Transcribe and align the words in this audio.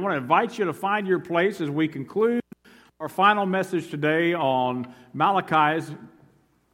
I 0.00 0.02
want 0.02 0.14
to 0.14 0.22
invite 0.22 0.58
you 0.58 0.64
to 0.64 0.72
find 0.72 1.06
your 1.06 1.18
place 1.18 1.60
as 1.60 1.68
we 1.68 1.86
conclude 1.86 2.40
our 3.00 3.08
final 3.10 3.44
message 3.44 3.90
today 3.90 4.32
on 4.32 4.94
Malachi's 5.12 5.92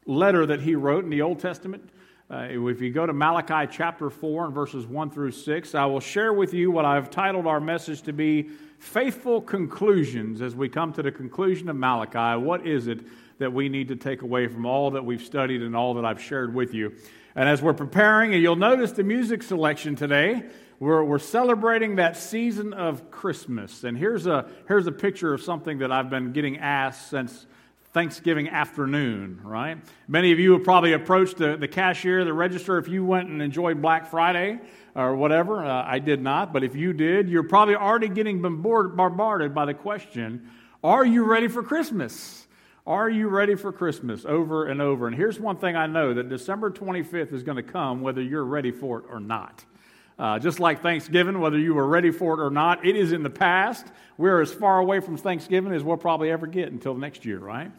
letter 0.07 0.47
that 0.47 0.61
he 0.61 0.77
wrote 0.77 1.03
in 1.03 1.11
the 1.11 1.23
Old 1.23 1.41
Testament. 1.41 1.91
Uh, 2.31 2.47
if 2.49 2.81
you 2.81 2.93
go 2.93 3.05
to 3.05 3.13
Malachi 3.13 3.69
chapter 3.69 4.11
4 4.11 4.45
and 4.45 4.55
verses 4.55 4.87
1 4.87 5.11
through 5.11 5.33
6, 5.33 5.75
I 5.75 5.87
will 5.87 5.99
share 5.99 6.33
with 6.33 6.55
you 6.55 6.71
what 6.71 6.85
I've 6.85 7.11
titled 7.11 7.49
our 7.49 7.59
message 7.59 8.03
to 8.03 8.13
be 8.13 8.49
Faithful 8.79 9.41
Conclusions 9.41 10.41
as 10.41 10.55
we 10.55 10.69
come 10.69 10.93
to 10.93 11.03
the 11.03 11.11
conclusion 11.11 11.69
of 11.69 11.75
Malachi. 11.75 12.41
What 12.41 12.65
is 12.65 12.87
it 12.87 13.01
that 13.41 13.53
we 13.53 13.69
need 13.69 13.89
to 13.89 13.97
take 13.97 14.23
away 14.23 14.47
from 14.47 14.67
all 14.67 14.93
that 14.93 15.05
we've 15.05 15.21
studied 15.21 15.63
and 15.63 15.75
all 15.75 15.95
that 15.95 16.05
I've 16.05 16.23
shared 16.23 16.55
with 16.55 16.75
you? 16.75 16.95
And 17.35 17.49
as 17.49 17.61
we're 17.61 17.75
preparing, 17.75 18.35
and 18.35 18.41
you'll 18.41 18.55
notice 18.55 18.93
the 18.93 19.03
music 19.03 19.43
selection 19.43 19.97
today, 19.97 20.45
we're, 20.79 21.03
we're 21.03 21.19
celebrating 21.19 21.97
that 21.97 22.17
season 22.17 22.73
of 22.73 23.11
Christmas. 23.11 23.85
And 23.85 23.97
here's 23.97 24.27
a, 24.27 24.49
here's 24.69 24.87
a 24.87 24.93
picture 24.93 25.33
of 25.33 25.43
something 25.43 25.79
that 25.79 25.91
I've 25.91 26.11
been 26.11 26.33
getting 26.33 26.59
asked 26.59 27.09
since 27.09 27.47
Thanksgiving 27.93 28.51
afternoon, 28.51 29.41
right? 29.43 29.79
Many 30.07 30.33
of 30.33 30.39
you 30.39 30.53
have 30.53 30.65
probably 30.65 30.93
approached 30.93 31.39
the, 31.39 31.57
the 31.57 31.67
cashier, 31.67 32.27
the 32.27 32.33
register, 32.35 32.77
if 32.77 32.89
you 32.89 33.05
went 33.07 33.31
and 33.31 33.41
enjoyed 33.41 33.81
Black 33.81 34.11
Friday 34.11 34.59
or 34.95 35.17
whatever. 35.17 35.65
Uh, 35.65 35.83
I 35.83 35.99
did 35.99 36.21
not, 36.21 36.53
but 36.53 36.63
if 36.63 36.77
you 36.77 36.93
did, 36.93 37.31
you're 37.31 37.43
probably 37.43 37.75
already 37.75 38.09
getting 38.09 38.43
bombarded 38.43 39.55
by 39.55 39.65
the 39.65 39.73
question 39.73 40.51
Are 40.85 41.07
you 41.07 41.25
ready 41.25 41.49
for 41.49 41.63
Christmas? 41.63 42.47
Are 42.87 43.09
you 43.09 43.29
ready 43.29 43.55
for 43.55 43.73
Christmas? 43.73 44.27
Over 44.27 44.67
and 44.67 44.83
over. 44.83 45.07
And 45.07 45.17
here's 45.17 45.41
one 45.41 45.57
thing 45.57 45.75
I 45.75 45.87
know 45.87 46.13
that 46.13 46.29
December 46.29 46.71
25th 46.71 47.33
is 47.33 47.43
going 47.43 47.57
to 47.57 47.63
come 47.63 48.03
whether 48.03 48.23
you're 48.23 48.45
ready 48.45 48.71
for 48.71 48.99
it 48.99 49.05
or 49.11 49.21
not. 49.21 49.65
Uh, 50.19 50.39
just 50.39 50.61
like 50.61 50.81
Thanksgiving, 50.81 51.41
whether 51.41 51.59
you 51.59 51.75
were 51.75 51.87
ready 51.87 52.11
for 52.11 52.35
it 52.35 52.45
or 52.45 52.51
not, 52.51 52.87
it 52.87 52.97
is 52.97 53.13
in 53.13 53.23
the 53.23 53.31
past. 53.31 53.87
We're 54.17 54.41
as 54.41 54.51
far 54.51 54.79
away 54.79 55.01
from 55.01 55.19
Thanksgiving 55.19 55.73
as 55.73 55.85
we'll 55.85 55.99
probably 55.99 56.31
ever 56.31 56.47
get 56.47 56.73
until 56.73 56.95
next 56.95 57.27
year, 57.27 57.39
right? 57.39 57.71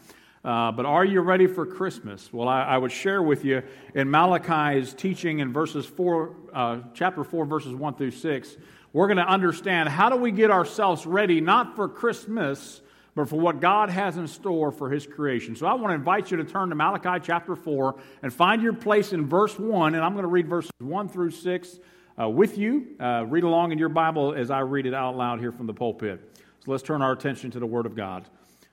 Uh, 0.44 0.70
but 0.70 0.86
are 0.86 1.04
you 1.04 1.20
ready 1.20 1.48
for 1.48 1.66
Christmas? 1.66 2.32
Well, 2.32 2.46
I, 2.46 2.62
I, 2.62 2.78
would 2.78 2.92
share 2.92 3.20
with 3.20 3.44
you 3.44 3.62
in 3.92 4.08
Malachi's 4.08 4.94
teaching 4.94 5.40
in 5.40 5.52
verses 5.52 5.84
four, 5.84 6.36
uh, 6.54 6.78
chapter 6.94 7.24
four, 7.24 7.44
verses 7.44 7.74
one 7.74 7.96
through 7.96 8.12
six. 8.12 8.56
We're 8.92 9.08
going 9.08 9.18
to 9.18 9.28
understand 9.28 9.88
how 9.88 10.08
do 10.08 10.16
we 10.16 10.30
get 10.30 10.52
ourselves 10.52 11.06
ready, 11.06 11.40
not 11.40 11.74
for 11.74 11.88
Christmas, 11.88 12.80
but 13.16 13.28
for 13.28 13.38
what 13.38 13.60
God 13.60 13.90
has 13.90 14.16
in 14.16 14.28
store 14.28 14.70
for 14.70 14.88
His 14.88 15.08
creation. 15.08 15.56
So 15.56 15.66
I 15.66 15.74
want 15.74 15.90
to 15.90 15.94
invite 15.94 16.30
you 16.30 16.36
to 16.36 16.44
turn 16.44 16.68
to 16.68 16.76
Malachi 16.76 17.20
chapter 17.20 17.56
four 17.56 17.96
and 18.22 18.32
find 18.32 18.62
your 18.62 18.74
place 18.74 19.12
in 19.12 19.26
verse 19.26 19.58
one, 19.58 19.96
and 19.96 20.04
I'm 20.04 20.12
going 20.12 20.22
to 20.22 20.28
read 20.28 20.46
verses 20.46 20.70
one 20.78 21.08
through 21.08 21.32
six 21.32 21.80
uh, 22.20 22.28
with 22.28 22.58
you. 22.58 22.86
Uh, 22.98 23.24
read 23.26 23.44
along 23.44 23.72
in 23.72 23.78
your 23.78 23.88
Bible 23.88 24.34
as 24.34 24.50
I 24.50 24.60
read 24.60 24.86
it 24.86 24.94
out 24.94 25.16
loud 25.16 25.40
here 25.40 25.52
from 25.52 25.66
the 25.66 25.74
pulpit. 25.74 26.20
So 26.64 26.70
let's 26.70 26.82
turn 26.82 27.02
our 27.02 27.12
attention 27.12 27.50
to 27.52 27.60
the 27.60 27.66
Word 27.66 27.86
of 27.86 27.94
God. 27.94 28.28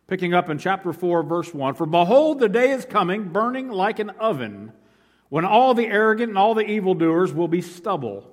Picking 0.08 0.34
up 0.34 0.50
in 0.50 0.58
chapter 0.58 0.94
4, 0.94 1.24
verse 1.24 1.54
1 1.54 1.76
For 1.76 1.86
behold, 1.86 2.40
the 2.40 2.50
day 2.50 2.72
is 2.72 2.86
coming, 2.86 3.30
burning 3.30 3.70
like 3.70 4.00
an 4.00 4.12
oven, 4.12 4.72
when 5.30 5.46
all 5.46 5.74
the 5.74 5.88
arrogant 5.88 6.30
and 6.30 6.38
all 6.38 6.54
the 6.54 6.70
evildoers 6.70 7.34
will 7.34 7.48
be 7.48 7.62
stubble. 7.62 8.32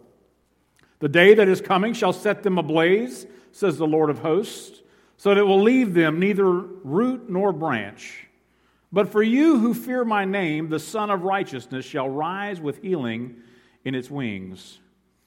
The 0.98 1.08
day 1.08 1.34
that 1.34 1.48
is 1.48 1.60
coming 1.60 1.94
shall 1.94 2.12
set 2.12 2.42
them 2.42 2.58
ablaze, 2.58 3.26
says 3.50 3.76
the 3.76 3.86
Lord 3.86 4.10
of 4.10 4.20
hosts, 4.20 4.82
so 5.16 5.30
that 5.30 5.38
it 5.38 5.44
will 5.44 5.62
leave 5.62 5.94
them 5.94 6.20
neither 6.20 6.50
root 6.50 7.28
nor 7.28 7.52
branch. 7.52 8.26
But 8.92 9.10
for 9.10 9.22
you 9.22 9.58
who 9.58 9.72
fear 9.72 10.04
my 10.04 10.26
name, 10.26 10.68
the 10.68 10.78
Sun 10.78 11.10
of 11.10 11.22
Righteousness 11.22 11.86
shall 11.86 12.08
rise 12.08 12.60
with 12.60 12.82
healing 12.82 13.36
in 13.84 13.94
its 13.94 14.10
wings. 14.10 14.78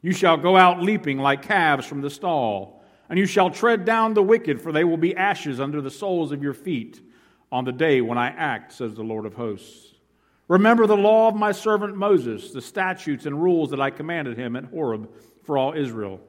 You 0.06 0.14
shall 0.14 0.38
go 0.38 0.56
out 0.56 0.84
leaping 0.84 1.18
like 1.18 1.42
calves 1.42 1.88
from 1.88 2.02
the 2.02 2.12
stall, 2.12 2.84
and 3.10 3.18
you 3.18 3.26
shall 3.26 3.50
tread 3.50 3.86
down 3.86 4.14
the 4.14 4.22
wicked, 4.22 4.62
for 4.62 4.72
they 4.72 4.84
will 4.84 4.98
be 4.98 5.16
ashes 5.16 5.60
under 5.60 5.82
the 5.82 5.90
soles 5.90 6.32
of 6.32 6.44
your 6.44 6.54
feet 6.54 7.02
on 7.52 7.66
the 7.66 7.72
day 7.72 8.02
when 8.02 8.16
I 8.16 8.28
act, 8.28 8.72
says 8.72 8.94
the 8.94 9.02
Lord 9.02 9.26
of 9.26 9.34
hosts. 9.34 9.96
Remember 10.48 10.86
the 10.86 10.96
law 10.96 11.28
of 11.28 11.36
my 11.36 11.52
servant 11.52 11.98
Moses, 11.98 12.52
the 12.52 12.62
statutes 12.62 13.26
and 13.26 13.42
rules 13.42 13.72
that 13.72 13.82
I 13.82 13.90
commanded 13.90 14.38
him 14.38 14.56
at 14.56 14.66
Horeb 14.66 15.10
for 15.44 15.58
all 15.58 15.74
Israel. 15.74 16.22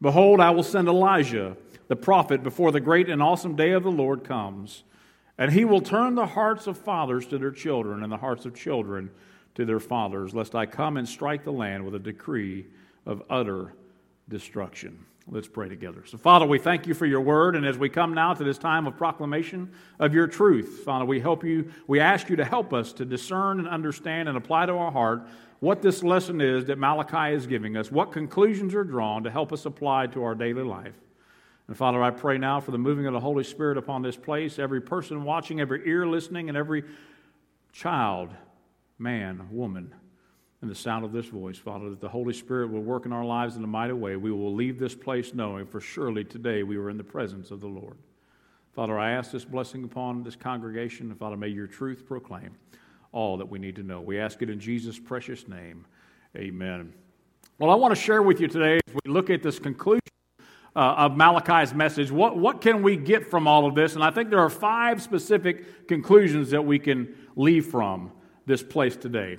Behold, 0.00 0.40
I 0.40 0.48
will 0.48 0.62
send 0.62 0.88
Elijah, 0.88 1.58
the 1.88 1.96
prophet, 1.96 2.42
before 2.42 2.72
the 2.72 2.80
great 2.80 3.10
and 3.10 3.22
awesome 3.22 3.54
day 3.54 3.72
of 3.72 3.82
the 3.82 3.90
Lord 3.90 4.24
comes. 4.24 4.82
And 5.36 5.52
he 5.52 5.66
will 5.66 5.82
turn 5.82 6.14
the 6.14 6.24
hearts 6.24 6.66
of 6.66 6.78
fathers 6.78 7.26
to 7.26 7.36
their 7.36 7.50
children, 7.50 8.02
and 8.02 8.10
the 8.10 8.16
hearts 8.16 8.46
of 8.46 8.54
children 8.54 9.10
to 9.56 9.66
their 9.66 9.78
fathers, 9.78 10.32
lest 10.32 10.54
I 10.54 10.64
come 10.64 10.96
and 10.96 11.06
strike 11.06 11.44
the 11.44 11.52
land 11.52 11.84
with 11.84 11.94
a 11.94 11.98
decree 11.98 12.64
of 13.10 13.22
utter 13.28 13.74
destruction. 14.28 15.04
Let's 15.28 15.48
pray 15.48 15.68
together. 15.68 16.04
So, 16.06 16.16
Father, 16.16 16.46
we 16.46 16.58
thank 16.58 16.86
you 16.86 16.94
for 16.94 17.06
your 17.06 17.20
word, 17.20 17.56
and 17.56 17.66
as 17.66 17.76
we 17.76 17.88
come 17.88 18.14
now 18.14 18.32
to 18.32 18.42
this 18.42 18.56
time 18.56 18.86
of 18.86 18.96
proclamation 18.96 19.70
of 19.98 20.14
your 20.14 20.26
truth, 20.26 20.82
Father, 20.84 21.04
we 21.04 21.20
help 21.20 21.44
you, 21.44 21.70
we 21.86 22.00
ask 22.00 22.30
you 22.30 22.36
to 22.36 22.44
help 22.44 22.72
us 22.72 22.92
to 22.94 23.04
discern 23.04 23.58
and 23.58 23.68
understand 23.68 24.28
and 24.28 24.38
apply 24.38 24.66
to 24.66 24.72
our 24.72 24.90
heart 24.90 25.28
what 25.58 25.82
this 25.82 26.02
lesson 26.02 26.40
is 26.40 26.64
that 26.66 26.78
Malachi 26.78 27.34
is 27.34 27.46
giving 27.46 27.76
us, 27.76 27.92
what 27.92 28.12
conclusions 28.12 28.74
are 28.74 28.84
drawn 28.84 29.24
to 29.24 29.30
help 29.30 29.52
us 29.52 29.66
apply 29.66 30.06
to 30.08 30.22
our 30.22 30.34
daily 30.34 30.62
life. 30.62 30.94
And 31.68 31.76
Father, 31.76 32.02
I 32.02 32.10
pray 32.10 32.38
now 32.38 32.60
for 32.60 32.70
the 32.70 32.78
moving 32.78 33.06
of 33.06 33.12
the 33.12 33.20
Holy 33.20 33.44
Spirit 33.44 33.76
upon 33.76 34.02
this 34.02 34.16
place, 34.16 34.58
every 34.58 34.80
person 34.80 35.24
watching, 35.24 35.60
every 35.60 35.86
ear 35.86 36.06
listening, 36.06 36.48
and 36.48 36.56
every 36.56 36.84
child, 37.72 38.30
man, 38.98 39.48
woman 39.50 39.94
and 40.62 40.70
the 40.70 40.74
sound 40.74 41.04
of 41.04 41.12
this 41.12 41.26
voice, 41.26 41.56
Father, 41.56 41.88
that 41.88 42.00
the 42.00 42.08
Holy 42.08 42.34
Spirit 42.34 42.70
will 42.70 42.82
work 42.82 43.06
in 43.06 43.12
our 43.12 43.24
lives 43.24 43.56
in 43.56 43.64
a 43.64 43.66
mighty 43.66 43.94
way. 43.94 44.16
We 44.16 44.30
will 44.30 44.54
leave 44.54 44.78
this 44.78 44.94
place 44.94 45.32
knowing 45.32 45.66
for 45.66 45.80
surely 45.80 46.22
today 46.22 46.62
we 46.62 46.76
were 46.76 46.90
in 46.90 46.98
the 46.98 47.04
presence 47.04 47.50
of 47.50 47.60
the 47.60 47.66
Lord. 47.66 47.96
Father, 48.74 48.98
I 48.98 49.12
ask 49.12 49.30
this 49.30 49.44
blessing 49.44 49.84
upon 49.84 50.22
this 50.22 50.36
congregation, 50.36 51.14
Father, 51.14 51.36
may 51.36 51.48
your 51.48 51.66
truth 51.66 52.04
proclaim 52.06 52.50
all 53.12 53.36
that 53.38 53.48
we 53.48 53.58
need 53.58 53.74
to 53.76 53.82
know. 53.82 54.00
We 54.00 54.18
ask 54.20 54.42
it 54.42 54.50
in 54.50 54.60
Jesus' 54.60 54.98
precious 54.98 55.48
name. 55.48 55.86
Amen. 56.36 56.92
Well, 57.58 57.70
I 57.70 57.74
want 57.74 57.94
to 57.94 58.00
share 58.00 58.22
with 58.22 58.40
you 58.40 58.46
today 58.46 58.80
as 58.86 58.94
we 59.04 59.10
look 59.10 59.28
at 59.30 59.42
this 59.42 59.58
conclusion 59.58 60.00
uh, 60.76 60.94
of 60.98 61.16
Malachi's 61.16 61.74
message. 61.74 62.10
What, 62.10 62.36
what 62.36 62.60
can 62.60 62.82
we 62.82 62.96
get 62.96 63.28
from 63.28 63.48
all 63.48 63.66
of 63.66 63.74
this? 63.74 63.94
And 63.94 64.04
I 64.04 64.10
think 64.10 64.30
there 64.30 64.38
are 64.38 64.50
five 64.50 65.02
specific 65.02 65.88
conclusions 65.88 66.50
that 66.50 66.64
we 66.64 66.78
can 66.78 67.14
leave 67.34 67.66
from 67.66 68.12
this 68.46 68.62
place 68.62 68.96
today. 68.96 69.38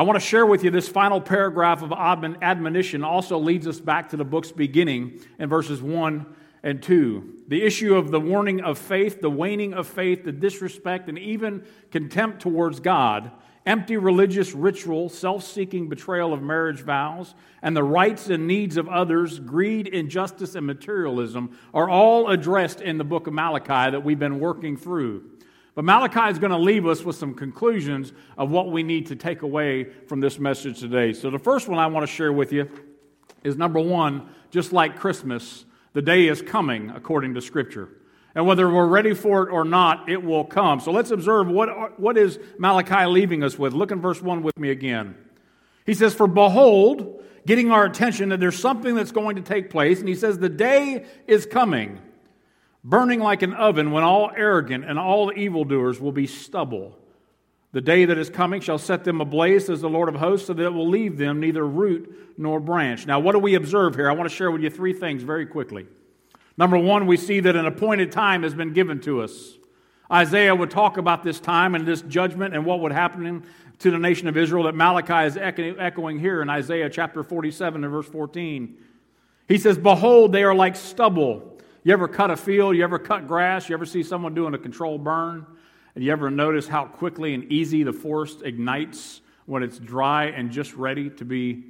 I 0.00 0.02
want 0.02 0.18
to 0.18 0.26
share 0.26 0.46
with 0.46 0.64
you 0.64 0.70
this 0.70 0.88
final 0.88 1.20
paragraph 1.20 1.82
of 1.82 1.92
admonition 1.92 3.04
also 3.04 3.36
leads 3.36 3.66
us 3.66 3.78
back 3.78 4.08
to 4.08 4.16
the 4.16 4.24
book's 4.24 4.50
beginning 4.50 5.20
in 5.38 5.50
verses 5.50 5.82
1 5.82 6.24
and 6.62 6.82
2. 6.82 7.42
The 7.48 7.62
issue 7.62 7.94
of 7.94 8.10
the 8.10 8.18
warning 8.18 8.62
of 8.62 8.78
faith, 8.78 9.20
the 9.20 9.28
waning 9.28 9.74
of 9.74 9.86
faith, 9.86 10.24
the 10.24 10.32
disrespect, 10.32 11.10
and 11.10 11.18
even 11.18 11.66
contempt 11.90 12.40
towards 12.40 12.80
God, 12.80 13.30
empty 13.66 13.98
religious 13.98 14.54
ritual, 14.54 15.10
self 15.10 15.44
seeking 15.44 15.90
betrayal 15.90 16.32
of 16.32 16.40
marriage 16.40 16.80
vows, 16.80 17.34
and 17.60 17.76
the 17.76 17.84
rights 17.84 18.30
and 18.30 18.46
needs 18.46 18.78
of 18.78 18.88
others, 18.88 19.38
greed, 19.38 19.86
injustice, 19.86 20.54
and 20.54 20.66
materialism 20.66 21.58
are 21.74 21.90
all 21.90 22.30
addressed 22.30 22.80
in 22.80 22.96
the 22.96 23.04
book 23.04 23.26
of 23.26 23.34
Malachi 23.34 23.90
that 23.90 24.02
we've 24.02 24.18
been 24.18 24.40
working 24.40 24.78
through. 24.78 25.30
But 25.74 25.84
Malachi 25.84 26.30
is 26.30 26.38
going 26.38 26.50
to 26.50 26.58
leave 26.58 26.86
us 26.86 27.04
with 27.04 27.16
some 27.16 27.34
conclusions 27.34 28.12
of 28.36 28.50
what 28.50 28.70
we 28.70 28.82
need 28.82 29.06
to 29.06 29.16
take 29.16 29.42
away 29.42 29.84
from 29.84 30.20
this 30.20 30.38
message 30.38 30.80
today. 30.80 31.12
So, 31.12 31.30
the 31.30 31.38
first 31.38 31.68
one 31.68 31.78
I 31.78 31.86
want 31.86 32.06
to 32.06 32.12
share 32.12 32.32
with 32.32 32.52
you 32.52 32.68
is 33.44 33.56
number 33.56 33.80
one, 33.80 34.28
just 34.50 34.72
like 34.72 34.98
Christmas, 34.98 35.64
the 35.92 36.02
day 36.02 36.26
is 36.26 36.42
coming 36.42 36.90
according 36.90 37.34
to 37.34 37.40
Scripture. 37.40 37.88
And 38.34 38.46
whether 38.46 38.68
we're 38.68 38.86
ready 38.86 39.14
for 39.14 39.48
it 39.48 39.52
or 39.52 39.64
not, 39.64 40.08
it 40.08 40.22
will 40.22 40.44
come. 40.44 40.80
So, 40.80 40.90
let's 40.90 41.12
observe 41.12 41.46
what, 41.46 42.00
what 42.00 42.18
is 42.18 42.40
Malachi 42.58 43.06
leaving 43.06 43.44
us 43.44 43.56
with. 43.56 43.72
Look 43.72 43.92
in 43.92 44.00
verse 44.00 44.20
1 44.20 44.42
with 44.42 44.58
me 44.58 44.70
again. 44.70 45.14
He 45.86 45.94
says, 45.94 46.14
For 46.14 46.26
behold, 46.26 47.22
getting 47.46 47.70
our 47.70 47.84
attention 47.84 48.30
that 48.30 48.40
there's 48.40 48.58
something 48.58 48.96
that's 48.96 49.12
going 49.12 49.36
to 49.36 49.42
take 49.42 49.70
place. 49.70 50.00
And 50.00 50.08
he 50.08 50.16
says, 50.16 50.38
The 50.38 50.48
day 50.48 51.06
is 51.28 51.46
coming 51.46 52.00
burning 52.84 53.20
like 53.20 53.42
an 53.42 53.54
oven 53.54 53.90
when 53.90 54.04
all 54.04 54.30
arrogant 54.34 54.84
and 54.84 54.98
all 54.98 55.32
evildoers 55.34 56.00
will 56.00 56.12
be 56.12 56.26
stubble. 56.26 56.96
The 57.72 57.80
day 57.80 58.04
that 58.04 58.18
is 58.18 58.30
coming 58.30 58.60
shall 58.60 58.78
set 58.78 59.04
them 59.04 59.20
ablaze, 59.20 59.66
says 59.66 59.80
the 59.80 59.88
Lord 59.88 60.08
of 60.08 60.16
hosts, 60.16 60.48
so 60.48 60.54
that 60.54 60.64
it 60.64 60.72
will 60.72 60.88
leave 60.88 61.18
them 61.18 61.38
neither 61.38 61.64
root 61.64 62.34
nor 62.36 62.58
branch. 62.58 63.06
Now, 63.06 63.20
what 63.20 63.32
do 63.32 63.38
we 63.38 63.54
observe 63.54 63.94
here? 63.94 64.10
I 64.10 64.14
want 64.14 64.28
to 64.28 64.34
share 64.34 64.50
with 64.50 64.62
you 64.62 64.70
three 64.70 64.92
things 64.92 65.22
very 65.22 65.46
quickly. 65.46 65.86
Number 66.56 66.76
one, 66.76 67.06
we 67.06 67.16
see 67.16 67.40
that 67.40 67.54
an 67.54 67.66
appointed 67.66 68.10
time 68.10 68.42
has 68.42 68.54
been 68.54 68.72
given 68.72 69.00
to 69.02 69.22
us. 69.22 69.56
Isaiah 70.12 70.54
would 70.54 70.70
talk 70.70 70.96
about 70.96 71.22
this 71.22 71.38
time 71.38 71.76
and 71.76 71.86
this 71.86 72.02
judgment 72.02 72.54
and 72.54 72.64
what 72.66 72.80
would 72.80 72.90
happen 72.90 73.44
to 73.78 73.90
the 73.90 73.98
nation 73.98 74.26
of 74.26 74.36
Israel 74.36 74.64
that 74.64 74.74
Malachi 74.74 75.26
is 75.26 75.36
echoing 75.36 76.18
here 76.18 76.42
in 76.42 76.50
Isaiah 76.50 76.90
chapter 76.90 77.22
47 77.22 77.84
and 77.84 77.92
verse 77.92 78.08
14. 78.08 78.76
He 79.46 79.58
says, 79.58 79.78
Behold, 79.78 80.32
they 80.32 80.42
are 80.42 80.54
like 80.54 80.74
stubble 80.74 81.49
you 81.82 81.92
ever 81.92 82.08
cut 82.08 82.30
a 82.30 82.36
field? 82.36 82.76
You 82.76 82.84
ever 82.84 82.98
cut 82.98 83.26
grass? 83.26 83.68
You 83.68 83.74
ever 83.74 83.86
see 83.86 84.02
someone 84.02 84.34
doing 84.34 84.54
a 84.54 84.58
controlled 84.58 85.02
burn? 85.02 85.46
And 85.94 86.04
you 86.04 86.12
ever 86.12 86.30
notice 86.30 86.68
how 86.68 86.84
quickly 86.84 87.34
and 87.34 87.44
easy 87.44 87.82
the 87.82 87.92
forest 87.92 88.42
ignites 88.44 89.22
when 89.46 89.62
it's 89.62 89.78
dry 89.78 90.26
and 90.26 90.50
just 90.50 90.74
ready 90.74 91.10
to 91.10 91.24
be 91.24 91.64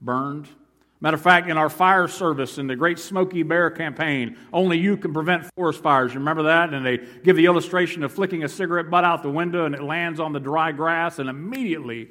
burned? 0.00 0.48
Matter 1.00 1.14
of 1.14 1.22
fact, 1.22 1.48
in 1.48 1.56
our 1.56 1.68
fire 1.68 2.08
service 2.08 2.58
in 2.58 2.66
the 2.66 2.74
Great 2.74 2.98
Smokey 2.98 3.44
Bear 3.44 3.70
campaign, 3.70 4.36
only 4.52 4.78
you 4.78 4.96
can 4.96 5.12
prevent 5.12 5.44
forest 5.54 5.80
fires. 5.80 6.12
You 6.12 6.18
remember 6.18 6.44
that? 6.44 6.74
And 6.74 6.84
they 6.84 6.98
give 7.22 7.36
the 7.36 7.46
illustration 7.46 8.02
of 8.02 8.10
flicking 8.10 8.42
a 8.42 8.48
cigarette 8.48 8.90
butt 8.90 9.04
out 9.04 9.22
the 9.22 9.30
window 9.30 9.64
and 9.64 9.76
it 9.76 9.82
lands 9.82 10.18
on 10.18 10.32
the 10.32 10.40
dry 10.40 10.72
grass, 10.72 11.20
and 11.20 11.28
immediately 11.28 12.08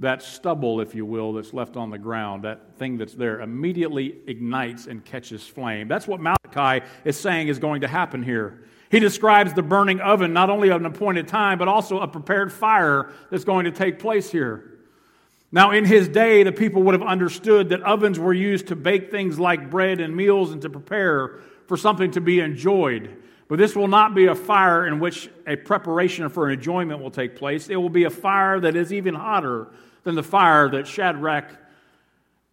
that 0.00 0.22
stubble, 0.22 0.80
if 0.80 0.94
you 0.94 1.04
will, 1.04 1.34
that's 1.34 1.52
left 1.52 1.76
on 1.76 1.90
the 1.90 1.98
ground, 1.98 2.42
that 2.44 2.76
thing 2.78 2.96
that's 2.96 3.14
there, 3.14 3.40
immediately 3.40 4.16
ignites 4.26 4.86
and 4.86 5.04
catches 5.04 5.46
flame. 5.46 5.88
That's 5.88 6.08
what 6.08 6.20
Malachi 6.20 6.84
is 7.04 7.18
saying 7.18 7.48
is 7.48 7.58
going 7.58 7.82
to 7.82 7.88
happen 7.88 8.22
here. 8.22 8.64
He 8.90 8.98
describes 8.98 9.52
the 9.52 9.62
burning 9.62 10.00
oven 10.00 10.32
not 10.32 10.48
only 10.48 10.70
of 10.70 10.80
an 10.80 10.86
appointed 10.86 11.28
time, 11.28 11.58
but 11.58 11.68
also 11.68 12.00
a 12.00 12.08
prepared 12.08 12.50
fire 12.50 13.12
that's 13.30 13.44
going 13.44 13.66
to 13.66 13.70
take 13.70 13.98
place 13.98 14.30
here. 14.30 14.78
Now, 15.52 15.72
in 15.72 15.84
his 15.84 16.08
day, 16.08 16.44
the 16.44 16.52
people 16.52 16.82
would 16.84 16.94
have 16.94 17.02
understood 17.02 17.68
that 17.68 17.82
ovens 17.82 18.18
were 18.18 18.32
used 18.32 18.68
to 18.68 18.76
bake 18.76 19.10
things 19.10 19.38
like 19.38 19.70
bread 19.70 20.00
and 20.00 20.16
meals 20.16 20.52
and 20.52 20.62
to 20.62 20.70
prepare 20.70 21.40
for 21.66 21.76
something 21.76 22.10
to 22.12 22.22
be 22.22 22.40
enjoyed. 22.40 23.16
But 23.48 23.58
this 23.58 23.76
will 23.76 23.88
not 23.88 24.14
be 24.14 24.26
a 24.26 24.34
fire 24.34 24.86
in 24.86 24.98
which 24.98 25.28
a 25.46 25.56
preparation 25.56 26.28
for 26.30 26.48
an 26.48 26.54
enjoyment 26.54 27.02
will 27.02 27.10
take 27.10 27.36
place. 27.36 27.68
It 27.68 27.76
will 27.76 27.90
be 27.90 28.04
a 28.04 28.10
fire 28.10 28.60
that 28.60 28.76
is 28.76 28.92
even 28.92 29.14
hotter 29.14 29.68
than 30.04 30.14
the 30.14 30.22
fire 30.22 30.68
that 30.70 30.86
Shadrach 30.86 31.50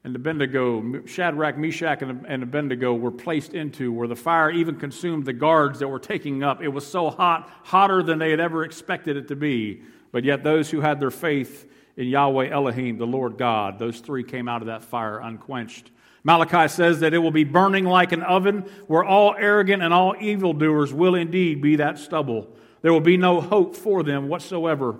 and 0.03 0.15
Abednego, 0.15 1.05
Shadrach, 1.05 1.57
Meshach, 1.57 2.01
and 2.01 2.43
Abednego 2.43 2.93
were 2.93 3.11
placed 3.11 3.53
into, 3.53 3.91
where 3.91 4.07
the 4.07 4.15
fire 4.15 4.49
even 4.49 4.75
consumed 4.77 5.25
the 5.25 5.33
guards 5.33 5.79
that 5.79 5.87
were 5.87 5.99
taking 5.99 6.43
up. 6.43 6.61
It 6.61 6.69
was 6.69 6.87
so 6.87 7.09
hot, 7.09 7.49
hotter 7.63 8.01
than 8.01 8.17
they 8.17 8.31
had 8.31 8.39
ever 8.39 8.63
expected 8.63 9.17
it 9.17 9.27
to 9.27 9.35
be. 9.35 9.81
But 10.11 10.23
yet, 10.23 10.43
those 10.43 10.69
who 10.69 10.79
had 10.79 10.99
their 10.99 11.11
faith 11.11 11.69
in 11.97 12.07
Yahweh 12.07 12.49
Elohim, 12.49 12.97
the 12.97 13.07
Lord 13.07 13.37
God. 13.37 13.79
Those 13.79 13.99
three 13.99 14.23
came 14.23 14.47
out 14.47 14.61
of 14.61 14.67
that 14.67 14.83
fire 14.83 15.19
unquenched. 15.19 15.91
Malachi 16.23 16.67
says 16.67 16.99
that 17.01 17.13
it 17.13 17.17
will 17.17 17.31
be 17.31 17.43
burning 17.43 17.85
like 17.85 18.11
an 18.11 18.23
oven, 18.23 18.65
where 18.87 19.03
all 19.03 19.35
arrogant 19.37 19.81
and 19.81 19.93
all 19.93 20.15
evildoers 20.19 20.93
will 20.93 21.15
indeed 21.15 21.61
be 21.61 21.77
that 21.77 21.97
stubble. 21.97 22.47
There 22.81 22.93
will 22.93 23.01
be 23.01 23.17
no 23.17 23.41
hope 23.41 23.75
for 23.75 24.03
them 24.03 24.27
whatsoever. 24.29 24.99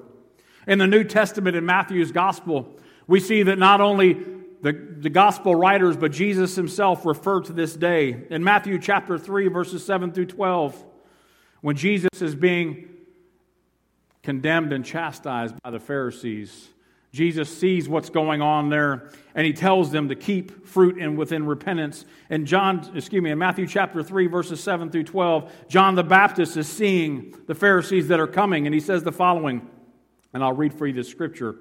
In 0.67 0.79
the 0.79 0.87
New 0.87 1.03
Testament, 1.05 1.55
in 1.55 1.65
Matthew's 1.65 2.11
gospel, 2.11 2.77
we 3.07 3.21
see 3.21 3.41
that 3.43 3.57
not 3.57 3.79
only 3.79 4.13
the, 4.61 4.73
the 4.99 5.09
gospel 5.09 5.55
writers, 5.55 5.95
but 5.95 6.11
Jesus 6.11 6.55
himself 6.55 7.05
refer 7.05 7.41
to 7.41 7.53
this 7.53 7.75
day. 7.75 8.25
In 8.29 8.43
Matthew 8.43 8.77
chapter 8.77 9.17
3, 9.17 9.47
verses 9.47 9.85
7 9.85 10.11
through 10.11 10.25
12, 10.25 10.83
when 11.61 11.75
Jesus 11.75 12.21
is 12.21 12.35
being 12.35 12.89
condemned 14.23 14.73
and 14.73 14.83
chastised 14.83 15.55
by 15.63 15.71
the 15.71 15.79
Pharisees, 15.79 16.67
Jesus 17.13 17.55
sees 17.55 17.87
what's 17.87 18.09
going 18.09 18.41
on 18.41 18.69
there 18.69 19.09
and 19.33 19.45
he 19.45 19.53
tells 19.53 19.91
them 19.91 20.09
to 20.09 20.15
keep 20.15 20.67
fruit 20.67 20.97
and 20.99 21.17
within 21.17 21.45
repentance. 21.45 22.05
And 22.29 22.45
John, 22.45 22.91
excuse 22.93 23.23
me, 23.23 23.31
in 23.31 23.37
Matthew 23.37 23.67
chapter 23.67 24.03
3, 24.03 24.27
verses 24.27 24.61
7 24.61 24.91
through 24.91 25.05
12, 25.05 25.51
John 25.69 25.95
the 25.95 26.03
Baptist 26.03 26.57
is 26.57 26.67
seeing 26.67 27.33
the 27.47 27.55
Pharisees 27.55 28.09
that 28.09 28.19
are 28.19 28.27
coming 28.27 28.67
and 28.67 28.73
he 28.73 28.81
says 28.81 29.03
the 29.03 29.11
following, 29.11 29.67
and 30.33 30.43
I'll 30.43 30.53
read 30.53 30.73
for 30.73 30.87
you 30.87 30.93
this 30.93 31.09
scripture. 31.09 31.55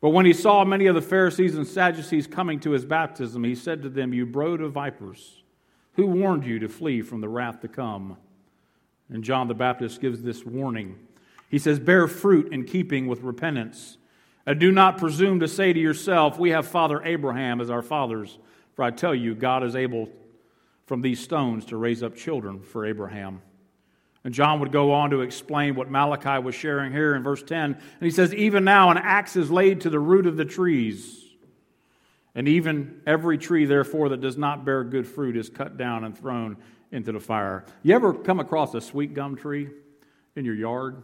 But 0.00 0.10
when 0.10 0.26
he 0.26 0.32
saw 0.32 0.64
many 0.64 0.86
of 0.86 0.94
the 0.94 1.00
Pharisees 1.00 1.54
and 1.54 1.66
Sadducees 1.66 2.26
coming 2.26 2.58
to 2.60 2.72
his 2.72 2.84
baptism, 2.84 3.44
he 3.44 3.54
said 3.54 3.82
to 3.82 3.88
them, 3.88 4.12
You 4.12 4.26
brood 4.26 4.60
of 4.60 4.72
vipers, 4.72 5.42
who 5.92 6.06
warned 6.06 6.44
you 6.44 6.58
to 6.58 6.68
flee 6.68 7.02
from 7.02 7.20
the 7.20 7.28
wrath 7.28 7.60
to 7.60 7.68
come? 7.68 8.16
And 9.08 9.22
John 9.22 9.46
the 9.46 9.54
Baptist 9.54 10.00
gives 10.00 10.22
this 10.22 10.44
warning. 10.44 10.98
He 11.48 11.58
says, 11.58 11.78
Bear 11.78 12.08
fruit 12.08 12.52
in 12.52 12.64
keeping 12.64 13.06
with 13.06 13.20
repentance. 13.20 13.98
And 14.44 14.58
do 14.58 14.72
not 14.72 14.98
presume 14.98 15.38
to 15.40 15.46
say 15.46 15.72
to 15.72 15.78
yourself, 15.78 16.38
We 16.38 16.50
have 16.50 16.66
Father 16.66 17.00
Abraham 17.04 17.60
as 17.60 17.70
our 17.70 17.82
fathers. 17.82 18.38
For 18.74 18.82
I 18.82 18.90
tell 18.90 19.14
you, 19.14 19.34
God 19.34 19.62
is 19.62 19.76
able 19.76 20.08
from 20.86 21.02
these 21.02 21.20
stones 21.20 21.66
to 21.66 21.76
raise 21.76 22.02
up 22.02 22.16
children 22.16 22.60
for 22.60 22.86
Abraham. 22.86 23.42
And 24.24 24.32
John 24.32 24.60
would 24.60 24.70
go 24.70 24.92
on 24.92 25.10
to 25.10 25.22
explain 25.22 25.74
what 25.74 25.90
Malachi 25.90 26.40
was 26.42 26.54
sharing 26.54 26.92
here 26.92 27.14
in 27.14 27.22
verse 27.22 27.42
10. 27.42 27.74
And 27.74 27.80
he 28.00 28.10
says, 28.10 28.32
Even 28.34 28.64
now 28.64 28.90
an 28.90 28.98
axe 28.98 29.34
is 29.36 29.50
laid 29.50 29.80
to 29.80 29.90
the 29.90 29.98
root 29.98 30.26
of 30.26 30.36
the 30.36 30.44
trees. 30.44 31.24
And 32.34 32.48
even 32.48 33.00
every 33.06 33.36
tree, 33.36 33.64
therefore, 33.64 34.08
that 34.10 34.20
does 34.20 34.38
not 34.38 34.64
bear 34.64 34.84
good 34.84 35.06
fruit 35.06 35.36
is 35.36 35.50
cut 35.50 35.76
down 35.76 36.04
and 36.04 36.16
thrown 36.16 36.56
into 36.90 37.12
the 37.12 37.20
fire. 37.20 37.64
You 37.82 37.94
ever 37.94 38.14
come 38.14 38.40
across 38.40 38.74
a 38.74 38.80
sweet 38.80 39.12
gum 39.12 39.36
tree 39.36 39.68
in 40.36 40.44
your 40.44 40.54
yard? 40.54 41.02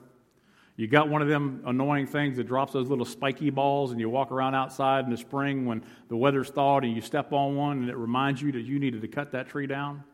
You 0.76 0.86
got 0.86 1.08
one 1.08 1.22
of 1.22 1.28
them 1.28 1.62
annoying 1.66 2.06
things 2.06 2.36
that 2.36 2.46
drops 2.46 2.72
those 2.72 2.88
little 2.88 3.04
spiky 3.04 3.50
balls, 3.50 3.90
and 3.90 3.98
you 3.98 4.08
walk 4.08 4.30
around 4.30 4.54
outside 4.54 5.04
in 5.04 5.10
the 5.10 5.16
spring 5.16 5.66
when 5.66 5.82
the 6.08 6.16
weather's 6.16 6.50
thawed 6.50 6.84
and 6.84 6.94
you 6.94 7.00
step 7.00 7.32
on 7.32 7.56
one, 7.56 7.78
and 7.78 7.90
it 7.90 7.96
reminds 7.96 8.40
you 8.40 8.52
that 8.52 8.60
you 8.60 8.78
needed 8.78 9.02
to 9.02 9.08
cut 9.08 9.32
that 9.32 9.48
tree 9.48 9.66
down. 9.66 10.04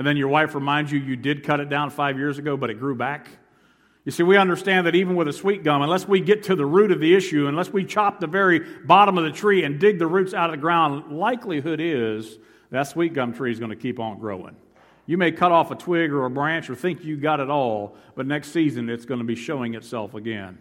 And 0.00 0.06
then 0.06 0.16
your 0.16 0.28
wife 0.28 0.54
reminds 0.54 0.90
you 0.90 0.98
you 0.98 1.14
did 1.14 1.44
cut 1.44 1.60
it 1.60 1.68
down 1.68 1.90
five 1.90 2.16
years 2.16 2.38
ago, 2.38 2.56
but 2.56 2.70
it 2.70 2.80
grew 2.80 2.94
back. 2.94 3.28
You 4.06 4.12
see, 4.12 4.22
we 4.22 4.38
understand 4.38 4.86
that 4.86 4.94
even 4.94 5.14
with 5.14 5.28
a 5.28 5.32
sweet 5.34 5.62
gum, 5.62 5.82
unless 5.82 6.08
we 6.08 6.20
get 6.22 6.44
to 6.44 6.56
the 6.56 6.64
root 6.64 6.90
of 6.90 7.00
the 7.00 7.14
issue, 7.14 7.48
unless 7.48 7.70
we 7.70 7.84
chop 7.84 8.18
the 8.18 8.26
very 8.26 8.60
bottom 8.60 9.18
of 9.18 9.24
the 9.24 9.30
tree 9.30 9.62
and 9.62 9.78
dig 9.78 9.98
the 9.98 10.06
roots 10.06 10.32
out 10.32 10.48
of 10.48 10.52
the 10.52 10.60
ground, 10.62 11.18
likelihood 11.18 11.80
is 11.82 12.38
that 12.70 12.84
sweet 12.84 13.12
gum 13.12 13.34
tree 13.34 13.52
is 13.52 13.58
going 13.58 13.68
to 13.68 13.76
keep 13.76 14.00
on 14.00 14.18
growing. 14.18 14.56
You 15.04 15.18
may 15.18 15.32
cut 15.32 15.52
off 15.52 15.70
a 15.70 15.74
twig 15.74 16.12
or 16.12 16.24
a 16.24 16.30
branch 16.30 16.70
or 16.70 16.74
think 16.74 17.04
you 17.04 17.18
got 17.18 17.38
it 17.38 17.50
all, 17.50 17.94
but 18.14 18.26
next 18.26 18.52
season 18.52 18.88
it's 18.88 19.04
going 19.04 19.20
to 19.20 19.26
be 19.26 19.36
showing 19.36 19.74
itself 19.74 20.14
again. 20.14 20.56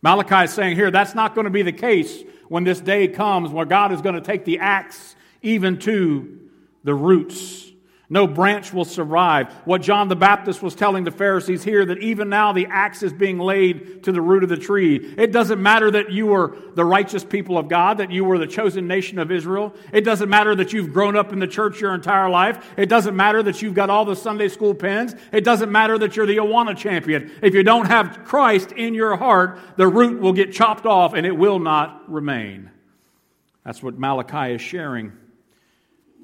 Malachi 0.00 0.44
is 0.44 0.54
saying 0.54 0.76
here 0.76 0.90
that's 0.90 1.14
not 1.14 1.34
going 1.34 1.44
to 1.44 1.50
be 1.50 1.60
the 1.60 1.72
case 1.72 2.22
when 2.48 2.64
this 2.64 2.80
day 2.80 3.06
comes 3.06 3.50
where 3.50 3.66
God 3.66 3.92
is 3.92 4.00
going 4.00 4.14
to 4.14 4.22
take 4.22 4.46
the 4.46 4.60
axe 4.60 5.14
even 5.42 5.78
to 5.80 6.40
the 6.84 6.94
roots 6.94 7.67
no 8.10 8.26
branch 8.26 8.72
will 8.72 8.86
survive. 8.86 9.52
What 9.66 9.82
John 9.82 10.08
the 10.08 10.16
Baptist 10.16 10.62
was 10.62 10.74
telling 10.74 11.04
the 11.04 11.10
Pharisees 11.10 11.62
here 11.62 11.84
that 11.84 11.98
even 11.98 12.30
now 12.30 12.54
the 12.54 12.66
axe 12.70 13.02
is 13.02 13.12
being 13.12 13.38
laid 13.38 14.04
to 14.04 14.12
the 14.12 14.22
root 14.22 14.42
of 14.42 14.48
the 14.48 14.56
tree. 14.56 14.96
It 14.96 15.30
doesn't 15.30 15.62
matter 15.62 15.90
that 15.90 16.10
you 16.10 16.26
were 16.26 16.56
the 16.74 16.86
righteous 16.86 17.22
people 17.22 17.58
of 17.58 17.68
God, 17.68 17.98
that 17.98 18.10
you 18.10 18.24
were 18.24 18.38
the 18.38 18.46
chosen 18.46 18.88
nation 18.88 19.18
of 19.18 19.30
Israel. 19.30 19.74
It 19.92 20.02
doesn't 20.02 20.30
matter 20.30 20.54
that 20.54 20.72
you've 20.72 20.90
grown 20.90 21.16
up 21.16 21.34
in 21.34 21.38
the 21.38 21.46
church 21.46 21.82
your 21.82 21.94
entire 21.94 22.30
life. 22.30 22.72
It 22.78 22.88
doesn't 22.88 23.14
matter 23.14 23.42
that 23.42 23.60
you've 23.60 23.74
got 23.74 23.90
all 23.90 24.06
the 24.06 24.16
Sunday 24.16 24.48
school 24.48 24.74
pens. 24.74 25.14
It 25.30 25.44
doesn't 25.44 25.70
matter 25.70 25.98
that 25.98 26.16
you're 26.16 26.24
the 26.24 26.38
Awana 26.38 26.74
champion. 26.74 27.30
If 27.42 27.52
you 27.52 27.62
don't 27.62 27.88
have 27.88 28.24
Christ 28.24 28.72
in 28.72 28.94
your 28.94 29.16
heart, 29.16 29.58
the 29.76 29.86
root 29.86 30.22
will 30.22 30.32
get 30.32 30.54
chopped 30.54 30.86
off 30.86 31.12
and 31.12 31.26
it 31.26 31.36
will 31.36 31.58
not 31.58 32.10
remain. 32.10 32.70
That's 33.66 33.82
what 33.82 33.98
Malachi 33.98 34.54
is 34.54 34.62
sharing. 34.62 35.12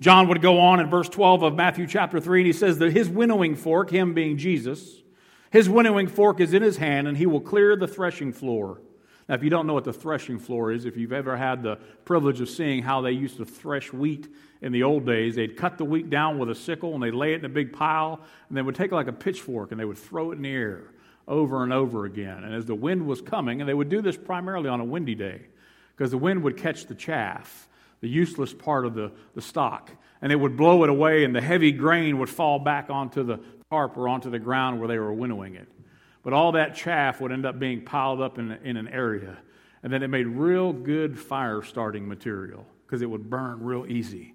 John 0.01 0.29
would 0.29 0.43
go 0.43 0.59
on 0.59 0.81
in 0.81 0.91
verse 0.91 1.09
12 1.09 1.43
of 1.43 1.55
Matthew 1.55 1.87
chapter 1.87 2.21
3, 2.21 2.41
and 2.41 2.47
he 2.47 2.53
says 2.53 2.79
that 2.79 2.93
his 2.93 3.09
winnowing 3.09 3.55
fork, 3.55 3.91
him 3.91 4.13
being 4.13 4.37
Jesus, 4.37 5.03
his 5.51 5.69
winnowing 5.69 6.09
fork 6.09 6.41
is 6.41 6.53
in 6.53 6.63
his 6.63 6.77
hand, 6.77 7.07
and 7.07 7.17
he 7.17 7.27
will 7.27 7.41
clear 7.41 7.77
the 7.77 7.87
threshing 7.87 8.33
floor. 8.33 8.81
Now, 9.29 9.37
if 9.37 9.43
you 9.43 9.51
don't 9.51 9.67
know 9.67 9.73
what 9.73 9.85
the 9.85 9.93
threshing 9.93 10.39
floor 10.39 10.73
is, 10.73 10.85
if 10.85 10.97
you've 10.97 11.13
ever 11.13 11.37
had 11.37 11.63
the 11.63 11.77
privilege 12.05 12.41
of 12.41 12.51
seeing 12.51 12.83
how 12.83 13.01
they 13.01 13.13
used 13.13 13.39
to 13.39 13.45
thresh 13.45 13.93
wheat 13.93 14.29
in 14.61 14.73
the 14.73 14.83
old 14.83 15.07
days, 15.07 15.37
they'd 15.37 15.57
cut 15.57 15.79
the 15.79 15.85
wheat 15.85 16.11
down 16.11 16.39
with 16.39 16.51
a 16.51 16.55
sickle 16.55 16.95
and 16.95 17.03
they'd 17.03 17.15
lay 17.15 17.33
it 17.33 17.39
in 17.39 17.45
a 17.45 17.49
big 17.49 17.73
pile, 17.73 18.21
and 18.49 18.59
they 18.59 18.63
would 18.63 18.75
take 18.75 18.93
like 18.93 19.07
a 19.07 19.13
pitchfork 19.13 19.71
and 19.71 19.81
they 19.81 19.85
would 19.85 19.97
throw 19.97 20.33
it 20.33 20.37
in 20.37 20.43
the 20.43 20.51
air 20.51 20.91
over 21.27 21.63
and 21.63 21.73
over 21.73 22.05
again. 22.05 22.45
And 22.45 22.55
as 22.55 22.67
the 22.67 22.75
wind 22.75 23.07
was 23.07 23.23
coming, 23.23 23.61
and 23.61 23.69
they 23.69 23.75
would 23.75 23.89
do 23.89 24.03
this 24.03 24.17
primarily 24.17 24.69
on 24.69 24.81
a 24.81 24.85
windy 24.85 25.15
day, 25.15 25.43
because 25.97 26.11
the 26.11 26.19
wind 26.19 26.43
would 26.43 26.57
catch 26.57 26.87
the 26.87 26.95
chaff 26.95 27.69
the 28.05 28.11
useless 28.11 28.53
part 28.53 28.85
of 28.85 28.93
the, 28.93 29.11
the 29.35 29.41
stock. 29.41 29.91
And 30.21 30.31
it 30.31 30.37
would 30.37 30.59
blow 30.59 30.85
it 30.85 30.91
away, 30.91 31.25
and 31.25 31.35
the 31.35 31.41
heavy 31.41 31.73
grain 31.73 32.19
would 32.19 32.29
fall 32.29 32.59
back 32.59 32.91
onto 32.91 33.23
the 33.23 33.41
tarp 33.71 33.97
or 33.97 34.11
onto 34.11 34.29
the 34.29 34.39
ground 34.39 34.79
where 34.79 34.89
they 34.89 34.99
were 34.99 35.15
winnowing 35.15 35.55
it. 35.55 35.67
But 36.23 36.35
all 36.35 36.53
that 36.53 36.75
chaff 36.75 37.19
would 37.23 37.33
end 37.33 37.47
up 37.47 37.59
being 37.59 37.81
piled 37.81 38.21
up 38.21 38.39
in, 38.39 38.53
in 38.63 38.77
an 38.77 38.89
area. 38.89 39.39
And 39.83 39.91
then 39.91 40.03
it 40.03 40.09
made 40.09 40.27
real 40.27 40.71
good 40.75 41.19
fire 41.19 41.63
starting 41.63 42.07
material 42.07 42.67
because 42.85 43.01
it 43.01 43.09
would 43.09 43.31
burn 43.31 43.63
real 43.63 43.87
easy. 43.87 44.35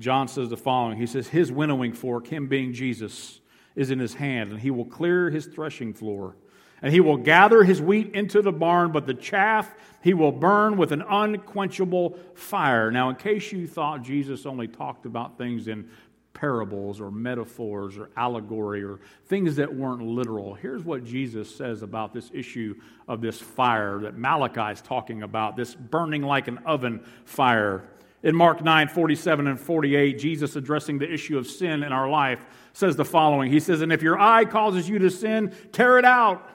John 0.00 0.26
says 0.26 0.48
the 0.48 0.56
following 0.56 0.98
He 0.98 1.06
says, 1.06 1.28
His 1.28 1.52
winnowing 1.52 1.92
fork, 1.92 2.26
him 2.26 2.48
being 2.48 2.72
Jesus, 2.72 3.40
is 3.76 3.92
in 3.92 4.00
his 4.00 4.14
hand, 4.14 4.50
and 4.50 4.58
he 4.58 4.72
will 4.72 4.84
clear 4.84 5.30
his 5.30 5.46
threshing 5.46 5.94
floor 5.94 6.34
and 6.82 6.92
he 6.92 7.00
will 7.00 7.16
gather 7.16 7.62
his 7.62 7.80
wheat 7.80 8.14
into 8.14 8.42
the 8.42 8.52
barn, 8.52 8.90
but 8.90 9.06
the 9.06 9.14
chaff 9.14 9.72
he 10.02 10.14
will 10.14 10.32
burn 10.32 10.76
with 10.76 10.90
an 10.90 11.02
unquenchable 11.02 12.18
fire. 12.34 12.90
Now, 12.90 13.08
in 13.08 13.16
case 13.16 13.52
you 13.52 13.68
thought 13.68 14.02
Jesus 14.02 14.44
only 14.44 14.66
talked 14.66 15.06
about 15.06 15.38
things 15.38 15.68
in 15.68 15.88
parables 16.34 17.00
or 17.00 17.10
metaphors 17.10 17.96
or 17.96 18.10
allegory 18.16 18.82
or 18.82 18.98
things 19.26 19.56
that 19.56 19.72
weren't 19.72 20.02
literal, 20.02 20.54
here's 20.54 20.82
what 20.82 21.04
Jesus 21.04 21.54
says 21.54 21.82
about 21.82 22.12
this 22.12 22.30
issue 22.34 22.74
of 23.06 23.20
this 23.20 23.40
fire 23.40 24.00
that 24.00 24.18
Malachi 24.18 24.72
is 24.72 24.82
talking 24.82 25.22
about 25.22 25.56
this 25.56 25.74
burning 25.74 26.22
like 26.22 26.48
an 26.48 26.58
oven 26.66 27.04
fire. 27.24 27.84
In 28.24 28.34
Mark 28.34 28.62
9 28.62 28.88
47 28.88 29.46
and 29.46 29.58
48, 29.58 30.18
Jesus 30.18 30.56
addressing 30.56 30.98
the 30.98 31.12
issue 31.12 31.38
of 31.38 31.46
sin 31.46 31.82
in 31.82 31.92
our 31.92 32.08
life 32.08 32.44
says 32.72 32.96
the 32.96 33.04
following 33.04 33.50
He 33.50 33.60
says, 33.60 33.82
And 33.82 33.92
if 33.92 34.02
your 34.02 34.18
eye 34.18 34.44
causes 34.44 34.88
you 34.88 34.98
to 35.00 35.10
sin, 35.10 35.54
tear 35.72 35.98
it 35.98 36.04
out 36.04 36.48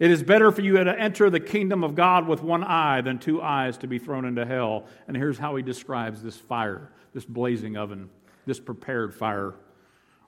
It 0.00 0.10
is 0.10 0.22
better 0.22 0.50
for 0.50 0.62
you 0.62 0.82
to 0.82 0.98
enter 0.98 1.28
the 1.28 1.38
kingdom 1.38 1.84
of 1.84 1.94
God 1.94 2.26
with 2.26 2.42
one 2.42 2.64
eye 2.64 3.02
than 3.02 3.18
two 3.18 3.42
eyes 3.42 3.76
to 3.78 3.86
be 3.86 3.98
thrown 3.98 4.24
into 4.24 4.46
hell. 4.46 4.86
And 5.06 5.14
here's 5.14 5.36
how 5.36 5.54
he 5.56 5.62
describes 5.62 6.22
this 6.22 6.38
fire, 6.38 6.90
this 7.12 7.26
blazing 7.26 7.76
oven, 7.76 8.08
this 8.46 8.58
prepared 8.58 9.14
fire, 9.14 9.54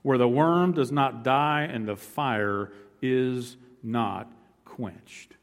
where 0.03 0.19
the 0.19 0.27
worm 0.27 0.73
does 0.73 0.91
not 0.91 1.23
die 1.23 1.63
and 1.63 1.87
the 1.87 1.95
fire 1.95 2.71
is 3.01 3.57
not 3.81 4.31
quenched. 4.63 5.37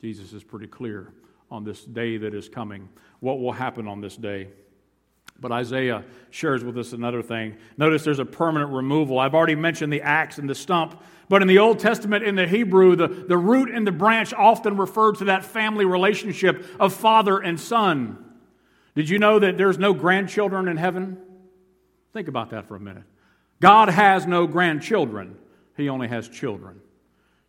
Jesus 0.00 0.32
is 0.32 0.44
pretty 0.44 0.68
clear 0.68 1.12
on 1.50 1.64
this 1.64 1.84
day 1.84 2.16
that 2.16 2.34
is 2.34 2.48
coming, 2.48 2.88
what 3.18 3.40
will 3.40 3.52
happen 3.52 3.88
on 3.88 4.00
this 4.00 4.16
day. 4.16 4.48
But 5.40 5.52
Isaiah 5.52 6.04
shares 6.30 6.64
with 6.64 6.76
us 6.78 6.92
another 6.92 7.22
thing. 7.22 7.56
Notice 7.76 8.02
there's 8.02 8.18
a 8.18 8.24
permanent 8.24 8.72
removal. 8.72 9.18
I've 9.18 9.34
already 9.34 9.54
mentioned 9.54 9.92
the 9.92 10.02
axe 10.02 10.38
and 10.38 10.50
the 10.50 10.54
stump, 10.54 11.00
but 11.28 11.42
in 11.42 11.48
the 11.48 11.58
Old 11.58 11.78
Testament, 11.78 12.24
in 12.24 12.34
the 12.34 12.46
Hebrew, 12.46 12.96
the, 12.96 13.06
the 13.06 13.38
root 13.38 13.70
and 13.70 13.86
the 13.86 13.92
branch 13.92 14.34
often 14.34 14.76
referred 14.76 15.16
to 15.18 15.26
that 15.26 15.44
family 15.44 15.84
relationship 15.84 16.66
of 16.80 16.92
father 16.92 17.38
and 17.38 17.58
son. 17.58 18.24
Did 18.96 19.08
you 19.08 19.18
know 19.18 19.38
that 19.38 19.56
there's 19.56 19.78
no 19.78 19.94
grandchildren 19.94 20.66
in 20.66 20.76
heaven? 20.76 21.18
Think 22.12 22.26
about 22.26 22.50
that 22.50 22.66
for 22.66 22.74
a 22.74 22.80
minute. 22.80 23.04
God 23.60 23.88
has 23.88 24.26
no 24.26 24.46
grandchildren, 24.46 25.36
He 25.76 25.88
only 25.88 26.08
has 26.08 26.28
children. 26.28 26.80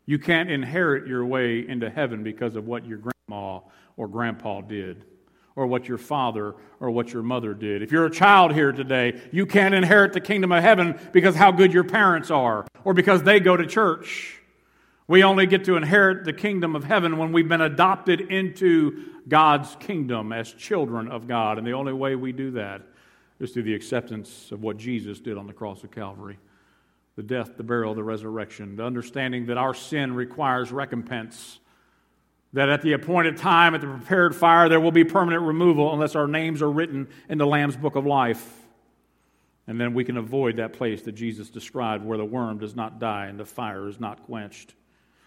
You 0.05 0.19
can't 0.19 0.49
inherit 0.49 1.07
your 1.07 1.25
way 1.25 1.67
into 1.67 1.89
heaven 1.89 2.23
because 2.23 2.55
of 2.55 2.67
what 2.67 2.85
your 2.85 2.99
grandma 2.99 3.61
or 3.97 4.07
grandpa 4.07 4.61
did 4.61 5.05
or 5.59 5.67
what 5.67 5.89
your 5.89 5.97
father 5.97 6.55
or 6.79 6.89
what 6.89 7.11
your 7.11 7.21
mother 7.21 7.53
did. 7.53 7.81
If 7.81 7.91
you're 7.91 8.05
a 8.05 8.09
child 8.09 8.53
here 8.53 8.71
today, 8.71 9.19
you 9.33 9.45
can't 9.45 9.73
inherit 9.73 10.13
the 10.13 10.21
kingdom 10.21 10.53
of 10.53 10.63
heaven 10.63 10.97
because 11.11 11.35
how 11.35 11.51
good 11.51 11.73
your 11.73 11.83
parents 11.83 12.31
are 12.31 12.65
or 12.85 12.93
because 12.93 13.23
they 13.23 13.41
go 13.41 13.57
to 13.57 13.67
church. 13.67 14.39
We 15.05 15.21
only 15.21 15.47
get 15.47 15.65
to 15.65 15.75
inherit 15.75 16.23
the 16.23 16.31
kingdom 16.31 16.77
of 16.77 16.85
heaven 16.85 17.17
when 17.17 17.33
we've 17.33 17.49
been 17.49 17.59
adopted 17.59 18.21
into 18.21 19.03
God's 19.27 19.75
kingdom 19.81 20.31
as 20.31 20.49
children 20.53 21.09
of 21.09 21.27
God. 21.27 21.57
And 21.57 21.67
the 21.67 21.73
only 21.73 21.91
way 21.91 22.15
we 22.15 22.31
do 22.31 22.51
that 22.51 22.81
is 23.41 23.51
through 23.51 23.63
the 23.63 23.75
acceptance 23.75 24.53
of 24.53 24.63
what 24.63 24.77
Jesus 24.77 25.19
did 25.19 25.37
on 25.37 25.45
the 25.45 25.53
cross 25.53 25.83
of 25.83 25.91
Calvary 25.91 26.39
the 27.17 27.23
death, 27.23 27.57
the 27.57 27.63
burial, 27.63 27.93
the 27.93 28.01
resurrection, 28.01 28.77
the 28.77 28.85
understanding 28.85 29.47
that 29.47 29.57
our 29.57 29.73
sin 29.73 30.15
requires 30.15 30.71
recompense 30.71 31.59
that 32.53 32.69
at 32.69 32.81
the 32.81 32.93
appointed 32.93 33.37
time, 33.37 33.75
at 33.75 33.81
the 33.81 33.87
prepared 33.87 34.35
fire, 34.35 34.69
there 34.69 34.79
will 34.79 34.91
be 34.91 35.03
permanent 35.03 35.43
removal 35.43 35.93
unless 35.93 36.15
our 36.15 36.27
names 36.27 36.61
are 36.61 36.71
written 36.71 37.07
in 37.29 37.37
the 37.37 37.45
Lamb's 37.45 37.77
book 37.77 37.95
of 37.95 38.05
life. 38.05 38.55
And 39.67 39.79
then 39.79 39.93
we 39.93 40.03
can 40.03 40.17
avoid 40.17 40.57
that 40.57 40.73
place 40.73 41.03
that 41.03 41.11
Jesus 41.11 41.51
described 41.51 42.03
where 42.03 42.17
the 42.17 42.25
worm 42.25 42.57
does 42.57 42.75
not 42.75 42.99
die 42.99 43.27
and 43.27 43.39
the 43.39 43.45
fire 43.45 43.87
is 43.87 43.99
not 43.99 44.23
quenched. 44.23 44.73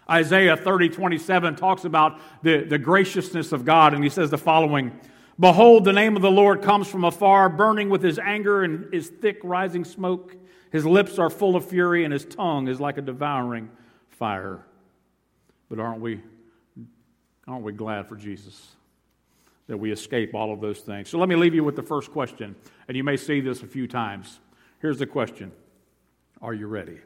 Isaiah 0.09 0.57
30, 0.57 0.89
27 0.89 1.55
talks 1.55 1.85
about 1.85 2.19
the, 2.41 2.65
the 2.65 2.77
graciousness 2.77 3.53
of 3.53 3.63
God, 3.63 3.93
and 3.93 4.03
he 4.03 4.09
says 4.09 4.29
the 4.29 4.37
following 4.37 4.91
Behold, 5.39 5.85
the 5.85 5.93
name 5.93 6.15
of 6.15 6.21
the 6.21 6.29
Lord 6.29 6.61
comes 6.61 6.87
from 6.87 7.05
afar, 7.05 7.49
burning 7.49 7.89
with 7.89 8.03
his 8.03 8.19
anger 8.19 8.63
and 8.63 8.93
his 8.93 9.07
thick 9.07 9.39
rising 9.43 9.83
smoke. 9.83 10.35
His 10.71 10.85
lips 10.85 11.17
are 11.17 11.29
full 11.29 11.55
of 11.55 11.67
fury, 11.67 12.03
and 12.03 12.13
his 12.13 12.25
tongue 12.25 12.67
is 12.67 12.79
like 12.79 12.97
a 12.97 13.01
devouring 13.01 13.69
fire. 14.09 14.63
But 15.69 15.79
aren't 15.79 16.01
we 16.01 16.21
Aren't 17.47 17.63
we 17.63 17.73
glad 17.73 18.07
for 18.07 18.15
Jesus 18.15 18.75
that 19.67 19.77
we 19.77 19.91
escape 19.91 20.33
all 20.33 20.53
of 20.53 20.61
those 20.61 20.79
things? 20.79 21.09
So 21.09 21.17
let 21.17 21.27
me 21.27 21.35
leave 21.35 21.53
you 21.53 21.63
with 21.63 21.75
the 21.75 21.83
first 21.83 22.11
question, 22.11 22.55
and 22.87 22.95
you 22.95 23.03
may 23.03 23.17
see 23.17 23.41
this 23.41 23.63
a 23.63 23.67
few 23.67 23.87
times. 23.87 24.39
Here's 24.79 24.99
the 24.99 25.07
question 25.07 25.51
Are 26.41 26.53
you 26.53 26.67
ready? 26.67 26.99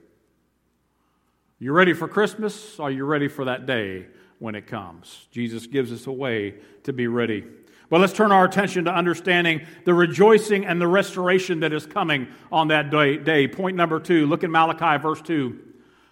You 1.59 1.71
ready 1.71 1.93
for 1.93 2.07
Christmas? 2.07 2.79
Are 2.79 2.91
you 2.91 3.03
ready 3.03 3.27
for 3.27 3.45
that 3.45 3.65
day 3.65 4.05
when 4.37 4.53
it 4.53 4.67
comes? 4.67 5.27
Jesus 5.31 5.65
gives 5.65 5.91
us 5.91 6.05
a 6.05 6.11
way 6.11 6.55
to 6.83 6.93
be 6.93 7.07
ready. 7.07 7.43
But 7.89 8.01
let's 8.01 8.13
turn 8.13 8.31
our 8.31 8.45
attention 8.45 8.85
to 8.85 8.93
understanding 8.93 9.65
the 9.85 9.93
rejoicing 9.93 10.65
and 10.65 10.79
the 10.79 10.87
restoration 10.87 11.61
that 11.61 11.73
is 11.73 11.85
coming 11.85 12.27
on 12.51 12.67
that 12.67 12.91
day. 12.91 13.17
day. 13.17 13.47
Point 13.47 13.77
number 13.77 13.99
two. 13.99 14.27
Look 14.27 14.43
at 14.43 14.49
Malachi, 14.49 15.01
verse 15.01 15.21
two. 15.21 15.59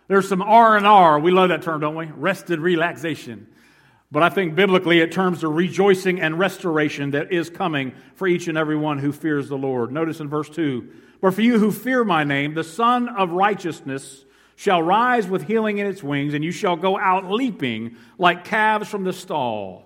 There's 0.08 0.27
some 0.27 0.41
R 0.41 0.77
and 0.77 0.88
R. 0.88 1.20
We 1.20 1.32
love 1.32 1.50
that 1.50 1.62
term, 1.62 1.82
don't 1.82 1.96
we? 1.96 2.05
Rested 2.05 2.60
relaxation. 2.60 3.48
But 4.12 4.24
I 4.24 4.30
think 4.30 4.56
biblically 4.56 5.00
it 5.00 5.12
terms 5.12 5.42
the 5.42 5.48
rejoicing 5.48 6.22
and 6.22 6.38
restoration 6.38 7.12
that 7.12 7.32
is 7.32 7.50
coming 7.50 7.94
for 8.16 8.28
each 8.28 8.48
and 8.48 8.58
every 8.58 8.78
one 8.78 9.00
who 9.00 9.12
fears 9.12 9.50
the 9.50 9.58
Lord. 9.58 9.92
Notice 9.92 10.20
in 10.20 10.30
verse 10.30 10.50
2 10.50 10.88
But 11.22 11.34
for 11.34 11.42
you 11.42 11.60
who 11.60 11.72
fear 11.72 12.04
my 12.04 12.24
name, 12.24 12.54
the 12.54 12.64
Sun 12.64 13.10
of 13.10 13.32
Righteousness 13.32 14.26
shall 14.56 14.82
rise 14.82 15.28
with 15.28 15.44
healing 15.44 15.80
in 15.80 15.88
its 15.88 16.02
wings, 16.02 16.34
and 16.34 16.44
you 16.44 16.52
shall 16.52 16.78
go 16.78 16.98
out 16.98 17.30
leaping 17.30 17.98
like 18.18 18.46
calves 18.46 18.88
from 18.88 19.04
the 19.04 19.12
stall. 19.12 19.84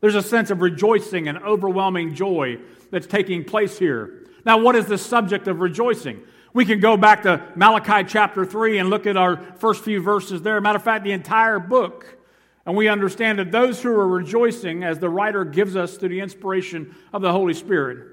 There's 0.00 0.14
a 0.14 0.22
sense 0.22 0.50
of 0.50 0.60
rejoicing 0.60 1.28
and 1.28 1.38
overwhelming 1.38 2.14
joy 2.14 2.58
that's 2.90 3.06
taking 3.06 3.44
place 3.44 3.78
here. 3.78 4.26
Now, 4.44 4.58
what 4.58 4.76
is 4.76 4.86
the 4.86 4.98
subject 4.98 5.48
of 5.48 5.60
rejoicing? 5.60 6.20
We 6.52 6.64
can 6.64 6.80
go 6.80 6.96
back 6.96 7.22
to 7.22 7.42
Malachi 7.54 8.04
chapter 8.06 8.44
3 8.44 8.78
and 8.78 8.90
look 8.90 9.06
at 9.06 9.16
our 9.16 9.38
first 9.58 9.82
few 9.82 10.02
verses 10.02 10.42
there. 10.42 10.60
Matter 10.60 10.76
of 10.76 10.82
fact, 10.82 11.04
the 11.04 11.12
entire 11.12 11.58
book 11.58 12.18
and 12.64 12.76
we 12.76 12.88
understand 12.88 13.38
that 13.38 13.50
those 13.50 13.82
who 13.82 13.90
are 13.90 14.06
rejoicing, 14.06 14.84
as 14.84 14.98
the 14.98 15.08
writer 15.08 15.44
gives 15.44 15.76
us 15.76 15.96
through 15.96 16.10
the 16.10 16.20
inspiration 16.20 16.94
of 17.12 17.22
the 17.22 17.32
Holy 17.32 17.54
Spirit, 17.54 18.06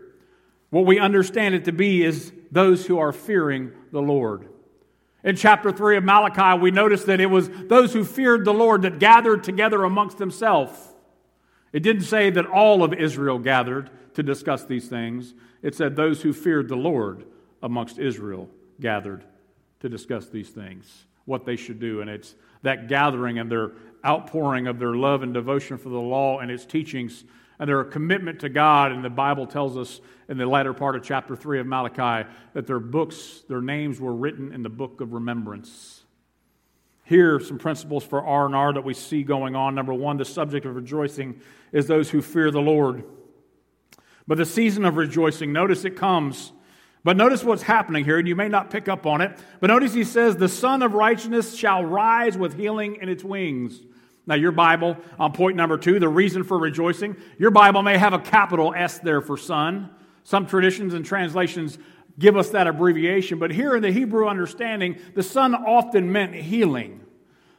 what 0.70 0.86
we 0.86 1.00
understand 1.00 1.56
it 1.56 1.66
to 1.66 1.72
be 1.72 2.04
is 2.04 2.32
those 2.52 2.86
who 2.86 2.98
are 3.00 3.12
fearing 3.12 3.72
the 3.92 4.02
Lord. 4.02 4.50
In 5.24 5.36
chapter 5.36 5.72
3 5.72 5.98
of 5.98 6.04
Malachi, 6.04 6.60
we 6.60 6.72
notice 6.72 7.04
that 7.06 7.20
it 7.20 7.26
was 7.26 7.50
those 7.50 7.94
who 7.94 8.04
feared 8.04 8.46
the 8.46 8.54
Lord 8.54 8.84
that 8.84 9.00
gathered 9.00 9.44
together 9.44 9.84
amongst 9.84 10.18
themselves. 10.18 10.80
It 11.74 11.84
didn't 11.84 12.04
say 12.04 12.30
that 12.32 12.46
all 12.46 12.84
of 12.84 12.94
Israel 12.94 13.38
gathered 13.38 13.90
to 14.16 14.24
discuss 14.24 14.66
these 14.66 14.88
things, 14.88 15.34
it 15.62 15.76
said 15.76 15.96
those 15.96 16.22
who 16.22 16.34
feared 16.34 16.70
the 16.70 16.76
Lord 16.76 17.26
amongst 17.62 18.00
Israel 18.00 18.50
gathered 18.80 19.24
to 19.82 19.90
discuss 19.90 20.28
these 20.28 20.50
things, 20.50 21.06
what 21.30 21.46
they 21.46 21.56
should 21.56 21.80
do. 21.80 22.02
And 22.02 22.10
it's 22.10 22.36
that 22.64 22.90
gathering 22.90 23.40
and 23.40 23.50
their 23.50 23.72
outpouring 24.06 24.68
of 24.68 24.80
their 24.80 24.96
love 24.96 25.24
and 25.24 25.34
devotion 25.34 25.78
for 25.78 25.90
the 25.90 26.00
law 26.00 26.40
and 26.40 26.50
its 26.50 26.66
teachings 26.66 27.24
and 27.60 27.70
their 27.70 27.84
commitment 27.84 28.40
to 28.40 28.50
God. 28.50 28.92
And 28.92 29.06
the 29.06 29.10
Bible 29.10 29.46
tells 29.46 29.78
us 29.78 30.02
in 30.28 30.38
the 30.38 30.46
latter 30.46 30.74
part 30.74 30.96
of 30.96 31.04
chapter 31.04 31.36
3 31.36 31.60
of 31.60 31.68
Malachi 31.68 32.28
that 32.54 32.68
their 32.68 32.80
books, 32.80 33.44
their 33.48 33.62
names 33.62 34.00
were 34.00 34.14
written 34.14 34.52
in 34.52 34.64
the 34.64 34.70
book 34.70 35.02
of 35.02 35.14
remembrance. 35.14 36.04
Here 37.04 37.36
are 37.36 37.40
some 37.40 37.58
principles 37.58 38.04
for 38.04 38.24
R&R 38.24 38.74
that 38.74 38.84
we 38.84 38.94
see 38.94 39.24
going 39.24 39.56
on. 39.56 39.76
Number 39.76 39.94
one, 39.94 40.18
the 40.18 40.26
subject 40.26 40.66
of 40.66 40.76
rejoicing 40.76 41.42
is 41.72 41.88
those 41.88 42.10
who 42.10 42.22
fear 42.22 42.52
the 42.52 42.62
Lord. 42.62 43.04
But 44.28 44.38
the 44.38 44.46
season 44.46 44.86
of 44.86 44.96
rejoicing, 44.96 45.52
notice 45.52 45.86
it 45.86 45.96
comes 45.96 46.54
but 47.04 47.16
notice 47.16 47.44
what's 47.44 47.64
happening 47.64 48.04
here, 48.04 48.20
and 48.20 48.28
you 48.28 48.36
may 48.36 48.50
not 48.50 48.70
pick 48.70 48.90
up 48.90 49.06
on 49.06 49.22
it. 49.22 49.38
But 49.60 49.68
notice 49.68 49.94
he 49.94 50.04
says, 50.04 50.36
The 50.36 50.50
Sun 50.50 50.82
of 50.82 50.94
Righteousness 50.94 51.56
shall 51.56 51.84
rise 51.84 52.38
with 52.38 52.58
healing 52.58 52.98
in 53.02 53.08
its 53.08 53.24
wings. 53.24 53.82
Now, 54.28 54.36
your 54.36 54.52
Bible, 54.52 54.98
on 55.18 55.32
point 55.32 55.56
number 55.56 55.78
two, 55.78 55.98
the 56.00 56.10
reason 56.10 56.44
for 56.44 56.58
rejoicing, 56.60 57.16
your 57.38 57.52
Bible 57.52 57.82
may 57.82 57.98
have 57.98 58.14
a 58.14 58.20
capital 58.20 58.74
S 58.76 59.00
there 59.00 59.22
for 59.22 59.38
sun. 59.38 59.90
Some 60.24 60.46
traditions 60.46 60.94
and 60.94 61.06
translations 61.06 61.80
give 62.20 62.38
us 62.38 62.50
that 62.50 62.68
abbreviation, 62.68 63.40
but 63.40 63.50
here 63.50 63.76
in 63.76 63.82
the 63.82 63.92
Hebrew 63.92 64.28
understanding, 64.28 65.00
the 65.16 65.24
sun 65.24 65.56
often 65.56 66.12
meant 66.12 66.36
healing. 66.36 67.00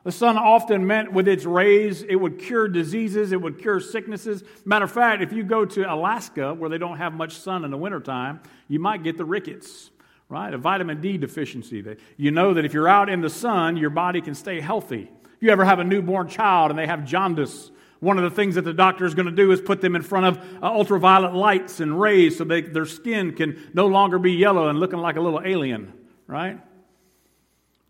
The 0.02 0.12
sun 0.12 0.38
often 0.38 0.86
meant 0.86 1.12
with 1.12 1.28
its 1.28 1.44
rays, 1.44 2.02
it 2.02 2.16
would 2.16 2.38
cure 2.38 2.68
diseases, 2.68 3.32
it 3.32 3.40
would 3.40 3.58
cure 3.58 3.80
sicknesses. 3.80 4.42
Matter 4.64 4.86
of 4.86 4.92
fact, 4.92 5.22
if 5.22 5.32
you 5.32 5.42
go 5.42 5.66
to 5.66 5.92
Alaska, 5.92 6.54
where 6.54 6.70
they 6.70 6.78
don't 6.78 6.96
have 6.96 7.12
much 7.12 7.36
sun 7.36 7.66
in 7.66 7.70
the 7.70 7.76
wintertime, 7.76 8.40
you 8.66 8.78
might 8.78 9.02
get 9.02 9.18
the 9.18 9.26
rickets, 9.26 9.90
right? 10.30 10.54
A 10.54 10.58
vitamin 10.58 11.02
D 11.02 11.18
deficiency. 11.18 11.84
You 12.16 12.30
know 12.30 12.54
that 12.54 12.64
if 12.64 12.72
you're 12.72 12.88
out 12.88 13.10
in 13.10 13.20
the 13.20 13.28
sun, 13.28 13.76
your 13.76 13.90
body 13.90 14.22
can 14.22 14.34
stay 14.34 14.58
healthy. 14.60 15.10
If 15.36 15.42
you 15.42 15.50
ever 15.50 15.66
have 15.66 15.80
a 15.80 15.84
newborn 15.84 16.28
child 16.28 16.70
and 16.70 16.78
they 16.78 16.86
have 16.86 17.04
jaundice, 17.04 17.70
one 17.98 18.16
of 18.16 18.24
the 18.24 18.30
things 18.30 18.54
that 18.54 18.62
the 18.62 18.72
doctor 18.72 19.04
is 19.04 19.14
going 19.14 19.26
to 19.26 19.32
do 19.32 19.52
is 19.52 19.60
put 19.60 19.82
them 19.82 19.94
in 19.94 20.00
front 20.00 20.24
of 20.24 20.38
uh, 20.62 20.66
ultraviolet 20.66 21.34
lights 21.34 21.80
and 21.80 22.00
rays 22.00 22.38
so 22.38 22.44
they, 22.44 22.62
their 22.62 22.86
skin 22.86 23.34
can 23.34 23.70
no 23.74 23.86
longer 23.86 24.18
be 24.18 24.32
yellow 24.32 24.68
and 24.68 24.80
looking 24.80 24.98
like 24.98 25.16
a 25.16 25.20
little 25.20 25.42
alien, 25.44 25.92
right? 26.26 26.58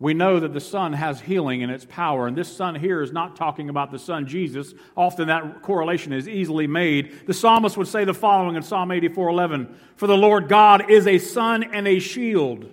We 0.01 0.15
know 0.15 0.39
that 0.39 0.51
the 0.51 0.59
sun 0.59 0.93
has 0.93 1.21
healing 1.21 1.61
in 1.61 1.69
its 1.69 1.85
power. 1.85 2.25
And 2.25 2.35
this 2.35 2.51
sun 2.51 2.73
here 2.73 3.03
is 3.03 3.11
not 3.11 3.35
talking 3.35 3.69
about 3.69 3.91
the 3.91 3.99
son 3.99 4.25
Jesus. 4.25 4.73
Often 4.97 5.27
that 5.27 5.61
correlation 5.61 6.11
is 6.11 6.27
easily 6.27 6.65
made. 6.65 7.27
The 7.27 7.35
psalmist 7.35 7.77
would 7.77 7.87
say 7.87 8.03
the 8.03 8.15
following 8.15 8.55
in 8.55 8.63
Psalm 8.63 8.89
84:11, 8.91 9.69
"For 9.95 10.07
the 10.07 10.17
Lord 10.17 10.49
God 10.49 10.89
is 10.89 11.05
a 11.05 11.19
sun 11.19 11.63
and 11.63 11.87
a 11.87 11.99
shield. 11.99 12.65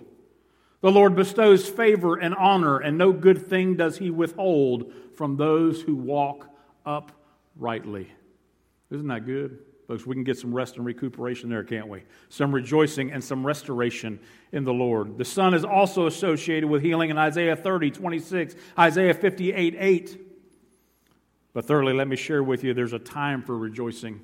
The 0.81 0.91
Lord 0.91 1.15
bestows 1.15 1.69
favor 1.69 2.15
and 2.15 2.33
honor, 2.33 2.79
and 2.79 2.97
no 2.97 3.13
good 3.13 3.45
thing 3.45 3.75
does 3.75 3.99
he 3.99 4.09
withhold 4.09 4.91
from 5.13 5.37
those 5.37 5.83
who 5.83 5.95
walk 5.95 6.49
uprightly." 6.83 8.07
Isn't 8.89 9.07
that 9.09 9.27
good? 9.27 9.59
Folks, 9.89 10.05
we 10.05 10.13
can 10.13 10.23
get 10.23 10.37
some 10.37 10.53
rest 10.53 10.77
and 10.77 10.85
recuperation 10.85 11.49
there, 11.49 11.63
can't 11.63 11.87
we? 11.87 12.03
Some 12.29 12.53
rejoicing 12.53 13.11
and 13.11 13.23
some 13.23 13.43
restoration 13.43 14.19
in 14.51 14.63
the 14.63 14.71
Lord. 14.71 15.17
The 15.17 15.25
sun 15.25 15.55
is 15.55 15.65
also 15.65 16.05
associated 16.05 16.69
with 16.69 16.83
healing 16.83 17.09
in 17.09 17.17
Isaiah 17.17 17.55
30, 17.55 17.89
26, 17.89 18.53
Isaiah 18.77 19.15
58, 19.15 19.75
8. 19.79 20.21
But 21.53 21.65
thirdly, 21.65 21.93
let 21.93 22.07
me 22.07 22.15
share 22.15 22.43
with 22.43 22.63
you 22.63 22.75
there's 22.75 22.93
a 22.93 22.99
time 22.99 23.41
for 23.41 23.57
rejoicing. 23.57 24.21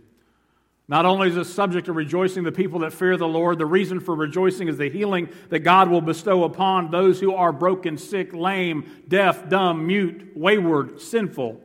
Not 0.88 1.08
only 1.08 1.30
is 1.30 1.36
the 1.36 1.44
subject 1.44 1.88
of 1.88 1.96
rejoicing 1.96 2.44
the 2.44 2.52
people 2.52 2.82
that 2.82 2.94
fear 2.94 3.18
the 3.18 3.28
Lord, 3.28 3.58
the 3.58 3.66
reason 3.66 4.00
for 4.00 4.14
rejoicing 4.14 4.68
is 4.68 4.78
the 4.78 4.92
healing 4.92 5.30
that 5.50 5.62
God 5.62 5.90
will 5.90 6.00
bestow 6.00 6.44
upon 6.44 6.92
those 6.92 7.20
who 7.20 7.34
are 7.34 7.52
broken, 7.52 7.98
sick, 7.98 8.36
lame, 8.36 9.04
deaf, 9.08 9.50
dumb, 9.50 9.88
mute, 9.88 10.34
wayward, 10.36 11.02
sinful. 11.02 11.60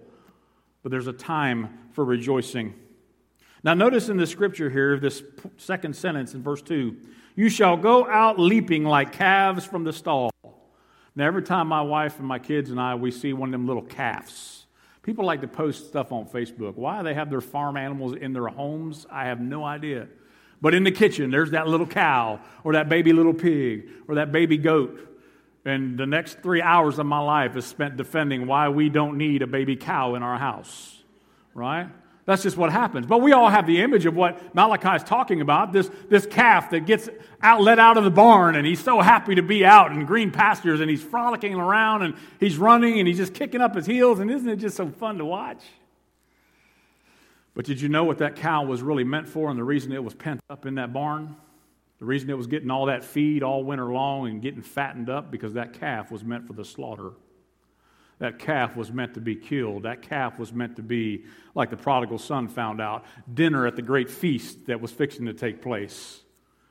But 0.83 0.91
there's 0.91 1.07
a 1.07 1.13
time 1.13 1.91
for 1.93 2.03
rejoicing. 2.03 2.73
Now, 3.63 3.75
notice 3.75 4.09
in 4.09 4.17
the 4.17 4.27
scripture 4.27 4.71
here, 4.71 4.99
this 4.99 5.23
second 5.57 5.95
sentence 5.95 6.35
in 6.35 6.43
verse 6.43 6.63
2 6.63 6.97
You 7.37 7.49
shall 7.49 7.77
go 7.77 8.07
out 8.07 8.39
leaping 8.39 8.85
like 8.85 9.13
calves 9.13 9.65
from 9.65 9.85
the 9.85 9.93
stall. 9.93 10.31
Now, 11.15 11.27
every 11.27 11.43
time 11.43 11.69
my 11.69 11.83
wife 11.83 12.19
and 12.19 12.27
my 12.27 12.39
kids 12.39 12.71
and 12.71 12.81
I, 12.81 12.95
we 12.95 13.11
see 13.11 13.33
one 13.33 13.49
of 13.49 13.53
them 13.53 13.67
little 13.67 13.83
calves 13.83 14.61
People 15.03 15.25
like 15.25 15.41
to 15.41 15.49
post 15.49 15.89
stuff 15.89 16.13
on 16.13 16.27
Facebook. 16.27 16.75
Why 16.77 17.03
they 17.03 17.15
have 17.15 17.31
their 17.31 17.41
farm 17.41 17.77
animals 17.77 18.15
in 18.15 18.33
their 18.33 18.49
homes, 18.49 19.07
I 19.11 19.25
have 19.25 19.41
no 19.41 19.65
idea. 19.65 20.09
But 20.61 20.75
in 20.75 20.85
the 20.85 20.91
kitchen, 20.91 21.31
there's 21.31 21.53
that 21.53 21.69
little 21.69 21.87
cow, 21.87 22.41
or 22.65 22.75
that 22.75 22.91
baby 22.91 23.15
little 23.15 23.33
pig, 23.33 23.89
or 24.07 24.17
that 24.17 24.31
baby 24.31 24.59
goat. 24.59 25.01
And 25.65 25.99
the 25.99 26.07
next 26.07 26.43
three 26.43 26.61
hours 26.61 26.99
of 26.99 27.07
my 27.07 27.19
life 27.19 27.57
is 27.57 27.65
spent 27.65 27.97
defending 27.97 28.47
why 28.47 28.69
we 28.69 28.91
don't 28.91 29.17
need 29.17 29.41
a 29.41 29.47
baby 29.47 29.75
cow 29.77 30.17
in 30.17 30.23
our 30.23 30.39
house, 30.39 31.03
right? 31.55 31.89
That's 32.31 32.45
just 32.45 32.57
what 32.57 32.71
happens. 32.71 33.07
But 33.07 33.23
we 33.23 33.33
all 33.33 33.49
have 33.49 33.67
the 33.67 33.81
image 33.81 34.07
of 34.07 34.15
what 34.15 34.55
Malachi 34.55 34.97
is 34.97 35.03
talking 35.03 35.41
about 35.41 35.73
this, 35.73 35.91
this 36.09 36.27
calf 36.27 36.71
that 36.71 36.87
gets 36.87 37.09
out, 37.43 37.61
let 37.61 37.81
out 37.81 37.97
of 37.97 38.05
the 38.05 38.11
barn, 38.11 38.55
and 38.55 38.65
he's 38.65 38.83
so 38.83 39.01
happy 39.01 39.35
to 39.35 39.43
be 39.43 39.65
out 39.65 39.91
in 39.91 40.07
green 40.07 40.31
pastures, 40.31 40.81
and 40.81 40.89
he's 40.89 41.03
frolicking 41.03 41.57
around, 41.57 42.03
and 42.03 42.15
he's 42.39 42.57
running, 42.57 43.01
and 43.01 43.09
he's 43.09 43.17
just 43.17 43.35
kicking 43.35 43.61
up 43.61 43.75
his 43.75 43.85
heels, 43.85 44.21
and 44.21 44.31
isn't 44.31 44.49
it 44.49 44.57
just 44.57 44.77
so 44.77 44.89
fun 44.89 45.19
to 45.19 45.25
watch? 45.25 45.63
But 47.53 47.65
did 47.65 47.81
you 47.81 47.89
know 47.89 48.05
what 48.05 48.19
that 48.19 48.37
cow 48.37 48.65
was 48.65 48.81
really 48.81 49.03
meant 49.03 49.29
for 49.29 49.51
and 49.51 49.59
the 49.59 49.65
reason 49.65 49.91
it 49.91 50.05
was 50.05 50.15
pent 50.15 50.41
up 50.49 50.67
in 50.67 50.77
that 50.77 50.93
barn? 50.93 51.35
The 51.99 52.05
reason 52.05 52.31
it 52.31 52.37
was 52.37 52.47
getting 52.47 52.71
all 52.71 52.87
that 52.87 53.03
feed 53.03 53.43
all 53.43 53.65
winter 53.65 53.93
long 53.93 54.29
and 54.29 54.41
getting 54.41 54.63
fattened 54.63 55.11
up? 55.11 55.33
Because 55.33 55.55
that 55.55 55.73
calf 55.73 56.13
was 56.13 56.23
meant 56.23 56.47
for 56.47 56.53
the 56.53 56.65
slaughter. 56.65 57.11
That 58.21 58.39
calf 58.39 58.77
was 58.77 58.93
meant 58.93 59.15
to 59.15 59.21
be 59.21 59.35
killed. 59.35 59.83
That 59.83 60.03
calf 60.03 60.39
was 60.39 60.53
meant 60.53 60.77
to 60.77 60.83
be, 60.83 61.25
like 61.55 61.71
the 61.71 61.77
prodigal 61.77 62.19
son 62.19 62.49
found 62.49 62.81
out, 62.81 63.05
dinner 63.33 63.67
at 63.67 63.77
the 63.77 63.83
great 63.83 64.11
feast 64.11 64.67
that 64.67 64.81
was 64.81 64.93
fixing 64.93 65.27
to 65.27 65.33
take 65.33 65.61
place. 65.63 66.21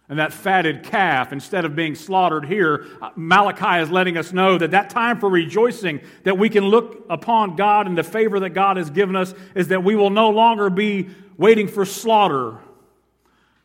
And 0.08 0.18
that 0.20 0.32
fatted 0.32 0.84
calf, 0.84 1.34
instead 1.34 1.65
of 1.65 1.75
being 1.75 1.96
slaughtered 1.96 2.46
here, 2.46 2.86
Malachi 3.15 3.82
is 3.82 3.91
letting 3.91 4.15
us 4.15 4.32
know 4.32 4.58
that 4.60 4.72
that 4.72 4.91
time 4.91 5.20
for 5.20 5.29
rejoicing, 5.29 6.01
that 6.24 6.38
we 6.38 6.50
can 6.50 6.65
look 6.65 7.06
upon 7.10 7.56
God 7.56 7.88
and 7.88 7.98
the 7.98 8.03
favor 8.03 8.39
that 8.39 8.51
God 8.51 8.77
has 8.77 8.89
given 8.91 9.15
us, 9.15 9.34
is 9.56 9.68
that 9.70 9.84
we 9.84 9.96
will 9.96 10.10
no 10.12 10.29
longer 10.29 10.70
be 10.70 11.10
waiting 11.38 11.68
for 11.68 11.84
slaughter, 11.84 12.58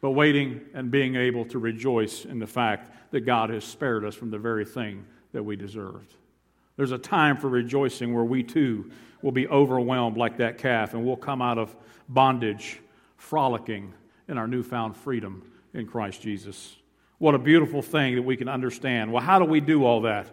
but 0.00 0.10
waiting 0.10 0.62
and 0.72 0.90
being 0.90 1.16
able 1.16 1.44
to 1.46 1.58
rejoice 1.58 2.24
in 2.24 2.38
the 2.38 2.46
fact 2.46 3.10
that 3.10 3.22
God 3.22 3.50
has 3.50 3.64
spared 3.64 4.04
us 4.04 4.14
from 4.14 4.30
the 4.30 4.38
very 4.38 4.64
thing 4.64 5.04
that 5.32 5.42
we 5.42 5.56
deserved. 5.56 6.14
There's 6.76 6.92
a 6.92 6.98
time 6.98 7.36
for 7.36 7.48
rejoicing 7.48 8.14
where 8.14 8.24
we 8.24 8.42
too 8.42 8.90
will 9.22 9.32
be 9.32 9.48
overwhelmed 9.48 10.16
like 10.16 10.38
that 10.38 10.58
calf 10.58 10.94
and 10.94 11.04
we'll 11.04 11.16
come 11.16 11.40
out 11.40 11.58
of 11.58 11.74
bondage 12.08 12.80
frolicking 13.16 13.92
in 14.28 14.38
our 14.38 14.46
newfound 14.46 14.96
freedom 14.96 15.50
in 15.72 15.86
Christ 15.86 16.20
Jesus. 16.20 16.76
What 17.18 17.34
a 17.34 17.38
beautiful 17.38 17.80
thing 17.80 18.16
that 18.16 18.22
we 18.22 18.36
can 18.36 18.48
understand. 18.48 19.12
Well, 19.12 19.22
how 19.22 19.38
do 19.38 19.44
we 19.44 19.60
do 19.60 19.84
all 19.84 20.02
that? 20.02 20.26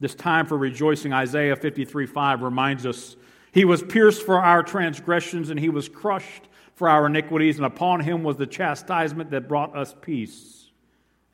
This 0.00 0.14
time 0.14 0.46
for 0.46 0.56
rejoicing, 0.56 1.12
Isaiah 1.12 1.56
53 1.56 2.06
5 2.06 2.42
reminds 2.42 2.86
us 2.86 3.16
He 3.52 3.64
was 3.64 3.82
pierced 3.82 4.22
for 4.22 4.38
our 4.38 4.62
transgressions 4.62 5.50
and 5.50 5.58
He 5.58 5.70
was 5.70 5.88
crushed 5.88 6.48
for 6.74 6.88
our 6.88 7.06
iniquities, 7.06 7.56
and 7.56 7.66
upon 7.66 8.00
Him 8.00 8.22
was 8.22 8.36
the 8.36 8.46
chastisement 8.46 9.30
that 9.30 9.48
brought 9.48 9.76
us 9.76 9.94
peace. 10.00 10.70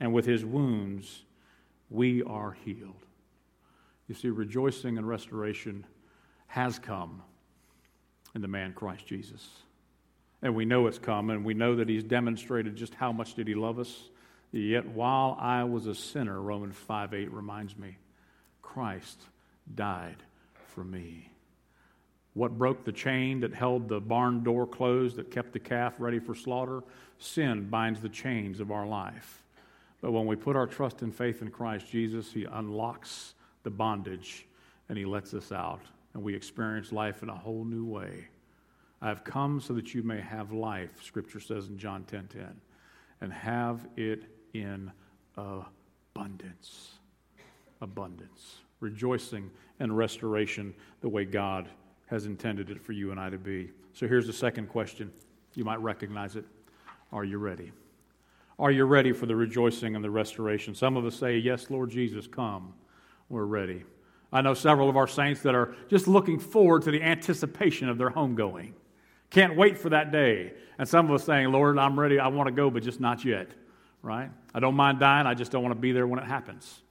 And 0.00 0.14
with 0.14 0.24
His 0.24 0.44
wounds, 0.44 1.24
we 1.90 2.22
are 2.22 2.56
healed. 2.64 3.03
You 4.08 4.14
see, 4.14 4.28
rejoicing 4.28 4.98
and 4.98 5.08
restoration 5.08 5.86
has 6.48 6.78
come 6.78 7.22
in 8.34 8.42
the 8.42 8.48
man 8.48 8.72
Christ 8.72 9.06
Jesus. 9.06 9.48
And 10.42 10.54
we 10.54 10.64
know 10.64 10.86
it's 10.86 10.98
come, 10.98 11.30
and 11.30 11.44
we 11.44 11.54
know 11.54 11.76
that 11.76 11.88
he's 11.88 12.04
demonstrated 12.04 12.76
just 12.76 12.94
how 12.94 13.12
much 13.12 13.34
did 13.34 13.48
he 13.48 13.54
love 13.54 13.78
us. 13.78 14.10
Yet 14.52 14.86
while 14.86 15.36
I 15.40 15.64
was 15.64 15.86
a 15.86 15.94
sinner, 15.94 16.40
Romans 16.40 16.76
5 16.76 17.14
8 17.14 17.32
reminds 17.32 17.76
me, 17.76 17.96
Christ 18.62 19.22
died 19.74 20.22
for 20.68 20.84
me. 20.84 21.30
What 22.34 22.58
broke 22.58 22.84
the 22.84 22.92
chain 22.92 23.40
that 23.40 23.54
held 23.54 23.88
the 23.88 24.00
barn 24.00 24.42
door 24.42 24.66
closed, 24.66 25.16
that 25.16 25.30
kept 25.30 25.52
the 25.52 25.60
calf 25.60 25.94
ready 25.98 26.18
for 26.18 26.34
slaughter? 26.34 26.82
Sin 27.18 27.68
binds 27.70 28.00
the 28.00 28.08
chains 28.08 28.60
of 28.60 28.70
our 28.70 28.86
life. 28.86 29.42
But 30.00 30.12
when 30.12 30.26
we 30.26 30.36
put 30.36 30.56
our 30.56 30.66
trust 30.66 31.00
and 31.02 31.14
faith 31.14 31.40
in 31.40 31.50
Christ 31.50 31.88
Jesus, 31.88 32.32
He 32.32 32.44
unlocks 32.44 33.34
the 33.64 33.70
bondage 33.70 34.46
and 34.88 34.96
he 34.96 35.04
lets 35.04 35.34
us 35.34 35.50
out 35.50 35.80
and 36.14 36.22
we 36.22 36.34
experience 36.34 36.92
life 36.92 37.22
in 37.22 37.28
a 37.28 37.34
whole 37.34 37.64
new 37.64 37.84
way. 37.84 38.28
I 39.02 39.08
have 39.08 39.24
come 39.24 39.60
so 39.60 39.74
that 39.74 39.92
you 39.92 40.02
may 40.02 40.20
have 40.20 40.52
life, 40.52 41.02
scripture 41.02 41.40
says 41.40 41.68
in 41.68 41.76
John 41.76 42.04
10:10, 42.04 42.08
10, 42.10 42.28
10, 42.28 42.60
and 43.20 43.32
have 43.32 43.86
it 43.96 44.24
in 44.54 44.90
abundance. 45.36 46.92
Abundance. 47.80 48.60
Rejoicing 48.80 49.50
and 49.80 49.96
restoration 49.96 50.72
the 51.00 51.08
way 51.08 51.24
God 51.24 51.68
has 52.06 52.26
intended 52.26 52.70
it 52.70 52.80
for 52.80 52.92
you 52.92 53.10
and 53.10 53.18
I 53.18 53.30
to 53.30 53.38
be. 53.38 53.70
So 53.92 54.06
here's 54.06 54.26
the 54.26 54.32
second 54.32 54.68
question. 54.68 55.12
You 55.54 55.64
might 55.64 55.80
recognize 55.80 56.36
it. 56.36 56.44
Are 57.12 57.24
you 57.24 57.38
ready? 57.38 57.72
Are 58.58 58.70
you 58.70 58.84
ready 58.84 59.12
for 59.12 59.26
the 59.26 59.34
rejoicing 59.34 59.96
and 59.96 60.04
the 60.04 60.10
restoration? 60.10 60.74
Some 60.74 60.96
of 60.96 61.04
us 61.04 61.16
say, 61.16 61.38
Yes, 61.38 61.70
Lord 61.70 61.90
Jesus, 61.90 62.26
come 62.26 62.74
we're 63.28 63.44
ready. 63.44 63.84
I 64.32 64.40
know 64.40 64.54
several 64.54 64.88
of 64.88 64.96
our 64.96 65.06
saints 65.06 65.42
that 65.42 65.54
are 65.54 65.74
just 65.88 66.08
looking 66.08 66.38
forward 66.38 66.82
to 66.82 66.90
the 66.90 67.02
anticipation 67.02 67.88
of 67.88 67.98
their 67.98 68.10
homegoing. 68.10 68.72
Can't 69.30 69.56
wait 69.56 69.78
for 69.78 69.90
that 69.90 70.12
day. 70.12 70.52
And 70.78 70.88
some 70.88 71.06
of 71.06 71.12
us 71.12 71.24
saying, 71.24 71.52
Lord, 71.52 71.78
I'm 71.78 71.98
ready. 71.98 72.18
I 72.18 72.28
want 72.28 72.48
to 72.48 72.52
go, 72.52 72.70
but 72.70 72.82
just 72.82 73.00
not 73.00 73.24
yet. 73.24 73.48
Right? 74.02 74.30
I 74.52 74.60
don't 74.60 74.74
mind 74.74 74.98
dying. 74.98 75.26
I 75.26 75.34
just 75.34 75.52
don't 75.52 75.62
want 75.62 75.74
to 75.74 75.80
be 75.80 75.92
there 75.92 76.06
when 76.06 76.18
it 76.18 76.26
happens. 76.26 76.82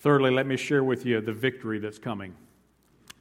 Thirdly, 0.00 0.30
let 0.30 0.46
me 0.46 0.56
share 0.56 0.84
with 0.84 1.04
you 1.04 1.20
the 1.20 1.32
victory 1.32 1.78
that's 1.78 1.98
coming. 1.98 2.34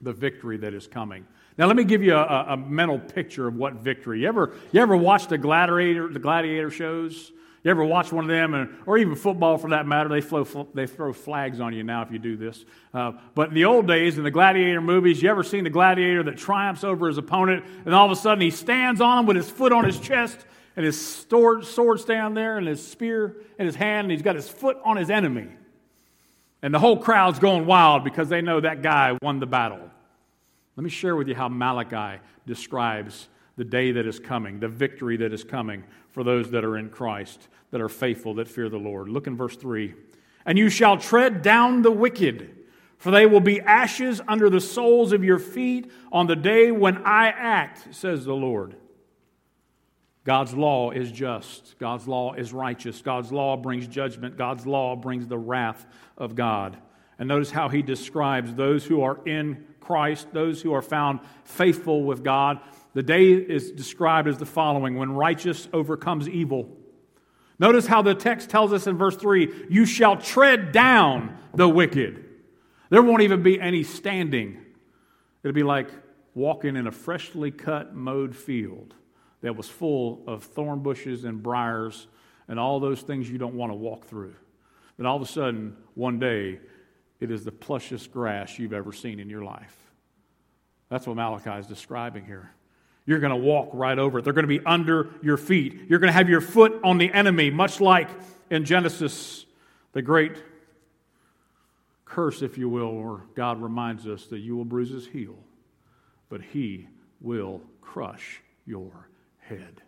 The 0.02 0.14
victory 0.14 0.58
that 0.58 0.74
is 0.74 0.88
coming. 0.88 1.26
Now, 1.58 1.68
let 1.68 1.76
me 1.76 1.84
give 1.84 2.04
you 2.04 2.16
a, 2.16 2.46
a 2.50 2.58
mental 2.58 3.00
picture 3.00 3.48
of 3.48 3.56
what 3.56 3.76
victory. 3.76 4.22
You 4.22 4.28
ever, 4.28 4.54
you 4.72 4.82
ever 4.82 4.96
watched 4.96 5.30
the 5.30 5.38
gladiator, 5.38 6.10
the 6.10 6.20
gladiator 6.20 6.70
shows? 6.70 7.32
You 7.66 7.72
ever 7.72 7.84
watch 7.84 8.12
one 8.12 8.26
of 8.26 8.30
them, 8.30 8.54
and, 8.54 8.70
or 8.86 9.00
even 9.00 9.16
football 9.16 9.58
for 9.58 9.72
that 9.72 9.88
matter? 9.88 10.08
They, 10.08 10.22
flow, 10.22 10.68
they 10.76 10.86
throw 10.86 11.12
flags 11.12 11.60
on 11.60 11.74
you 11.74 11.84
now 11.84 12.04
if 12.04 12.12
you 12.12 12.20
do 12.20 12.38
this. 12.38 12.64
Uh, 12.94 13.14
but 13.34 13.50
in 13.50 13.56
the 13.56 13.66
old 13.66 13.88
days, 13.88 14.20
in 14.20 14.24
the 14.24 14.30
gladiator 14.30 14.82
movies, 14.82 15.20
you 15.20 15.32
ever 15.32 15.42
seen 15.42 15.64
the 15.64 15.72
gladiator 15.72 16.22
that 16.22 16.38
triumphs 16.38 16.84
over 16.84 17.08
his 17.08 17.18
opponent, 17.18 17.66
and 17.86 17.96
all 17.96 18.06
of 18.06 18.12
a 18.12 18.16
sudden 18.16 18.40
he 18.40 18.52
stands 18.52 19.02
on 19.02 19.18
him 19.18 19.26
with 19.26 19.36
his 19.36 19.50
foot 19.50 19.72
on 19.72 19.84
his 19.84 20.00
chest, 20.00 20.46
and 20.76 20.86
his 20.86 21.26
sword, 21.28 21.66
sword's 21.66 22.06
down 22.06 22.36
there, 22.36 22.60
and 22.60 22.68
his 22.68 22.86
spear 22.86 23.38
in 23.58 23.66
his 23.66 23.76
hand, 23.76 24.06
and 24.06 24.12
he's 24.12 24.22
got 24.22 24.36
his 24.36 24.48
foot 24.48 24.78
on 24.86 24.96
his 24.96 25.10
enemy. 25.10 25.48
And 26.62 26.72
the 26.72 26.80
whole 26.80 26.98
crowd's 26.98 27.40
going 27.40 27.66
wild 27.66 28.04
because 28.04 28.30
they 28.30 28.42
know 28.42 28.60
that 28.60 28.84
guy 28.84 29.18
won 29.24 29.40
the 29.40 29.48
battle. 29.48 29.90
Let 30.76 30.84
me 30.84 30.92
share 30.92 31.16
with 31.16 31.28
you 31.28 31.34
how 31.34 31.50
Malachi 31.50 32.22
describes 32.46 33.28
the 33.58 33.64
day 33.64 33.92
that 33.92 34.06
is 34.06 34.20
coming, 34.20 34.60
the 34.60 34.68
victory 34.68 35.18
that 35.18 35.34
is 35.34 35.44
coming 35.44 35.84
for 36.10 36.24
those 36.24 36.52
that 36.52 36.66
are 36.66 36.78
in 36.78 36.90
Christ, 36.90 37.48
that 37.72 37.82
are 37.82 37.90
faithful, 37.90 38.34
that 38.36 38.48
fear 38.48 38.70
the 38.70 38.78
Lord. 38.78 39.10
Look 39.10 39.28
in 39.28 39.38
verse 39.38 39.56
3. 39.56 39.94
And 40.46 40.58
you 40.58 40.70
shall 40.70 40.98
tread 40.98 41.42
down 41.42 41.82
the 41.82 41.92
wicked, 41.92 42.56
for 42.98 43.12
they 43.12 43.26
will 43.26 43.40
be 43.40 43.62
ashes 43.62 44.22
under 44.28 44.50
the 44.50 44.62
soles 44.62 45.12
of 45.12 45.24
your 45.24 45.40
feet 45.40 45.92
on 46.12 46.28
the 46.28 46.36
day 46.36 46.72
when 46.72 46.98
I 47.06 47.28
act, 47.28 47.94
says 47.96 48.26
the 48.26 48.34
Lord. 48.34 48.76
God's 50.26 50.56
law 50.56 50.90
is 50.90 51.12
just. 51.12 51.78
God's 51.78 52.08
law 52.08 52.34
is 52.34 52.52
righteous. 52.52 53.02
God's 53.02 53.32
law 53.32 53.56
brings 53.56 53.88
judgment. 53.88 54.38
God's 54.38 54.66
law 54.66 54.96
brings 54.96 55.28
the 55.28 55.38
wrath 55.38 55.86
of 56.18 56.36
God. 56.36 56.78
And 57.20 57.30
notice 57.30 57.52
how 57.52 57.70
he 57.70 57.82
describes 57.84 58.54
those 58.54 58.84
who 58.84 59.04
are 59.04 59.20
in 59.26 59.66
Christ, 59.80 60.34
those 60.34 60.62
who 60.62 60.74
are 60.74 60.82
found 60.82 61.20
faithful 61.44 62.04
with 62.04 62.24
God. 62.24 62.60
The 62.96 63.04
day 63.04 63.34
is 63.34 63.72
described 63.72 64.30
as 64.30 64.38
the 64.38 64.46
following 64.46 64.96
when 64.96 65.12
righteous 65.12 65.68
overcomes 65.74 66.30
evil. 66.30 66.70
Notice 67.60 67.86
how 67.86 68.02
the 68.02 68.16
text 68.16 68.50
tells 68.50 68.72
us 68.72 68.88
in 68.88 68.98
verse 68.98 69.18
3 69.18 69.66
you 69.70 69.86
shall 69.86 70.16
tread 70.16 70.72
down 70.72 71.38
the 71.54 71.68
wicked. 71.68 72.24
There 72.90 73.04
won't 73.04 73.22
even 73.22 73.44
be 73.44 73.60
any 73.60 73.84
standing. 73.84 74.62
It'll 75.44 75.54
be 75.54 75.64
like 75.64 75.90
walking 76.36 76.78
in 76.78 76.88
a 76.88 76.92
freshly 76.92 77.52
cut, 77.52 77.94
mowed 77.94 78.34
field 78.34 78.96
that 79.42 79.58
was 79.58 79.68
full 79.68 80.24
of 80.26 80.44
thorn 80.44 80.80
bushes 80.80 81.26
and 81.26 81.44
briars 81.44 82.08
and 82.48 82.58
all 82.58 82.80
those 82.80 83.02
things 83.02 83.30
you 83.30 83.38
don't 83.38 83.56
want 83.56 83.74
to 83.74 83.76
walk 83.76 84.06
through. 84.06 84.36
Then 84.96 85.06
all 85.06 85.18
of 85.18 85.22
a 85.22 85.26
sudden, 85.26 85.76
one 85.96 86.18
day, 86.18 86.62
it 87.20 87.30
is 87.30 87.44
the 87.44 87.52
plushest 87.52 88.14
grass 88.14 88.58
you've 88.58 88.72
ever 88.72 88.94
seen 88.94 89.20
in 89.20 89.30
your 89.30 89.44
life. 89.44 89.76
That's 90.90 91.06
what 91.06 91.18
Malachi 91.18 91.60
is 91.60 91.68
describing 91.68 92.26
here. 92.26 92.52
You're 93.06 93.20
going 93.20 93.32
to 93.32 93.38
walk 93.38 93.70
right 93.74 93.98
over 93.98 94.20
it. 94.20 94.24
They're 94.24 94.34
going 94.34 94.48
to 94.48 94.60
be 94.60 94.66
under 94.66 95.12
your 95.22 95.38
feet. 95.38 95.82
You're 95.88 96.00
going 96.00 96.10
to 96.10 96.14
have 96.14 96.30
your 96.30 96.42
foot 96.42 96.80
on 96.84 96.98
the 96.98 97.12
enemy, 97.14 97.50
much 97.52 97.80
like 97.80 98.10
in 98.50 98.66
Genesis, 98.66 99.46
the 99.94 100.02
great 100.02 100.42
curse, 102.06 102.42
if 102.42 102.58
you 102.58 102.70
will, 102.70 102.96
where 102.96 103.22
God 103.36 103.62
reminds 103.62 104.08
us 104.08 104.26
that 104.28 104.40
you 104.40 104.56
will 104.56 104.66
bruise 104.66 104.90
his 104.90 105.06
heel, 105.08 105.36
but 106.30 106.42
he 106.42 106.88
will 107.22 107.62
crush 107.82 108.42
your 108.66 109.10
head. 109.40 109.82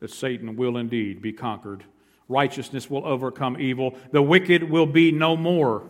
That 0.00 0.10
Satan 0.10 0.56
will 0.56 0.76
indeed 0.76 1.22
be 1.22 1.32
conquered. 1.32 1.84
Righteousness 2.28 2.90
will 2.90 3.06
overcome 3.06 3.58
evil. 3.58 3.96
The 4.10 4.20
wicked 4.20 4.64
will 4.64 4.86
be 4.86 5.12
no 5.12 5.36
more. 5.36 5.88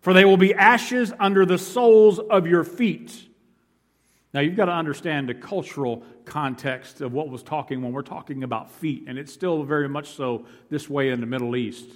For 0.00 0.12
they 0.12 0.24
will 0.26 0.36
be 0.36 0.52
ashes 0.52 1.12
under 1.18 1.46
the 1.46 1.56
soles 1.56 2.18
of 2.18 2.46
your 2.46 2.64
feet. 2.64 3.28
Now, 4.34 4.40
you've 4.40 4.56
got 4.56 4.64
to 4.64 4.72
understand 4.72 5.28
the 5.28 5.34
cultural 5.34 6.02
context 6.24 7.00
of 7.00 7.12
what 7.12 7.28
was 7.28 7.44
talking 7.44 7.80
when 7.80 7.92
we're 7.92 8.02
talking 8.02 8.42
about 8.42 8.68
feet, 8.68 9.04
and 9.06 9.16
it's 9.16 9.32
still 9.32 9.62
very 9.62 9.88
much 9.88 10.08
so 10.08 10.44
this 10.70 10.90
way 10.90 11.10
in 11.10 11.20
the 11.20 11.26
Middle 11.26 11.54
East. 11.54 11.86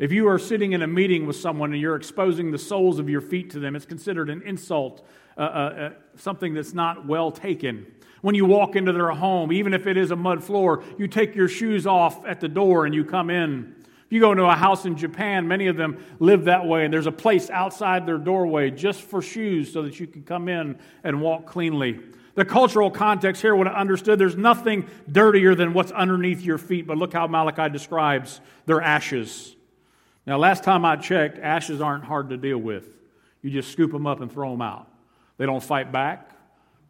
If 0.00 0.10
you 0.10 0.28
are 0.28 0.38
sitting 0.38 0.72
in 0.72 0.82
a 0.82 0.86
meeting 0.88 1.26
with 1.26 1.36
someone 1.36 1.72
and 1.72 1.80
you're 1.80 1.94
exposing 1.94 2.50
the 2.50 2.58
soles 2.58 2.98
of 2.98 3.08
your 3.08 3.20
feet 3.20 3.50
to 3.50 3.60
them, 3.60 3.76
it's 3.76 3.86
considered 3.86 4.28
an 4.30 4.42
insult, 4.42 5.06
uh, 5.38 5.40
uh, 5.40 5.44
uh, 5.44 5.90
something 6.16 6.54
that's 6.54 6.74
not 6.74 7.06
well 7.06 7.30
taken. 7.30 7.86
When 8.20 8.34
you 8.34 8.46
walk 8.46 8.74
into 8.74 8.92
their 8.92 9.10
home, 9.10 9.52
even 9.52 9.72
if 9.72 9.86
it 9.86 9.96
is 9.96 10.10
a 10.10 10.16
mud 10.16 10.42
floor, 10.42 10.82
you 10.98 11.06
take 11.06 11.36
your 11.36 11.48
shoes 11.48 11.86
off 11.86 12.26
at 12.26 12.40
the 12.40 12.48
door 12.48 12.84
and 12.84 12.96
you 12.96 13.04
come 13.04 13.30
in. 13.30 13.76
If 14.06 14.12
you 14.12 14.20
go 14.20 14.30
into 14.30 14.44
a 14.44 14.54
house 14.54 14.84
in 14.84 14.96
Japan, 14.96 15.48
many 15.48 15.66
of 15.66 15.76
them 15.76 16.04
live 16.20 16.44
that 16.44 16.64
way, 16.64 16.84
and 16.84 16.94
there's 16.94 17.08
a 17.08 17.12
place 17.12 17.50
outside 17.50 18.06
their 18.06 18.18
doorway 18.18 18.70
just 18.70 19.02
for 19.02 19.20
shoes 19.20 19.72
so 19.72 19.82
that 19.82 19.98
you 19.98 20.06
can 20.06 20.22
come 20.22 20.48
in 20.48 20.78
and 21.02 21.20
walk 21.20 21.46
cleanly. 21.46 21.98
The 22.36 22.44
cultural 22.44 22.88
context 22.88 23.42
here 23.42 23.56
would 23.56 23.66
have 23.66 23.74
understood 23.74 24.20
there's 24.20 24.36
nothing 24.36 24.86
dirtier 25.10 25.56
than 25.56 25.72
what's 25.72 25.90
underneath 25.90 26.40
your 26.40 26.58
feet, 26.58 26.86
but 26.86 26.98
look 26.98 27.12
how 27.12 27.26
Malachi 27.26 27.68
describes 27.68 28.40
their 28.66 28.80
ashes. 28.80 29.56
Now, 30.24 30.38
last 30.38 30.62
time 30.62 30.84
I 30.84 30.94
checked, 30.94 31.40
ashes 31.40 31.80
aren't 31.80 32.04
hard 32.04 32.28
to 32.30 32.36
deal 32.36 32.58
with. 32.58 32.88
You 33.42 33.50
just 33.50 33.72
scoop 33.72 33.90
them 33.90 34.06
up 34.06 34.20
and 34.20 34.30
throw 34.30 34.52
them 34.52 34.62
out. 34.62 34.88
They 35.36 35.46
don't 35.46 35.62
fight 35.62 35.90
back, 35.90 36.30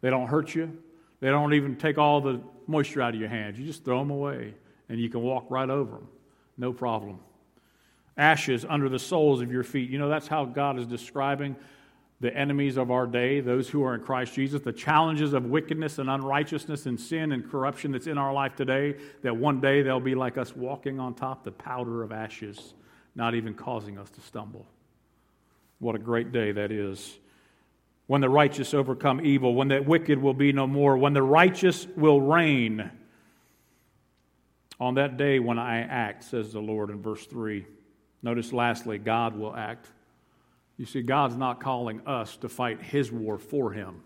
they 0.01 0.11
don't 0.11 0.27
hurt 0.27 0.53
you, 0.53 0.77
they 1.19 1.29
don't 1.29 1.53
even 1.55 1.77
take 1.77 1.97
all 1.97 2.21
the 2.21 2.41
moisture 2.67 3.01
out 3.01 3.15
of 3.15 3.19
your 3.19 3.29
hands. 3.29 3.57
You 3.57 3.65
just 3.65 3.83
throw 3.83 3.97
them 3.99 4.11
away, 4.11 4.53
and 4.87 4.99
you 4.99 5.09
can 5.09 5.21
walk 5.21 5.47
right 5.49 5.69
over 5.69 5.93
them. 5.93 6.07
No 6.57 6.73
problem. 6.73 7.19
Ashes 8.17 8.65
under 8.67 8.89
the 8.89 8.99
soles 8.99 9.41
of 9.41 9.51
your 9.51 9.63
feet. 9.63 9.89
You 9.89 9.99
know, 9.99 10.09
that's 10.09 10.27
how 10.27 10.45
God 10.45 10.79
is 10.79 10.87
describing 10.87 11.55
the 12.19 12.35
enemies 12.35 12.77
of 12.77 12.89
our 12.89 13.05
day, 13.05 13.41
those 13.41 13.69
who 13.69 13.83
are 13.83 13.93
in 13.93 14.01
Christ 14.01 14.33
Jesus, 14.33 14.61
the 14.61 14.73
challenges 14.73 15.33
of 15.33 15.45
wickedness 15.45 15.99
and 15.99 16.09
unrighteousness 16.09 16.87
and 16.87 16.99
sin 16.99 17.31
and 17.31 17.49
corruption 17.49 17.91
that's 17.91 18.07
in 18.07 18.17
our 18.17 18.33
life 18.33 18.55
today, 18.55 18.95
that 19.21 19.35
one 19.35 19.61
day 19.61 19.83
they'll 19.83 19.99
be 19.99 20.15
like 20.15 20.37
us 20.37 20.55
walking 20.55 20.99
on 20.99 21.13
top 21.13 21.43
the 21.43 21.51
powder 21.51 22.01
of 22.01 22.11
ashes, 22.11 22.73
not 23.13 23.35
even 23.35 23.53
causing 23.53 23.99
us 23.99 24.09
to 24.09 24.21
stumble. 24.21 24.65
What 25.77 25.93
a 25.93 25.99
great 25.99 26.31
day 26.31 26.51
that 26.53 26.71
is. 26.71 27.19
When 28.07 28.21
the 28.21 28.29
righteous 28.29 28.73
overcome 28.73 29.23
evil, 29.23 29.53
when 29.53 29.67
the 29.67 29.83
wicked 29.83 30.19
will 30.19 30.33
be 30.33 30.51
no 30.51 30.65
more, 30.65 30.97
when 30.97 31.13
the 31.13 31.21
righteous 31.21 31.85
will 31.95 32.19
reign. 32.19 32.89
On 34.79 34.95
that 34.95 35.17
day 35.17 35.39
when 35.39 35.57
I 35.57 35.79
act, 35.79 36.23
says 36.23 36.53
the 36.53 36.59
Lord 36.59 36.89
in 36.89 37.01
verse 37.01 37.25
3. 37.25 37.65
Notice 38.21 38.53
lastly, 38.53 38.97
God 38.97 39.35
will 39.35 39.55
act. 39.55 39.87
You 40.77 40.85
see, 40.85 41.01
God's 41.01 41.35
not 41.35 41.59
calling 41.59 42.01
us 42.05 42.37
to 42.37 42.49
fight 42.49 42.81
His 42.81 43.11
war 43.11 43.37
for 43.37 43.71
Him. 43.71 44.03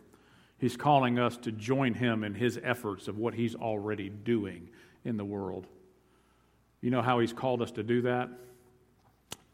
He's 0.58 0.78
calling 0.78 1.20
us 1.20 1.38
to 1.38 1.52
join 1.52 1.94
Him 1.94 2.24
in 2.24 2.34
His 2.34 2.60
efforts 2.64 3.08
of 3.08 3.18
what 3.18 3.34
He's 3.34 3.56
already 3.56 4.10
doing 4.10 4.70
in 5.04 5.18
the 5.18 5.26
world. 5.26 5.68
You 6.80 6.92
know 6.92 7.02
how 7.02 7.20
He's 7.20 7.34
called 7.34 7.62
us 7.62 7.72
to 7.72 7.84
do 7.84 8.04
that? 8.04 8.30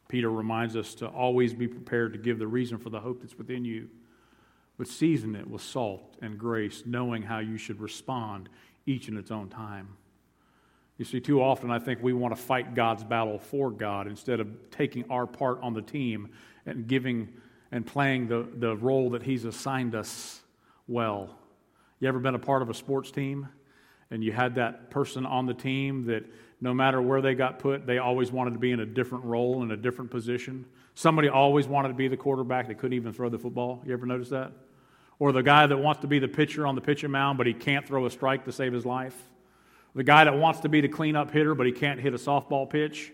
Peter 0.07 0.29
reminds 0.29 0.75
us 0.75 0.95
to 0.95 1.07
always 1.07 1.53
be 1.53 1.67
prepared 1.67 2.13
to 2.13 2.19
give 2.19 2.39
the 2.39 2.47
reason 2.47 2.77
for 2.77 2.89
the 2.89 2.99
hope 2.99 3.21
that's 3.21 3.37
within 3.37 3.65
you, 3.65 3.89
but 4.77 4.87
season 4.87 5.35
it 5.35 5.49
with 5.49 5.61
salt 5.61 6.15
and 6.21 6.37
grace, 6.37 6.83
knowing 6.85 7.23
how 7.23 7.39
you 7.39 7.57
should 7.57 7.81
respond 7.81 8.47
each 8.85 9.09
in 9.09 9.17
its 9.17 9.31
own 9.31 9.49
time. 9.49 9.89
You 10.97 11.05
see, 11.05 11.19
too 11.19 11.41
often 11.41 11.69
I 11.69 11.79
think 11.79 12.01
we 12.01 12.13
want 12.13 12.35
to 12.35 12.41
fight 12.41 12.73
God's 12.73 13.03
battle 13.03 13.37
for 13.37 13.69
God 13.69 14.07
instead 14.07 14.39
of 14.39 14.47
taking 14.71 15.05
our 15.11 15.27
part 15.27 15.61
on 15.61 15.73
the 15.73 15.81
team 15.81 16.29
and 16.65 16.87
giving 16.87 17.29
and 17.71 17.85
playing 17.85 18.27
the, 18.27 18.47
the 18.55 18.75
role 18.77 19.11
that 19.11 19.21
He's 19.21 19.45
assigned 19.45 19.93
us 19.93 20.41
well. 20.87 21.37
You 21.99 22.07
ever 22.07 22.19
been 22.19 22.35
a 22.35 22.39
part 22.39 22.61
of 22.61 22.69
a 22.69 22.73
sports 22.73 23.11
team 23.11 23.47
and 24.09 24.23
you 24.23 24.31
had 24.31 24.55
that 24.55 24.89
person 24.89 25.25
on 25.25 25.45
the 25.45 25.53
team 25.53 26.05
that 26.05 26.25
no 26.61 26.73
matter 26.73 27.01
where 27.01 27.21
they 27.21 27.35
got 27.35 27.59
put, 27.59 27.85
they 27.85 27.99
always 27.99 28.31
wanted 28.31 28.53
to 28.53 28.59
be 28.59 28.71
in 28.71 28.79
a 28.79 28.85
different 28.85 29.25
role, 29.25 29.61
in 29.61 29.71
a 29.71 29.77
different 29.77 30.09
position? 30.09 30.65
Somebody 30.95 31.29
always 31.29 31.67
wanted 31.67 31.89
to 31.89 31.93
be 31.93 32.07
the 32.07 32.17
quarterback, 32.17 32.67
that 32.69 32.79
couldn't 32.79 32.95
even 32.95 33.13
throw 33.13 33.29
the 33.29 33.37
football. 33.37 33.83
You 33.85 33.93
ever 33.93 34.07
notice 34.07 34.29
that? 34.29 34.51
Or 35.19 35.31
the 35.31 35.43
guy 35.43 35.67
that 35.67 35.77
wants 35.77 36.01
to 36.01 36.07
be 36.07 36.17
the 36.17 36.27
pitcher 36.27 36.65
on 36.65 36.73
the 36.73 36.81
pitching 36.81 37.11
mound, 37.11 37.37
but 37.37 37.45
he 37.45 37.53
can't 37.53 37.85
throw 37.85 38.07
a 38.07 38.09
strike 38.09 38.45
to 38.45 38.51
save 38.51 38.73
his 38.73 38.85
life 38.85 39.15
the 39.95 40.03
guy 40.03 40.23
that 40.23 40.37
wants 40.37 40.59
to 40.61 40.69
be 40.69 40.81
the 40.81 40.87
cleanup 40.87 41.31
hitter, 41.31 41.55
but 41.55 41.65
he 41.65 41.71
can't 41.71 41.99
hit 41.99 42.13
a 42.13 42.17
softball 42.17 42.69
pitch, 42.69 43.11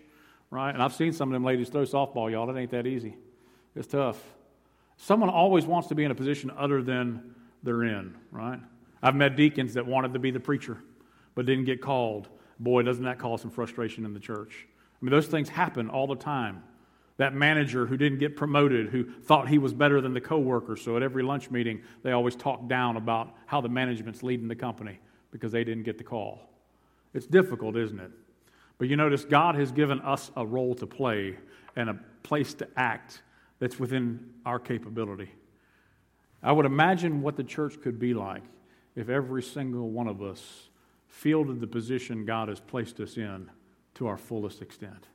right? 0.50 0.70
And 0.70 0.82
I've 0.82 0.94
seen 0.94 1.12
some 1.12 1.28
of 1.28 1.32
them 1.32 1.44
ladies 1.44 1.68
throw 1.68 1.82
softball, 1.82 2.30
y'all. 2.30 2.48
It 2.50 2.60
ain't 2.60 2.70
that 2.72 2.86
easy. 2.86 3.16
It's 3.74 3.88
tough. 3.88 4.22
Someone 4.96 5.28
always 5.28 5.66
wants 5.66 5.88
to 5.88 5.94
be 5.94 6.04
in 6.04 6.10
a 6.10 6.14
position 6.14 6.50
other 6.56 6.82
than 6.82 7.34
they're 7.62 7.84
in, 7.84 8.14
right? 8.30 8.60
I've 9.02 9.16
met 9.16 9.36
deacons 9.36 9.74
that 9.74 9.86
wanted 9.86 10.12
to 10.14 10.18
be 10.18 10.30
the 10.30 10.40
preacher, 10.40 10.78
but 11.34 11.46
didn't 11.46 11.64
get 11.64 11.80
called. 11.80 12.28
Boy, 12.60 12.82
doesn't 12.82 13.04
that 13.04 13.18
cause 13.18 13.42
some 13.42 13.50
frustration 13.50 14.04
in 14.04 14.14
the 14.14 14.20
church? 14.20 14.66
I 14.66 15.04
mean, 15.04 15.10
those 15.10 15.26
things 15.26 15.48
happen 15.48 15.90
all 15.90 16.06
the 16.06 16.14
time. 16.14 16.62
That 17.16 17.34
manager 17.34 17.86
who 17.86 17.96
didn't 17.96 18.18
get 18.18 18.36
promoted, 18.36 18.88
who 18.88 19.04
thought 19.04 19.48
he 19.48 19.58
was 19.58 19.72
better 19.72 20.00
than 20.00 20.14
the 20.14 20.20
coworker, 20.20 20.76
so 20.76 20.96
at 20.96 21.02
every 21.02 21.22
lunch 21.22 21.50
meeting 21.50 21.82
they 22.02 22.12
always 22.12 22.34
talk 22.34 22.68
down 22.68 22.96
about 22.96 23.34
how 23.46 23.60
the 23.60 23.68
management's 23.68 24.22
leading 24.22 24.48
the 24.48 24.56
company 24.56 24.98
because 25.30 25.52
they 25.52 25.64
didn't 25.64 25.84
get 25.84 25.98
the 25.98 26.04
call. 26.04 26.40
It's 27.14 27.26
difficult, 27.26 27.76
isn't 27.76 28.00
it? 28.00 28.10
But 28.76 28.88
you 28.88 28.96
notice 28.96 29.24
God 29.24 29.54
has 29.54 29.70
given 29.70 30.00
us 30.00 30.30
a 30.36 30.44
role 30.44 30.74
to 30.74 30.86
play 30.86 31.38
and 31.76 31.88
a 31.88 31.98
place 32.22 32.54
to 32.54 32.68
act 32.76 33.22
that's 33.60 33.78
within 33.78 34.30
our 34.44 34.58
capability. 34.58 35.30
I 36.42 36.52
would 36.52 36.66
imagine 36.66 37.22
what 37.22 37.36
the 37.36 37.44
church 37.44 37.80
could 37.80 37.98
be 37.98 38.12
like 38.12 38.42
if 38.96 39.08
every 39.08 39.42
single 39.42 39.90
one 39.90 40.08
of 40.08 40.22
us 40.22 40.68
fielded 41.06 41.60
the 41.60 41.66
position 41.66 42.26
God 42.26 42.48
has 42.48 42.60
placed 42.60 43.00
us 43.00 43.16
in 43.16 43.48
to 43.94 44.06
our 44.08 44.18
fullest 44.18 44.60
extent. 44.60 45.08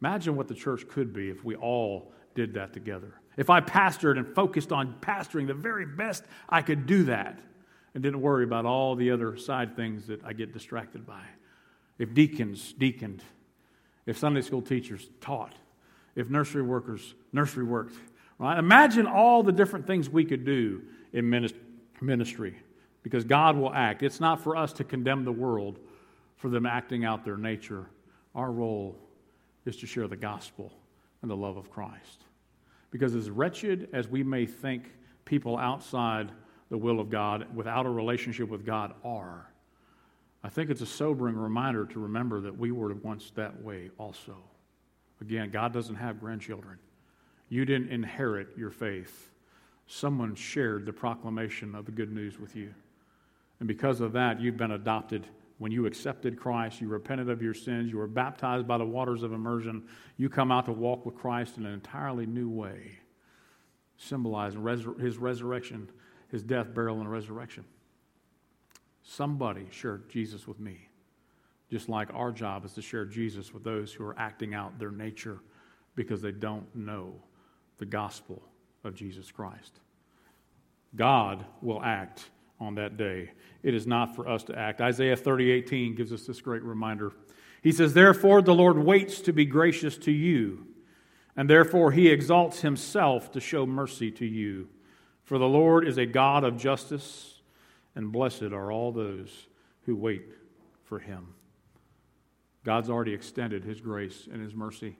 Imagine 0.00 0.36
what 0.36 0.48
the 0.48 0.54
church 0.54 0.86
could 0.88 1.12
be 1.12 1.28
if 1.28 1.44
we 1.44 1.56
all 1.56 2.12
did 2.34 2.54
that 2.54 2.72
together. 2.72 3.14
If 3.36 3.50
I 3.50 3.60
pastored 3.60 4.16
and 4.16 4.34
focused 4.34 4.70
on 4.70 4.94
pastoring 5.00 5.46
the 5.46 5.54
very 5.54 5.86
best 5.86 6.24
I 6.48 6.62
could 6.62 6.86
do 6.86 7.04
that 7.04 7.40
and 7.94 8.02
didn't 8.02 8.20
worry 8.20 8.44
about 8.44 8.66
all 8.66 8.96
the 8.96 9.10
other 9.10 9.36
side 9.36 9.76
things 9.76 10.06
that 10.08 10.24
I 10.24 10.32
get 10.32 10.52
distracted 10.52 11.06
by. 11.06 11.22
If 11.98 12.12
deacons 12.12 12.74
deaconed, 12.76 13.22
if 14.04 14.18
Sunday 14.18 14.42
school 14.42 14.62
teachers 14.62 15.08
taught, 15.20 15.54
if 16.16 16.28
nursery 16.28 16.62
workers 16.62 17.14
nursery 17.32 17.64
worked, 17.64 17.94
right? 18.38 18.58
Imagine 18.58 19.06
all 19.06 19.42
the 19.42 19.52
different 19.52 19.86
things 19.86 20.08
we 20.08 20.24
could 20.24 20.44
do 20.44 20.82
in 21.12 21.30
ministry 22.00 22.56
because 23.02 23.24
God 23.24 23.56
will 23.56 23.72
act. 23.72 24.02
It's 24.02 24.20
not 24.20 24.42
for 24.42 24.56
us 24.56 24.72
to 24.74 24.84
condemn 24.84 25.24
the 25.24 25.32
world 25.32 25.78
for 26.36 26.48
them 26.48 26.66
acting 26.66 27.04
out 27.04 27.24
their 27.24 27.36
nature. 27.36 27.86
Our 28.34 28.50
role 28.50 28.96
is 29.64 29.76
to 29.78 29.86
share 29.86 30.08
the 30.08 30.16
gospel 30.16 30.72
and 31.22 31.30
the 31.30 31.36
love 31.36 31.56
of 31.56 31.70
Christ. 31.70 32.24
Because 32.90 33.14
as 33.14 33.30
wretched 33.30 33.88
as 33.92 34.08
we 34.08 34.22
may 34.22 34.46
think 34.46 34.92
people 35.24 35.56
outside 35.56 36.30
the 36.70 36.78
will 36.78 37.00
of 37.00 37.10
God 37.10 37.46
without 37.54 37.86
a 37.86 37.90
relationship 37.90 38.48
with 38.48 38.64
God 38.64 38.94
are. 39.04 39.50
I 40.42 40.48
think 40.48 40.70
it's 40.70 40.82
a 40.82 40.86
sobering 40.86 41.36
reminder 41.36 41.86
to 41.86 42.00
remember 42.00 42.40
that 42.42 42.58
we 42.58 42.70
were 42.70 42.92
once 42.94 43.30
that 43.34 43.62
way 43.62 43.90
also. 43.98 44.36
Again, 45.20 45.50
God 45.50 45.72
doesn't 45.72 45.94
have 45.94 46.20
grandchildren. 46.20 46.78
You 47.48 47.64
didn't 47.64 47.90
inherit 47.90 48.48
your 48.56 48.70
faith. 48.70 49.30
Someone 49.86 50.34
shared 50.34 50.86
the 50.86 50.92
proclamation 50.92 51.74
of 51.74 51.86
the 51.86 51.92
good 51.92 52.12
news 52.12 52.38
with 52.38 52.56
you. 52.56 52.74
And 53.60 53.68
because 53.68 54.00
of 54.00 54.12
that, 54.12 54.40
you've 54.40 54.56
been 54.56 54.72
adopted. 54.72 55.26
When 55.58 55.72
you 55.72 55.86
accepted 55.86 56.38
Christ, 56.38 56.80
you 56.80 56.88
repented 56.88 57.30
of 57.30 57.40
your 57.40 57.54
sins, 57.54 57.90
you 57.90 57.98
were 57.98 58.06
baptized 58.06 58.66
by 58.66 58.76
the 58.76 58.84
waters 58.84 59.22
of 59.22 59.32
immersion, 59.32 59.84
you 60.16 60.28
come 60.28 60.50
out 60.50 60.66
to 60.66 60.72
walk 60.72 61.06
with 61.06 61.14
Christ 61.14 61.58
in 61.58 61.64
an 61.64 61.72
entirely 61.72 62.26
new 62.26 62.48
way, 62.50 62.98
symbolizing 63.96 64.66
his 64.98 65.16
resurrection 65.16 65.88
his 66.30 66.42
death, 66.42 66.74
burial, 66.74 67.00
and 67.00 67.10
resurrection. 67.10 67.64
Somebody 69.02 69.66
shared 69.70 70.08
Jesus 70.08 70.48
with 70.48 70.58
me, 70.58 70.88
just 71.70 71.88
like 71.88 72.08
our 72.14 72.32
job 72.32 72.64
is 72.64 72.72
to 72.72 72.82
share 72.82 73.04
Jesus 73.04 73.52
with 73.52 73.64
those 73.64 73.92
who 73.92 74.04
are 74.04 74.18
acting 74.18 74.54
out 74.54 74.78
their 74.78 74.90
nature 74.90 75.40
because 75.94 76.22
they 76.22 76.32
don't 76.32 76.74
know 76.74 77.14
the 77.78 77.86
gospel 77.86 78.42
of 78.82 78.94
Jesus 78.94 79.30
Christ. 79.30 79.80
God 80.96 81.44
will 81.60 81.82
act 81.82 82.30
on 82.60 82.76
that 82.76 82.96
day. 82.96 83.30
It 83.62 83.74
is 83.74 83.86
not 83.86 84.14
for 84.14 84.28
us 84.28 84.44
to 84.44 84.58
act. 84.58 84.80
Isaiah 84.80 85.16
30, 85.16 85.50
18 85.50 85.94
gives 85.94 86.12
us 86.12 86.26
this 86.26 86.40
great 86.40 86.62
reminder. 86.62 87.12
He 87.62 87.72
says, 87.72 87.94
Therefore 87.94 88.42
the 88.42 88.54
Lord 88.54 88.78
waits 88.78 89.20
to 89.22 89.32
be 89.32 89.44
gracious 89.44 89.96
to 89.98 90.12
you, 90.12 90.66
and 91.36 91.48
therefore 91.48 91.92
he 91.92 92.08
exalts 92.08 92.60
himself 92.60 93.32
to 93.32 93.40
show 93.40 93.66
mercy 93.66 94.10
to 94.12 94.26
you. 94.26 94.68
For 95.24 95.38
the 95.38 95.48
Lord 95.48 95.88
is 95.88 95.98
a 95.98 96.06
God 96.06 96.44
of 96.44 96.56
justice, 96.56 97.40
and 97.94 98.12
blessed 98.12 98.42
are 98.42 98.70
all 98.70 98.92
those 98.92 99.46
who 99.86 99.96
wait 99.96 100.26
for 100.84 100.98
him. 100.98 101.28
God's 102.64 102.90
already 102.90 103.12
extended 103.12 103.64
his 103.64 103.80
grace 103.80 104.28
and 104.30 104.42
his 104.42 104.54
mercy 104.54 104.96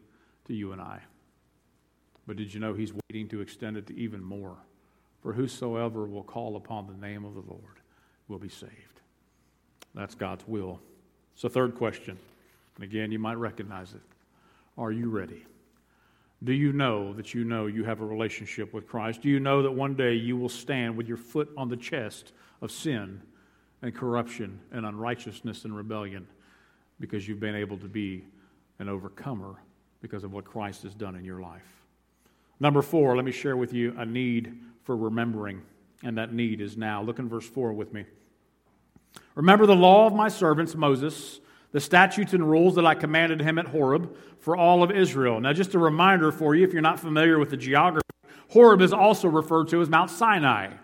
to 0.47 0.55
you 0.55 0.73
and 0.73 0.81
I. 0.81 1.01
But 2.27 2.37
did 2.37 2.53
you 2.53 2.61
know 2.61 2.75
he's 2.75 2.93
waiting 3.09 3.29
to 3.29 3.41
extend 3.41 3.77
it 3.77 3.87
to 3.89 3.97
even 3.97 4.23
more? 4.23 4.57
For 5.23 5.33
whosoever 5.33 6.07
will 6.07 6.23
call 6.23 6.57
upon 6.57 6.87
the 6.87 7.07
name 7.07 7.25
of 7.25 7.35
the 7.35 7.41
Lord 7.41 7.81
will 8.29 8.39
be 8.39 8.49
saved. 8.49 9.01
That's 9.95 10.15
God's 10.15 10.47
will. 10.47 10.81
So, 11.35 11.49
third 11.49 11.75
question, 11.75 12.19
and 12.77 12.85
again, 12.85 13.11
you 13.11 13.19
might 13.19 13.35
recognize 13.39 13.93
it. 13.93 14.03
Are 14.77 14.93
you 14.93 15.09
ready? 15.09 15.45
Do 16.43 16.53
you 16.53 16.73
know 16.73 17.15
that 17.15 17.33
you 17.33 17.45
know 17.45 17.67
you 17.67 17.85
have 17.85 18.01
a 18.01 18.07
relationship 18.07 18.75
with 18.75 18.87
Christ? 18.87 19.23
Do 19.23 19.29
you 19.29 19.41
know 19.41 19.63
that 19.63 19.71
one 19.71 19.95
day 19.95 20.15
you 20.15 20.37
will 20.37 20.49
stand 20.49 20.97
with 20.97 21.09
your 21.09 21.17
foot 21.17 21.51
on 21.57 21.69
the 21.69 21.77
chest 21.77 22.33
of 22.61 22.71
sin 22.71 23.23
and 23.83 23.95
corruption 23.95 24.61
and 24.73 24.85
unrighteousness 24.85 25.65
and 25.65 25.75
rebellion 25.75 26.27
because 27.01 27.27
you've 27.27 27.41
been 27.41 27.55
able 27.55 27.79
to 27.79 27.89
be 27.89 28.25
an 28.79 28.89
overcomer 28.89 29.57
because 30.03 30.25
of 30.25 30.33
what 30.33 30.45
Christ 30.45 30.83
has 30.83 30.95
done 30.95 31.15
in 31.15 31.25
your 31.25 31.41
life? 31.41 31.85
Number 32.61 32.83
four, 32.83 33.17
let 33.17 33.25
me 33.25 33.33
share 33.33 33.57
with 33.57 33.73
you 33.73 33.95
a 33.99 34.05
need 34.05 34.59
for 34.85 34.97
remembering, 34.97 35.63
and 36.03 36.19
that 36.19 36.33
need 36.33 36.61
is 36.61 36.77
now. 36.77 37.03
Look 37.03 37.19
in 37.19 37.29
verse 37.29 37.49
4 37.49 37.73
with 37.73 37.93
me. 37.93 38.05
Remember 39.35 39.67
the 39.67 39.75
law 39.75 40.07
of 40.07 40.15
my 40.15 40.29
servants, 40.29 40.75
Moses, 40.75 41.41
the 41.75 41.81
statutes 41.81 42.33
and 42.33 42.49
rules 42.49 42.77
that 42.77 42.87
I 42.87 42.95
commanded 42.95 43.41
him 43.41 43.59
at 43.59 43.67
Horeb 43.67 44.17
for 44.39 44.57
all 44.57 44.85
of 44.85 44.93
Israel. 44.93 45.41
Now, 45.41 45.53
just 45.53 45.75
a 45.75 45.79
reminder 45.81 46.31
for 46.31 46.55
you, 46.55 46.63
if 46.63 46.73
you're 46.73 46.81
not 46.81 47.01
familiar 47.01 47.37
with 47.37 47.51
the 47.51 47.57
geography, 47.57 48.07
Horeb 48.51 48.81
is 48.81 48.93
also 48.93 49.27
referred 49.27 49.67
to 49.71 49.83
as 49.83 49.89
Mount 49.89 50.09
Sinai. 50.09 50.75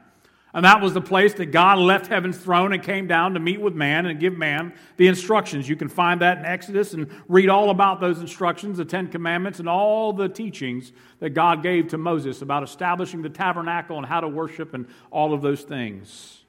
And 0.53 0.65
that 0.65 0.81
was 0.81 0.93
the 0.93 1.01
place 1.01 1.33
that 1.35 1.53
God 1.53 1.79
left 1.79 2.09
heaven's 2.09 2.39
throne 2.39 2.73
and 2.73 2.83
came 2.83 3.07
down 3.07 3.35
to 3.35 3.41
meet 3.41 3.61
with 3.61 3.73
man 3.73 4.07
and 4.07 4.19
give 4.19 4.37
man 4.37 4.75
the 4.97 5.07
instructions. 5.07 5.69
You 5.69 5.77
can 5.77 5.89
find 5.89 6.23
that 6.23 6.39
in 6.39 6.45
Exodus 6.45 6.93
and 6.93 7.09
read 7.29 7.49
all 7.49 7.71
about 7.71 8.01
those 8.01 8.19
instructions, 8.19 8.79
the 8.79 8.85
Ten 8.85 9.07
Commandments, 9.07 9.61
and 9.61 9.69
all 9.69 10.13
the 10.13 10.29
teachings 10.29 10.91
that 11.21 11.31
God 11.31 11.63
gave 11.63 11.87
to 11.91 11.99
Moses 11.99 12.43
about 12.43 12.65
establishing 12.65 13.23
the 13.23 13.29
tabernacle 13.29 13.97
and 13.97 14.07
how 14.07 14.19
to 14.19 14.29
worship 14.29 14.75
and 14.75 14.89
all 15.13 15.35
of 15.35 15.41
those 15.41 15.63
things. 15.63 16.41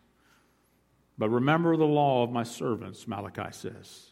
But 1.15 1.30
remember 1.30 1.77
the 1.77 1.86
law 1.86 2.23
of 2.23 2.32
my 2.32 2.41
servants, 2.41 3.08
Malachi 3.08 3.51
says. 3.51 4.11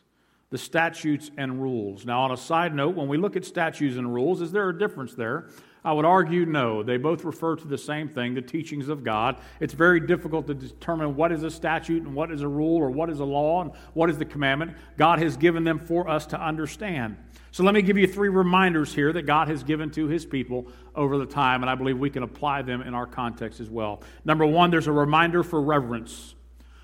The 0.52 0.58
statutes 0.58 1.30
and 1.38 1.62
rules. 1.62 2.06
Now, 2.06 2.22
on 2.22 2.32
a 2.32 2.38
side 2.38 2.74
note, 2.74 2.96
when 2.96 3.08
we 3.08 3.18
look 3.18 3.36
at 3.36 3.46
statutes 3.46 3.98
and 3.98 4.14
rules, 4.14 4.42
is 4.42 4.52
there 4.52 4.70
a 4.70 4.78
difference 4.78 5.14
there? 5.14 5.50
I 5.84 5.94
would 5.94 6.06
argue 6.06 6.46
no. 6.46 6.84
They 6.84 6.98
both 6.98 7.24
refer 7.24 7.56
to 7.56 7.68
the 7.68 7.78
same 7.78 8.10
thing, 8.10 8.34
the 8.34 8.42
teachings 8.42 8.90
of 8.90 9.04
God. 9.04 9.40
It's 9.60 9.74
very 9.74 10.00
difficult 10.00 10.48
to 10.48 10.54
determine 10.54 11.16
what 11.16 11.32
is 11.32 11.44
a 11.44 11.52
statute 11.52 12.04
and 12.04 12.14
what 12.14 12.32
is 12.32 12.42
a 12.42 12.48
rule 12.48 12.78
or 12.78 12.90
what 12.90 13.10
is 13.10 13.20
a 13.20 13.26
law 13.26 13.62
and 13.62 13.72
what 13.94 14.10
is 14.10 14.18
the 14.18 14.26
commandment. 14.26 14.76
God 14.98 15.20
has 15.20 15.38
given 15.38 15.64
them 15.64 15.80
for 15.80 16.10
us 16.10 16.26
to 16.28 16.42
understand. 16.42 17.16
So 17.52 17.64
let 17.64 17.74
me 17.74 17.82
give 17.82 17.98
you 17.98 18.08
three 18.08 18.30
reminders 18.30 18.94
here 18.94 19.14
that 19.14 19.24
God 19.24 19.48
has 19.48 19.64
given 19.64 19.90
to 19.92 20.08
his 20.08 20.26
people 20.26 20.68
over 20.96 21.18
the 21.18 21.26
time, 21.26 21.64
and 21.64 21.70
I 21.70 21.76
believe 21.76 21.98
we 21.98 22.10
can 22.10 22.24
apply 22.24 22.62
them 22.62 22.82
in 22.82 22.94
our 22.94 23.08
context 23.08 23.60
as 23.60 23.70
well. 23.70 24.02
Number 24.26 24.46
one, 24.46 24.72
there's 24.72 24.88
a 24.88 24.92
reminder 24.92 25.44
for 25.44 25.62
reverence. 25.62 26.36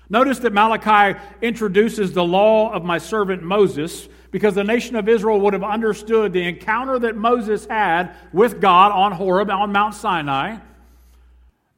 Notice 0.08 0.38
that 0.40 0.52
Malachi 0.52 1.18
introduces 1.42 2.12
the 2.12 2.24
law 2.24 2.72
of 2.72 2.84
my 2.84 2.98
servant 2.98 3.42
Moses 3.42 4.08
because 4.30 4.54
the 4.54 4.64
nation 4.64 4.96
of 4.96 5.08
Israel 5.08 5.40
would 5.40 5.52
have 5.52 5.64
understood 5.64 6.32
the 6.32 6.42
encounter 6.42 6.98
that 6.98 7.16
Moses 7.16 7.66
had 7.66 8.14
with 8.32 8.60
God 8.60 8.92
on 8.92 9.12
Horeb, 9.12 9.50
on 9.50 9.72
Mount 9.72 9.94
Sinai, 9.94 10.58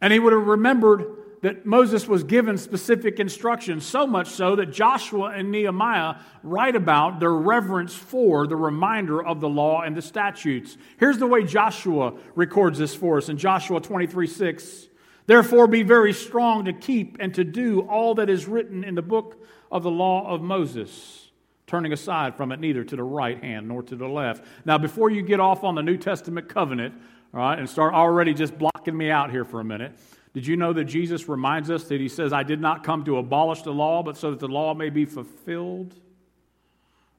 and 0.00 0.12
he 0.12 0.18
would 0.18 0.32
have 0.32 0.46
remembered 0.46 1.18
that 1.40 1.64
Moses 1.64 2.08
was 2.08 2.24
given 2.24 2.58
specific 2.58 3.20
instructions, 3.20 3.86
so 3.86 4.06
much 4.06 4.28
so 4.28 4.56
that 4.56 4.66
Joshua 4.66 5.28
and 5.28 5.50
Nehemiah 5.50 6.16
write 6.42 6.74
about 6.74 7.20
their 7.20 7.32
reverence 7.32 7.94
for 7.94 8.46
the 8.46 8.56
reminder 8.56 9.24
of 9.24 9.40
the 9.40 9.48
law 9.48 9.82
and 9.82 9.96
the 9.96 10.02
statutes. 10.02 10.76
Here's 10.98 11.18
the 11.18 11.26
way 11.26 11.44
Joshua 11.44 12.14
records 12.34 12.78
this 12.78 12.94
for 12.94 13.18
us 13.18 13.28
in 13.28 13.38
Joshua 13.38 13.80
23 13.80 14.26
6. 14.26 14.87
Therefore, 15.28 15.66
be 15.66 15.82
very 15.82 16.14
strong 16.14 16.64
to 16.64 16.72
keep 16.72 17.18
and 17.20 17.34
to 17.34 17.44
do 17.44 17.82
all 17.82 18.14
that 18.14 18.30
is 18.30 18.48
written 18.48 18.82
in 18.82 18.94
the 18.94 19.02
book 19.02 19.44
of 19.70 19.82
the 19.82 19.90
law 19.90 20.26
of 20.26 20.40
Moses, 20.40 21.30
turning 21.66 21.92
aside 21.92 22.34
from 22.34 22.50
it 22.50 22.60
neither 22.60 22.82
to 22.82 22.96
the 22.96 23.02
right 23.02 23.38
hand 23.38 23.68
nor 23.68 23.82
to 23.82 23.94
the 23.94 24.08
left. 24.08 24.42
Now, 24.64 24.78
before 24.78 25.10
you 25.10 25.20
get 25.20 25.38
off 25.38 25.64
on 25.64 25.74
the 25.74 25.82
New 25.82 25.98
Testament 25.98 26.48
covenant, 26.48 26.94
all 27.34 27.40
right, 27.40 27.58
and 27.58 27.68
start 27.68 27.92
already 27.92 28.32
just 28.32 28.56
blocking 28.56 28.96
me 28.96 29.10
out 29.10 29.30
here 29.30 29.44
for 29.44 29.60
a 29.60 29.64
minute, 29.64 29.92
did 30.32 30.46
you 30.46 30.56
know 30.56 30.72
that 30.72 30.84
Jesus 30.84 31.28
reminds 31.28 31.70
us 31.70 31.84
that 31.88 32.00
he 32.00 32.08
says, 32.08 32.32
I 32.32 32.42
did 32.42 32.62
not 32.62 32.82
come 32.82 33.04
to 33.04 33.18
abolish 33.18 33.60
the 33.60 33.70
law, 33.70 34.02
but 34.02 34.16
so 34.16 34.30
that 34.30 34.40
the 34.40 34.48
law 34.48 34.72
may 34.72 34.88
be 34.88 35.04
fulfilled? 35.04 35.94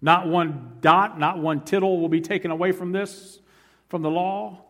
Not 0.02 0.28
one 0.28 0.78
dot, 0.82 1.20
not 1.20 1.38
one 1.38 1.64
tittle 1.64 2.00
will 2.00 2.10
be 2.10 2.22
taken 2.22 2.50
away 2.50 2.72
from 2.72 2.92
this, 2.92 3.38
from 3.88 4.02
the 4.02 4.10
law. 4.10 4.64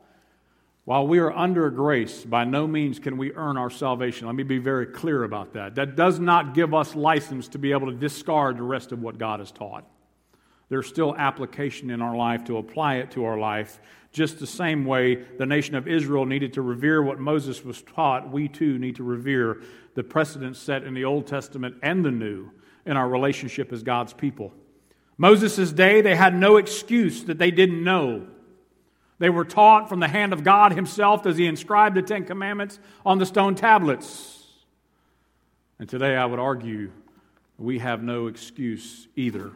While 0.90 1.06
we 1.06 1.20
are 1.20 1.32
under 1.32 1.70
grace, 1.70 2.26
by 2.26 2.46
no 2.46 2.66
means 2.66 2.98
can 2.98 3.16
we 3.18 3.32
earn 3.34 3.58
our 3.58 3.70
salvation. 3.70 4.26
Let 4.26 4.36
me 4.36 4.42
be 4.42 4.58
very 4.58 4.88
clear 4.88 5.24
about 5.24 5.54
that. 5.54 5.76
That 5.76 5.96
does 5.96 6.20
not 6.20 6.56
give 6.56 6.74
us 6.74 6.96
license 6.96 7.48
to 7.50 7.60
be 7.60 7.74
able 7.74 7.92
to 7.92 7.96
discard 7.96 8.58
the 8.58 8.64
rest 8.64 8.92
of 8.92 9.00
what 9.00 9.20
God 9.20 9.40
has 9.40 9.52
taught. 9.52 9.86
There's 10.68 10.88
still 10.88 11.16
application 11.16 11.92
in 11.92 12.02
our 12.02 12.16
life 12.16 12.44
to 12.46 12.58
apply 12.58 12.96
it 12.96 13.12
to 13.12 13.26
our 13.26 13.38
life. 13.38 13.80
Just 14.12 14.40
the 14.40 14.48
same 14.48 14.84
way 14.84 15.14
the 15.14 15.46
nation 15.46 15.76
of 15.76 15.88
Israel 15.88 16.26
needed 16.26 16.54
to 16.54 16.64
revere 16.64 17.04
what 17.04 17.20
Moses 17.20 17.64
was 17.64 17.84
taught, 17.84 18.32
we 18.32 18.48
too 18.48 18.80
need 18.80 18.96
to 18.96 19.04
revere 19.04 19.62
the 19.94 20.04
precedent 20.04 20.58
set 20.58 20.84
in 20.84 20.96
the 20.96 21.06
Old 21.06 21.28
Testament 21.28 21.76
and 21.84 22.04
the 22.04 22.10
New 22.10 22.50
in 22.88 22.98
our 22.98 23.08
relationship 23.08 23.72
as 23.72 23.84
God's 23.84 24.14
people. 24.14 24.56
Moses' 25.20 25.72
day, 25.72 26.02
they 26.02 26.16
had 26.16 26.34
no 26.34 26.58
excuse 26.58 27.26
that 27.26 27.38
they 27.38 27.52
didn't 27.52 27.84
know. 27.84 28.26
They 29.20 29.30
were 29.30 29.46
taught 29.46 29.90
from 29.90 30.00
the 30.00 30.08
hand 30.08 30.34
of 30.34 30.44
God 30.44 30.74
Himself 30.74 31.26
as 31.26 31.38
He 31.38 31.46
inscribed 31.46 31.96
the 31.96 32.02
Ten 32.02 32.26
Commandments 32.26 32.80
on 33.06 33.20
the 33.20 33.26
stone 33.26 33.54
tablets. 33.54 34.48
And 35.78 35.88
today 35.88 36.16
I 36.16 36.26
would 36.26 36.40
argue 36.40 36.92
we 37.58 37.80
have 37.80 38.02
no 38.02 38.28
excuse 38.28 39.08
either 39.16 39.52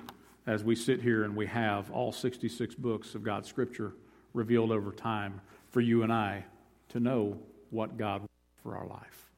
as 0.46 0.64
we 0.64 0.76
sit 0.76 1.02
here 1.02 1.24
and 1.24 1.36
we 1.36 1.46
have 1.48 1.90
all 1.92 2.12
66 2.12 2.76
books 2.76 3.16
of 3.16 3.24
God's 3.24 3.48
Scripture 3.48 3.94
revealed 4.34 4.72
over 4.72 4.92
time 4.92 5.40
for 5.70 5.80
you 5.80 6.04
and 6.04 6.12
I 6.12 6.44
to 6.90 7.00
know 7.00 7.38
what 7.70 7.98
God 7.98 8.20
wants 8.20 8.34
for 8.62 8.78
our 8.78 8.86
life. 8.86 9.32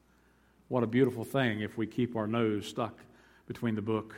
What 0.68 0.82
a 0.82 0.86
beautiful 0.88 1.24
thing 1.24 1.60
if 1.60 1.78
we 1.78 1.86
keep 1.86 2.16
our 2.16 2.26
nose 2.26 2.66
stuck 2.66 2.98
between 3.46 3.76
the 3.76 3.82
book. 3.82 4.16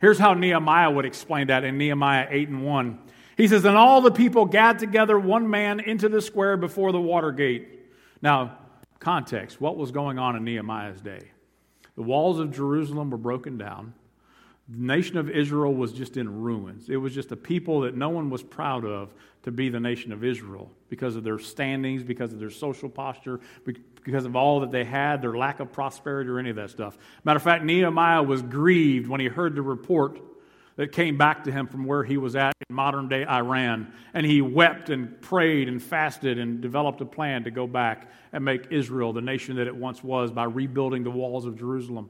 Here's 0.00 0.18
how 0.18 0.34
Nehemiah 0.34 0.90
would 0.90 1.04
explain 1.04 1.48
that 1.48 1.64
in 1.64 1.76
Nehemiah 1.76 2.28
8 2.30 2.48
and 2.48 2.64
1. 2.64 2.98
He 3.38 3.46
says, 3.46 3.64
And 3.64 3.76
all 3.76 4.02
the 4.02 4.10
people 4.10 4.44
gathered 4.44 4.80
together 4.80 5.18
one 5.18 5.48
man 5.48 5.80
into 5.80 6.10
the 6.10 6.20
square 6.20 6.58
before 6.58 6.92
the 6.92 7.00
water 7.00 7.30
gate. 7.30 7.68
Now, 8.20 8.58
context 8.98 9.60
what 9.60 9.76
was 9.78 9.92
going 9.92 10.18
on 10.18 10.36
in 10.36 10.44
Nehemiah's 10.44 11.00
day? 11.00 11.30
The 11.94 12.02
walls 12.02 12.40
of 12.40 12.52
Jerusalem 12.52 13.10
were 13.10 13.16
broken 13.16 13.56
down. 13.56 13.94
The 14.68 14.84
nation 14.84 15.16
of 15.16 15.30
Israel 15.30 15.72
was 15.72 15.92
just 15.92 16.16
in 16.16 16.42
ruins. 16.42 16.90
It 16.90 16.96
was 16.96 17.14
just 17.14 17.32
a 17.32 17.36
people 17.36 17.82
that 17.82 17.96
no 17.96 18.08
one 18.08 18.28
was 18.28 18.42
proud 18.42 18.84
of 18.84 19.14
to 19.44 19.52
be 19.52 19.68
the 19.68 19.80
nation 19.80 20.12
of 20.12 20.24
Israel 20.24 20.70
because 20.90 21.14
of 21.14 21.22
their 21.22 21.38
standings, 21.38 22.02
because 22.02 22.32
of 22.32 22.40
their 22.40 22.50
social 22.50 22.88
posture, 22.88 23.40
because 24.04 24.24
of 24.24 24.34
all 24.34 24.60
that 24.60 24.72
they 24.72 24.84
had, 24.84 25.22
their 25.22 25.36
lack 25.36 25.60
of 25.60 25.72
prosperity, 25.72 26.28
or 26.28 26.38
any 26.38 26.50
of 26.50 26.56
that 26.56 26.70
stuff. 26.70 26.98
Matter 27.24 27.36
of 27.36 27.42
fact, 27.42 27.64
Nehemiah 27.64 28.22
was 28.22 28.42
grieved 28.42 29.08
when 29.08 29.20
he 29.20 29.28
heard 29.28 29.54
the 29.54 29.62
report 29.62 30.20
that 30.78 30.92
came 30.92 31.18
back 31.18 31.42
to 31.42 31.50
him 31.50 31.66
from 31.66 31.84
where 31.84 32.04
he 32.04 32.16
was 32.16 32.36
at 32.36 32.54
in 32.70 32.74
modern 32.74 33.08
day 33.08 33.26
Iran. 33.26 33.92
And 34.14 34.24
he 34.24 34.40
wept 34.40 34.90
and 34.90 35.20
prayed 35.20 35.68
and 35.68 35.82
fasted 35.82 36.38
and 36.38 36.60
developed 36.60 37.00
a 37.00 37.04
plan 37.04 37.44
to 37.44 37.50
go 37.50 37.66
back 37.66 38.08
and 38.32 38.44
make 38.44 38.68
Israel 38.70 39.12
the 39.12 39.20
nation 39.20 39.56
that 39.56 39.66
it 39.66 39.74
once 39.74 40.04
was 40.04 40.30
by 40.30 40.44
rebuilding 40.44 41.02
the 41.02 41.10
walls 41.10 41.46
of 41.46 41.58
Jerusalem. 41.58 42.08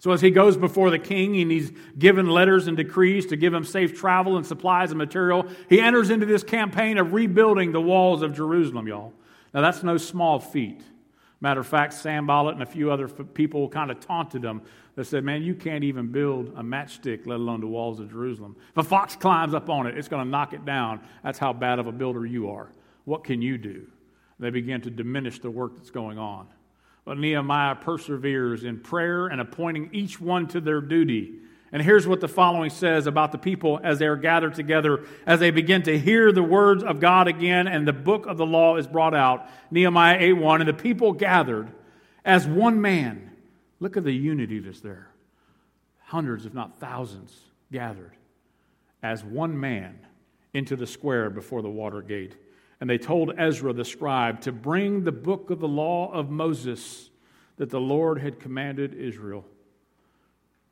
So, 0.00 0.10
as 0.10 0.20
he 0.20 0.30
goes 0.30 0.56
before 0.56 0.90
the 0.90 0.98
king 0.98 1.40
and 1.40 1.50
he's 1.50 1.70
given 1.96 2.26
letters 2.26 2.66
and 2.66 2.76
decrees 2.76 3.26
to 3.26 3.36
give 3.36 3.54
him 3.54 3.64
safe 3.64 3.96
travel 3.96 4.36
and 4.36 4.44
supplies 4.44 4.90
and 4.90 4.98
material, 4.98 5.46
he 5.68 5.80
enters 5.80 6.10
into 6.10 6.26
this 6.26 6.42
campaign 6.42 6.98
of 6.98 7.12
rebuilding 7.12 7.70
the 7.70 7.82
walls 7.82 8.22
of 8.22 8.34
Jerusalem, 8.34 8.88
y'all. 8.88 9.12
Now, 9.54 9.60
that's 9.60 9.84
no 9.84 9.96
small 9.96 10.40
feat. 10.40 10.82
Matter 11.40 11.60
of 11.60 11.66
fact, 11.66 11.94
Sam 11.94 12.24
Sanballat 12.24 12.54
and 12.54 12.62
a 12.62 12.66
few 12.66 12.90
other 12.90 13.08
people 13.08 13.68
kind 13.68 13.90
of 13.90 14.00
taunted 14.00 14.44
him 14.44 14.62
that 14.96 15.04
said, 15.04 15.24
Man, 15.24 15.42
you 15.42 15.54
can't 15.54 15.84
even 15.84 16.12
build 16.12 16.48
a 16.56 16.62
matchstick, 16.62 17.26
let 17.26 17.36
alone 17.36 17.60
the 17.60 17.66
walls 17.66 18.00
of 18.00 18.10
Jerusalem. 18.10 18.56
If 18.70 18.76
a 18.76 18.82
fox 18.82 19.16
climbs 19.16 19.54
up 19.54 19.70
on 19.70 19.86
it, 19.86 19.96
it's 19.96 20.08
going 20.08 20.24
to 20.24 20.30
knock 20.30 20.52
it 20.52 20.64
down. 20.64 21.00
That's 21.22 21.38
how 21.38 21.52
bad 21.52 21.78
of 21.78 21.86
a 21.86 21.92
builder 21.92 22.26
you 22.26 22.50
are. 22.50 22.72
What 23.04 23.24
can 23.24 23.42
you 23.42 23.58
do? 23.58 23.86
They 24.38 24.50
begin 24.50 24.80
to 24.82 24.90
diminish 24.90 25.38
the 25.40 25.50
work 25.50 25.76
that's 25.76 25.90
going 25.90 26.18
on. 26.18 26.46
But 27.04 27.18
Nehemiah 27.18 27.76
perseveres 27.76 28.64
in 28.64 28.80
prayer 28.80 29.26
and 29.26 29.40
appointing 29.40 29.90
each 29.92 30.20
one 30.20 30.48
to 30.48 30.60
their 30.60 30.80
duty. 30.80 31.40
And 31.72 31.80
here's 31.82 32.06
what 32.06 32.20
the 32.20 32.28
following 32.28 32.70
says 32.70 33.06
about 33.06 33.32
the 33.32 33.38
people 33.38 33.78
as 33.82 33.98
they 33.98 34.06
are 34.06 34.16
gathered 34.16 34.54
together, 34.54 35.04
as 35.24 35.38
they 35.38 35.50
begin 35.50 35.82
to 35.84 35.98
hear 35.98 36.32
the 36.32 36.42
words 36.42 36.82
of 36.82 36.98
God 36.98 37.28
again, 37.28 37.68
and 37.68 37.86
the 37.86 37.92
book 37.92 38.26
of 38.26 38.38
the 38.38 38.46
law 38.46 38.76
is 38.76 38.86
brought 38.86 39.14
out. 39.14 39.48
Nehemiah 39.70 40.18
8 40.18 40.32
1. 40.32 40.60
And 40.62 40.68
the 40.68 40.74
people 40.74 41.12
gathered 41.12 41.70
as 42.24 42.46
one 42.46 42.80
man. 42.80 43.29
Look 43.80 43.96
at 43.96 44.04
the 44.04 44.12
unity 44.12 44.60
that's 44.60 44.80
there. 44.80 45.10
Hundreds, 46.04 46.46
if 46.46 46.54
not 46.54 46.78
thousands, 46.78 47.38
gathered 47.72 48.12
as 49.02 49.24
one 49.24 49.58
man 49.58 49.98
into 50.52 50.76
the 50.76 50.86
square 50.86 51.30
before 51.30 51.62
the 51.62 51.70
water 51.70 52.02
gate. 52.02 52.36
And 52.80 52.88
they 52.88 52.98
told 52.98 53.32
Ezra 53.38 53.72
the 53.72 53.84
scribe 53.84 54.40
to 54.42 54.52
bring 54.52 55.04
the 55.04 55.12
book 55.12 55.50
of 55.50 55.60
the 55.60 55.68
law 55.68 56.12
of 56.12 56.30
Moses 56.30 57.10
that 57.56 57.70
the 57.70 57.80
Lord 57.80 58.20
had 58.20 58.40
commanded 58.40 58.94
Israel. 58.94 59.44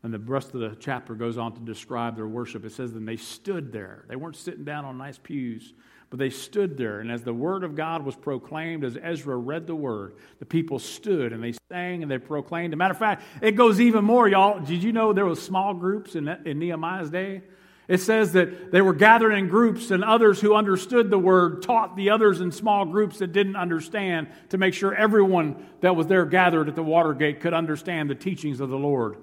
And 0.03 0.13
the 0.13 0.19
rest 0.19 0.55
of 0.55 0.61
the 0.61 0.77
chapter 0.79 1.15
goes 1.15 1.39
on 1.39 1.53
to 1.55 1.61
describe 1.61 2.17
their 2.17 2.29
worship. 2.29 2.65
It 2.65 2.73
says, 2.73 2.93
Then 2.93 3.05
they 3.05 3.17
stood 3.17 3.73
there. 3.73 4.05
They 4.09 4.17
weren't 4.17 4.37
sitting 4.37 4.65
down 4.65 4.85
on 4.85 4.97
nice 4.97 5.19
pews, 5.19 5.75
but 6.11 6.19
they 6.19 6.31
stood 6.31 6.77
there. 6.77 7.01
And 7.01 7.11
as 7.11 7.23
the 7.23 7.35
word 7.35 7.65
of 7.65 7.75
God 7.75 8.05
was 8.05 8.17
proclaimed, 8.17 8.85
as 8.85 8.97
Ezra 9.01 9.37
read 9.37 9.67
the 9.67 9.75
word, 9.75 10.15
the 10.39 10.47
people 10.47 10.79
stood 10.79 11.33
and 11.33 11.43
they 11.43 11.55
sang 11.71 12.03
and 12.03 12.11
they 12.11 12.19
proclaimed. 12.19 12.73
As 12.73 12.77
a 12.77 12.79
matter 12.79 12.93
of 12.93 12.99
fact, 12.99 13.23
it 13.43 13.53
goes 13.53 13.81
even 13.81 14.05
more, 14.05 14.27
y'all. 14.29 14.61
Did 14.61 14.83
you 14.83 14.93
know 14.93 15.13
there 15.13 15.27
were 15.27 15.37
small 15.37 15.75
groups 15.75 16.15
in, 16.15 16.29
in 16.29 16.59
Nehemiah's 16.59 17.11
day? 17.11 17.43
It 17.89 18.03
says 18.03 18.33
that 18.33 18.71
they 18.71 18.83
were 18.83 18.93
gathered 18.93 19.33
in 19.33 19.49
groups, 19.49 19.91
and 19.91 20.05
others 20.05 20.43
who 20.43 20.55
understood 20.55 21.09
the 21.09 21.19
word 21.19 21.63
taught 21.63 21.97
the 21.97 22.11
others 22.11 22.43
in 22.43 22.53
small 22.53 22.85
groups 22.85 23.19
that 23.19 23.33
didn't 23.33 23.57
understand 23.57 24.29
to 24.51 24.59
make 24.59 24.75
sure 24.75 24.95
everyone 24.95 25.67
that 25.81 25.97
was 25.97 26.07
there 26.07 26.27
gathered 26.27 26.69
at 26.69 26.77
the 26.77 26.83
Watergate 26.83 27.41
could 27.41 27.55
understand 27.55 28.11
the 28.11 28.15
teachings 28.15 28.61
of 28.61 28.69
the 28.69 28.77
Lord. 28.77 29.17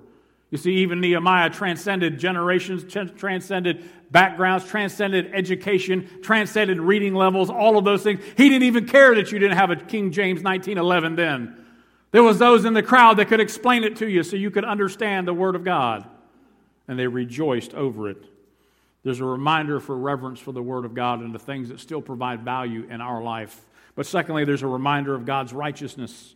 You 0.50 0.58
see, 0.58 0.78
even 0.78 1.00
Nehemiah 1.00 1.52
transcended 1.52 2.18
generations, 2.18 2.92
transcended 3.18 3.88
backgrounds, 4.12 4.66
transcended 4.66 5.32
education, 5.34 6.10
transcended 6.22 6.80
reading 6.80 7.14
levels, 7.14 7.50
all 7.50 7.78
of 7.78 7.86
those 7.86 8.04
things. 8.04 8.22
He 8.38 8.50
didn't 8.50 8.64
even 8.64 8.88
care 8.88 9.16
that 9.16 9.32
you 9.32 9.40
didn't 9.40 9.58
have 9.58 9.72
a 9.72 9.76
King 9.76 10.12
James 10.12 10.44
1911 10.44 11.16
then. 11.16 11.66
There 12.12 12.24
was 12.24 12.40
those 12.40 12.66
in 12.66 12.74
the 12.74 12.84
crowd 12.84 13.18
that 13.18 13.28
could 13.28 13.42
explain 13.42 13.84
it 13.84 13.98
to 13.98 14.08
you 14.08 14.24
so 14.24 14.38
you 14.38 14.52
could 14.52 14.64
understand 14.64 15.28
the 15.28 15.34
Word 15.34 15.56
of 15.56 15.64
God. 15.64 16.06
And 16.88 16.98
they 16.98 17.08
rejoiced 17.08 17.74
over 17.74 18.10
it. 18.10 18.24
There's 19.04 19.20
a 19.20 19.26
reminder 19.26 19.80
for 19.80 19.98
reverence 19.98 20.40
for 20.40 20.52
the 20.52 20.62
Word 20.62 20.86
of 20.86 20.94
God 20.94 21.22
and 21.22 21.34
the 21.34 21.40
things 21.40 21.70
that 21.70 21.80
still 21.80 22.02
provide 22.02 22.42
value 22.42 22.88
in 22.90 23.02
our 23.02 23.22
life. 23.22 23.66
But 23.96 24.06
secondly, 24.06 24.46
there's 24.46 24.64
a 24.64 24.68
reminder 24.68 25.16
of 25.16 25.26
God's 25.26 25.52
righteousness. 25.52 26.35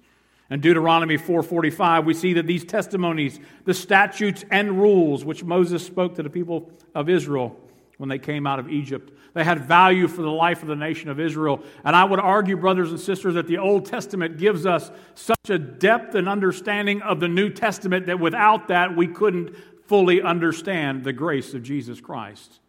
In 0.50 0.62
Deuteronomy 0.62 1.18
4:45, 1.18 2.06
we 2.06 2.14
see 2.14 2.34
that 2.34 2.48
these 2.48 2.64
testimonies, 2.64 3.40
the 3.66 3.74
statutes 3.74 4.44
and 4.50 4.80
rules 4.80 5.24
which 5.24 5.44
Moses 5.44 5.86
spoke 5.86 6.16
to 6.16 6.24
the 6.24 6.30
people 6.30 6.72
of 6.96 7.08
Israel 7.08 7.56
when 7.98 8.10
they 8.10 8.18
came 8.18 8.48
out 8.48 8.60
of 8.60 8.70
Egypt, 8.70 9.12
they 9.34 9.44
had 9.44 9.60
value 9.60 10.08
for 10.08 10.22
the 10.22 10.32
life 10.32 10.62
of 10.62 10.70
the 10.70 10.76
nation 10.76 11.10
of 11.10 11.20
Israel. 11.20 11.62
And 11.84 11.96
I 11.96 12.06
would 12.06 12.20
argue, 12.20 12.58
brothers 12.58 12.92
and 12.92 13.00
sisters, 13.00 13.36
that 13.36 13.46
the 13.46 13.58
Old 13.58 13.86
Testament 13.86 14.38
gives 14.38 14.66
us 14.66 14.90
such 15.14 15.50
a 15.50 15.60
depth 15.60 16.16
and 16.16 16.28
understanding 16.28 17.02
of 17.02 17.20
the 17.20 17.28
New 17.28 17.50
Testament 17.50 18.08
that 18.08 18.20
without 18.20 18.70
that 18.70 18.96
we 18.96 19.06
couldn't 19.06 19.56
fully 19.86 20.22
understand 20.22 21.04
the 21.04 21.14
grace 21.14 21.54
of 21.54 21.62
Jesus 21.62 22.00
Christ. 22.00 22.60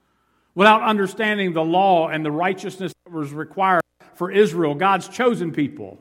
Without 0.54 0.82
understanding 0.82 1.52
the 1.52 1.64
law 1.64 2.08
and 2.08 2.24
the 2.24 2.32
righteousness 2.32 2.92
that 3.04 3.12
was 3.12 3.32
required 3.32 3.82
for 4.14 4.30
Israel, 4.30 4.74
God's 4.74 5.08
chosen 5.08 5.52
people 5.52 5.98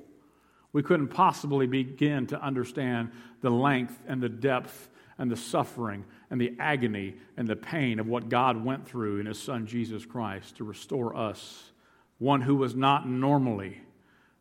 we 0.71 0.83
couldn't 0.83 1.07
possibly 1.07 1.67
begin 1.67 2.27
to 2.27 2.41
understand 2.41 3.11
the 3.41 3.49
length 3.49 3.97
and 4.07 4.21
the 4.21 4.29
depth 4.29 4.89
and 5.17 5.29
the 5.29 5.37
suffering 5.37 6.05
and 6.29 6.39
the 6.39 6.55
agony 6.59 7.15
and 7.37 7.47
the 7.47 7.55
pain 7.55 7.99
of 7.99 8.07
what 8.07 8.29
God 8.29 8.63
went 8.63 8.87
through 8.87 9.19
in 9.19 9.25
His 9.25 9.39
Son 9.39 9.65
Jesus 9.65 10.05
Christ 10.05 10.57
to 10.57 10.63
restore 10.63 11.15
us, 11.15 11.71
one 12.19 12.41
who 12.41 12.55
was 12.55 12.75
not 12.75 13.07
normally 13.07 13.81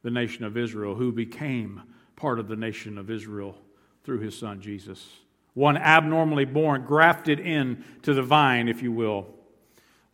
the 0.02 0.10
nation 0.10 0.44
of 0.44 0.56
Israel, 0.56 0.94
who 0.94 1.12
became 1.12 1.82
part 2.14 2.38
of 2.38 2.48
the 2.48 2.56
nation 2.56 2.98
of 2.98 3.10
Israel 3.10 3.56
through 4.04 4.20
His 4.20 4.38
Son 4.38 4.60
Jesus. 4.60 5.06
One 5.54 5.76
abnormally 5.76 6.44
born, 6.44 6.84
grafted 6.84 7.40
in 7.40 7.84
to 8.02 8.14
the 8.14 8.22
vine, 8.22 8.68
if 8.68 8.82
you 8.82 8.92
will. 8.92 9.26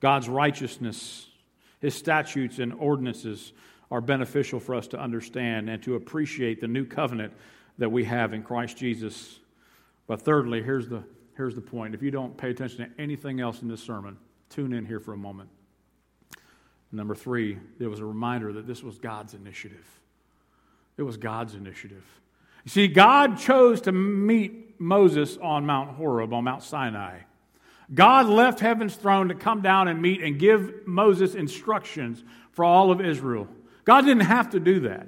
God's 0.00 0.28
righteousness, 0.28 1.26
His 1.80 1.94
statutes 1.94 2.58
and 2.58 2.72
ordinances 2.72 3.52
are 3.90 4.00
beneficial 4.00 4.60
for 4.60 4.74
us 4.74 4.86
to 4.88 4.98
understand 4.98 5.68
and 5.68 5.82
to 5.82 5.94
appreciate 5.94 6.60
the 6.60 6.68
new 6.68 6.84
covenant 6.84 7.32
that 7.78 7.90
we 7.90 8.04
have 8.04 8.32
in 8.32 8.42
Christ 8.42 8.76
Jesus. 8.76 9.38
But 10.06 10.22
thirdly, 10.22 10.62
here's 10.62 10.88
the, 10.88 11.02
here's 11.36 11.54
the 11.54 11.60
point. 11.60 11.94
If 11.94 12.02
you 12.02 12.10
don't 12.10 12.36
pay 12.36 12.50
attention 12.50 12.78
to 12.78 13.00
anything 13.00 13.40
else 13.40 13.62
in 13.62 13.68
this 13.68 13.82
sermon, 13.82 14.16
tune 14.48 14.72
in 14.72 14.84
here 14.84 15.00
for 15.00 15.12
a 15.12 15.16
moment. 15.16 15.50
Number 16.92 17.14
three, 17.14 17.58
there 17.78 17.90
was 17.90 18.00
a 18.00 18.04
reminder 18.04 18.52
that 18.52 18.66
this 18.66 18.82
was 18.82 18.98
God's 18.98 19.34
initiative. 19.34 19.86
It 20.96 21.02
was 21.02 21.16
God's 21.16 21.54
initiative. 21.54 22.04
You 22.64 22.70
see, 22.70 22.88
God 22.88 23.38
chose 23.38 23.80
to 23.82 23.92
meet 23.92 24.80
Moses 24.80 25.36
on 25.38 25.66
Mount 25.66 25.90
Horeb, 25.96 26.32
on 26.32 26.44
Mount 26.44 26.62
Sinai. 26.62 27.18
God 27.92 28.26
left 28.26 28.60
heaven's 28.60 28.94
throne 28.94 29.28
to 29.28 29.34
come 29.34 29.60
down 29.60 29.88
and 29.88 30.00
meet 30.00 30.22
and 30.22 30.38
give 30.38 30.86
Moses 30.86 31.34
instructions 31.34 32.22
for 32.52 32.64
all 32.64 32.90
of 32.90 33.00
Israel. 33.00 33.48
God 33.84 34.02
didn't 34.02 34.24
have 34.24 34.50
to 34.50 34.60
do 34.60 34.80
that, 34.80 35.06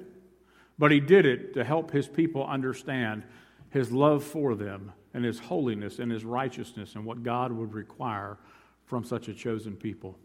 but 0.77 0.91
He 0.91 0.99
did 0.99 1.25
it 1.25 1.53
to 1.55 1.63
help 1.63 1.91
His 1.91 2.07
people 2.07 2.45
understand 2.45 3.23
His 3.69 3.91
love 3.91 4.23
for 4.23 4.55
them 4.55 4.91
and 5.13 5.25
His 5.25 5.39
holiness 5.39 5.99
and 5.99 6.11
His 6.11 6.23
righteousness 6.23 6.95
and 6.95 7.05
what 7.05 7.23
God 7.23 7.51
would 7.51 7.73
require 7.73 8.37
from 8.85 9.03
such 9.03 9.27
a 9.27 9.33
chosen 9.33 9.75
people. 9.75 10.17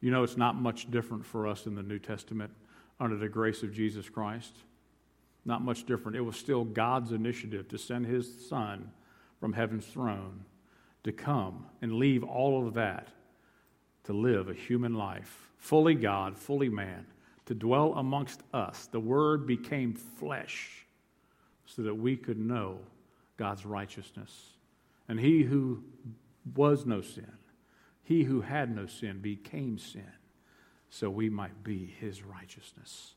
You 0.00 0.10
know, 0.10 0.22
it's 0.22 0.36
not 0.36 0.56
much 0.56 0.90
different 0.90 1.24
for 1.24 1.46
us 1.46 1.66
in 1.66 1.74
the 1.74 1.82
New 1.82 1.98
Testament 1.98 2.50
under 2.98 3.16
the 3.16 3.28
grace 3.28 3.62
of 3.62 3.72
Jesus 3.72 4.08
Christ. 4.08 4.56
Not 5.44 5.62
much 5.62 5.84
different. 5.84 6.16
It 6.16 6.22
was 6.22 6.36
still 6.36 6.64
God's 6.64 7.12
initiative 7.12 7.68
to 7.68 7.78
send 7.78 8.06
His 8.06 8.48
Son 8.48 8.90
from 9.38 9.52
heaven's 9.52 9.86
throne 9.86 10.44
to 11.04 11.12
come 11.12 11.66
and 11.82 11.92
leave 11.92 12.24
all 12.24 12.66
of 12.66 12.74
that 12.74 13.08
to 14.04 14.12
live 14.12 14.48
a 14.48 14.54
human 14.54 14.94
life, 14.94 15.50
fully 15.58 15.94
God, 15.94 16.38
fully 16.38 16.68
man 16.68 17.06
to 17.46 17.54
dwell 17.54 17.94
amongst 17.94 18.42
us. 18.52 18.88
The 18.92 19.00
Word 19.00 19.46
became 19.46 19.94
flesh 19.94 20.86
so 21.64 21.82
that 21.82 21.94
we 21.94 22.16
could 22.16 22.38
know 22.38 22.78
God's 23.36 23.66
righteousness. 23.66 24.50
And 25.08 25.18
he 25.18 25.42
who 25.42 25.82
was 26.54 26.86
no 26.86 27.00
sin, 27.00 27.32
he 28.02 28.24
who 28.24 28.40
had 28.40 28.74
no 28.74 28.86
sin, 28.86 29.20
became 29.20 29.78
sin 29.78 30.12
so 30.90 31.10
we 31.10 31.28
might 31.28 31.64
be 31.64 31.94
his 32.00 32.22
righteousness. 32.22 33.15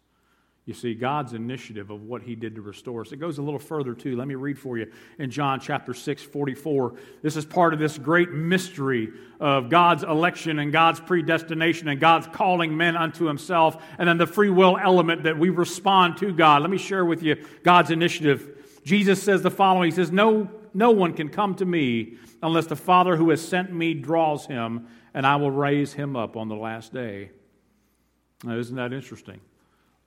You 0.69 0.75
see, 0.75 0.93
God's 0.93 1.33
initiative 1.33 1.89
of 1.89 2.03
what 2.03 2.21
he 2.21 2.35
did 2.35 2.53
to 2.53 2.61
restore 2.61 3.01
us. 3.01 3.11
It 3.11 3.17
goes 3.17 3.39
a 3.39 3.41
little 3.41 3.59
further, 3.59 3.95
too. 3.95 4.15
Let 4.15 4.27
me 4.27 4.35
read 4.35 4.59
for 4.59 4.77
you 4.77 4.91
in 5.17 5.31
John 5.31 5.59
chapter 5.59 5.95
6, 5.95 6.21
44. 6.21 6.93
This 7.23 7.35
is 7.35 7.43
part 7.43 7.73
of 7.73 7.79
this 7.79 7.97
great 7.97 8.29
mystery 8.29 9.09
of 9.39 9.71
God's 9.71 10.03
election 10.03 10.59
and 10.59 10.71
God's 10.71 10.99
predestination 10.99 11.87
and 11.87 11.99
God's 11.99 12.27
calling 12.27 12.77
men 12.77 12.95
unto 12.95 13.25
himself, 13.25 13.83
and 13.97 14.07
then 14.07 14.19
the 14.19 14.27
free 14.27 14.51
will 14.51 14.77
element 14.77 15.23
that 15.23 15.39
we 15.39 15.49
respond 15.49 16.17
to 16.17 16.31
God. 16.31 16.61
Let 16.61 16.69
me 16.69 16.77
share 16.77 17.03
with 17.03 17.23
you 17.23 17.43
God's 17.63 17.89
initiative. 17.89 18.79
Jesus 18.85 19.23
says 19.23 19.41
the 19.41 19.49
following 19.49 19.89
He 19.89 19.95
says, 19.95 20.11
No, 20.11 20.51
no 20.75 20.91
one 20.91 21.13
can 21.13 21.29
come 21.29 21.55
to 21.55 21.65
me 21.65 22.19
unless 22.43 22.67
the 22.67 22.75
Father 22.75 23.15
who 23.15 23.31
has 23.31 23.41
sent 23.41 23.73
me 23.73 23.95
draws 23.95 24.45
him, 24.45 24.85
and 25.15 25.25
I 25.25 25.37
will 25.37 25.49
raise 25.49 25.93
him 25.93 26.15
up 26.15 26.37
on 26.37 26.47
the 26.47 26.55
last 26.55 26.93
day. 26.93 27.31
Now, 28.43 28.55
isn't 28.55 28.75
that 28.75 28.93
interesting? 28.93 29.39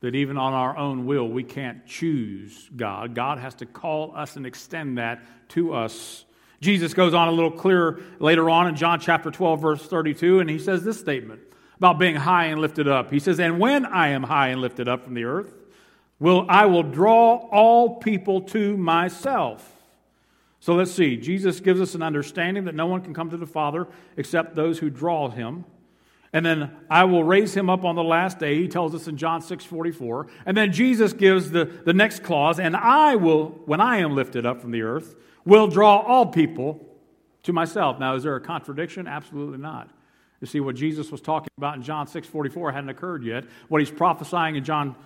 That 0.03 0.17
even 0.17 0.37
on 0.37 0.53
our 0.53 0.77
own 0.77 1.07
will, 1.07 1.29
we 1.29 1.45
can't 1.45 1.87
choose 1.87 2.69
God. 2.77 3.15
God 3.15 3.39
has 3.39 3.55
to 3.57 3.67
call 3.67 4.15
us 4.15 4.37
and 4.37 4.45
extend 4.45 4.99
that 4.99 5.23
to 5.51 5.73
us. 5.73 6.25
Jesus 6.61 6.93
goes 6.93 7.15
on 7.15 7.29
a 7.29 7.33
little 7.33 7.51
clearer 7.51 8.01
later 8.19 8.51
on 8.51 8.67
in 8.67 8.77
John 8.77 9.01
chapter 9.01 9.31
12, 9.31 9.63
verse 9.63 9.87
32, 9.87 10.41
and 10.41 10.51
he 10.51 10.59
says 10.59 10.85
this 10.85 10.99
statement 10.99 11.41
about 11.79 11.99
being 11.99 12.17
high 12.17 12.47
and 12.47 12.61
lifted 12.61 12.87
up. 12.87 13.11
He 13.11 13.21
says, 13.21 13.41
And 13.41 13.59
when 13.59 13.87
I 13.87 14.09
am 14.09 14.25
high 14.25 14.49
and 14.49 14.61
lifted 14.61 14.89
up 14.89 15.05
from 15.05 15.15
the 15.15 15.25
earth, 15.25 15.55
will 16.19 16.47
I 16.49 16.67
will 16.67 16.85
draw 16.85 17.35
all 17.51 17.97
people 17.97 18.43
to 18.43 18.77
myself. 18.77 19.69
So 20.61 20.75
let's 20.75 20.93
see. 20.93 21.17
Jesus 21.17 21.59
gives 21.59 21.81
us 21.81 21.97
an 21.97 22.03
understanding 22.03 22.65
that 22.65 22.75
no 22.77 22.87
one 22.87 23.03
can 23.03 23.15
come 23.15 23.31
to 23.31 23.37
the 23.37 23.47
Father 23.47 23.89
except 24.17 24.55
those 24.55 24.79
who 24.79 24.91
draw 24.91 25.29
him. 25.29 25.65
And 26.33 26.47
then 26.47 26.71
I 26.89 27.05
will 27.05 27.25
raise 27.25 27.55
him 27.55 27.69
up 27.69 27.85
on 27.85 27.95
the 27.95 28.03
last 28.03 28.39
day. 28.39 28.57
He 28.57 28.67
tells 28.67 28.95
us 28.95 29.07
in 29.07 29.19
John 29.19 29.43
6 29.43 29.65
44. 29.65 30.29
And 30.47 30.57
then 30.57 30.73
Jesus 30.73 31.13
gives 31.13 31.51
the, 31.51 31.67
the 31.67 31.93
next 31.93 32.23
clause, 32.23 32.59
and 32.59 32.75
I 32.75 33.17
will, 33.17 33.51
when 33.67 33.81
I 33.81 33.99
am 33.99 34.15
lifted 34.15 34.47
up 34.47 34.61
from 34.61 34.71
the 34.71 34.83
earth, 34.83 35.15
will 35.45 35.67
draw 35.67 35.99
all 35.99 36.27
people 36.27 36.87
to 37.43 37.53
myself. 37.53 37.99
Now, 37.99 38.15
is 38.15 38.23
there 38.23 38.37
a 38.37 38.41
contradiction? 38.41 39.07
Absolutely 39.07 39.59
not. 39.59 39.91
You 40.41 40.47
see, 40.47 40.61
what 40.61 40.75
Jesus 40.75 41.13
was 41.13 41.21
talking 41.21 41.51
about 41.57 41.77
in 41.77 41.83
John 41.83 42.07
6 42.07 42.27
44 42.27 42.73
hadn't 42.73 42.91
occurred 42.91 43.25
yet. 43.25 43.45
What 43.69 43.81
he's 43.81 43.91
prophesying 43.91 44.57
in 44.57 44.65
John 44.65 44.97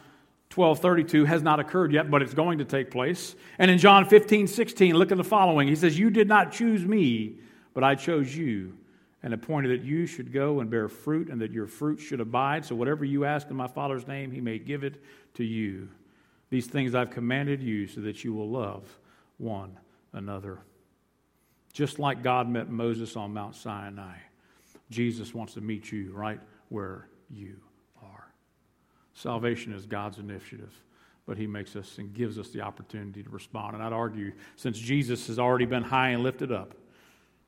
1232 0.54 1.24
has 1.24 1.42
not 1.42 1.58
occurred 1.58 1.92
yet, 1.92 2.08
but 2.08 2.22
it's 2.22 2.34
going 2.34 2.58
to 2.58 2.64
take 2.64 2.92
place. 2.92 3.34
And 3.58 3.68
in 3.68 3.78
John 3.78 4.06
15, 4.06 4.46
16, 4.46 4.94
look 4.94 5.10
at 5.10 5.18
the 5.18 5.24
following. 5.24 5.66
He 5.66 5.74
says, 5.74 5.98
You 5.98 6.08
did 6.10 6.28
not 6.28 6.52
choose 6.52 6.86
me, 6.86 7.40
but 7.74 7.82
I 7.82 7.96
chose 7.96 8.34
you 8.34 8.74
and 9.26 9.34
appointed 9.34 9.76
that 9.76 9.84
you 9.84 10.06
should 10.06 10.32
go 10.32 10.60
and 10.60 10.70
bear 10.70 10.88
fruit 10.88 11.30
and 11.30 11.40
that 11.40 11.50
your 11.50 11.66
fruit 11.66 11.98
should 11.98 12.20
abide. 12.20 12.64
So 12.64 12.76
whatever 12.76 13.04
you 13.04 13.24
ask 13.24 13.50
in 13.50 13.56
my 13.56 13.66
Father's 13.66 14.06
name, 14.06 14.30
he 14.30 14.40
may 14.40 14.56
give 14.56 14.84
it 14.84 15.02
to 15.34 15.42
you. 15.42 15.88
These 16.48 16.68
things 16.68 16.94
I've 16.94 17.10
commanded 17.10 17.60
you 17.60 17.88
so 17.88 18.02
that 18.02 18.22
you 18.22 18.32
will 18.32 18.48
love 18.48 18.84
one 19.38 19.80
another. 20.12 20.60
Just 21.72 21.98
like 21.98 22.22
God 22.22 22.48
met 22.48 22.70
Moses 22.70 23.16
on 23.16 23.34
Mount 23.34 23.56
Sinai, 23.56 24.14
Jesus 24.90 25.34
wants 25.34 25.54
to 25.54 25.60
meet 25.60 25.90
you 25.90 26.12
right 26.12 26.38
where 26.68 27.08
you 27.28 27.56
are. 28.04 28.28
Salvation 29.12 29.72
is 29.72 29.86
God's 29.86 30.18
initiative, 30.18 30.72
but 31.26 31.36
He 31.36 31.48
makes 31.48 31.74
us 31.74 31.98
and 31.98 32.14
gives 32.14 32.38
us 32.38 32.50
the 32.50 32.60
opportunity 32.60 33.24
to 33.24 33.30
respond. 33.30 33.74
And 33.74 33.82
I'd 33.82 33.92
argue, 33.92 34.34
since 34.54 34.78
Jesus 34.78 35.26
has 35.26 35.40
already 35.40 35.66
been 35.66 35.82
high 35.82 36.10
and 36.10 36.22
lifted 36.22 36.52
up, 36.52 36.76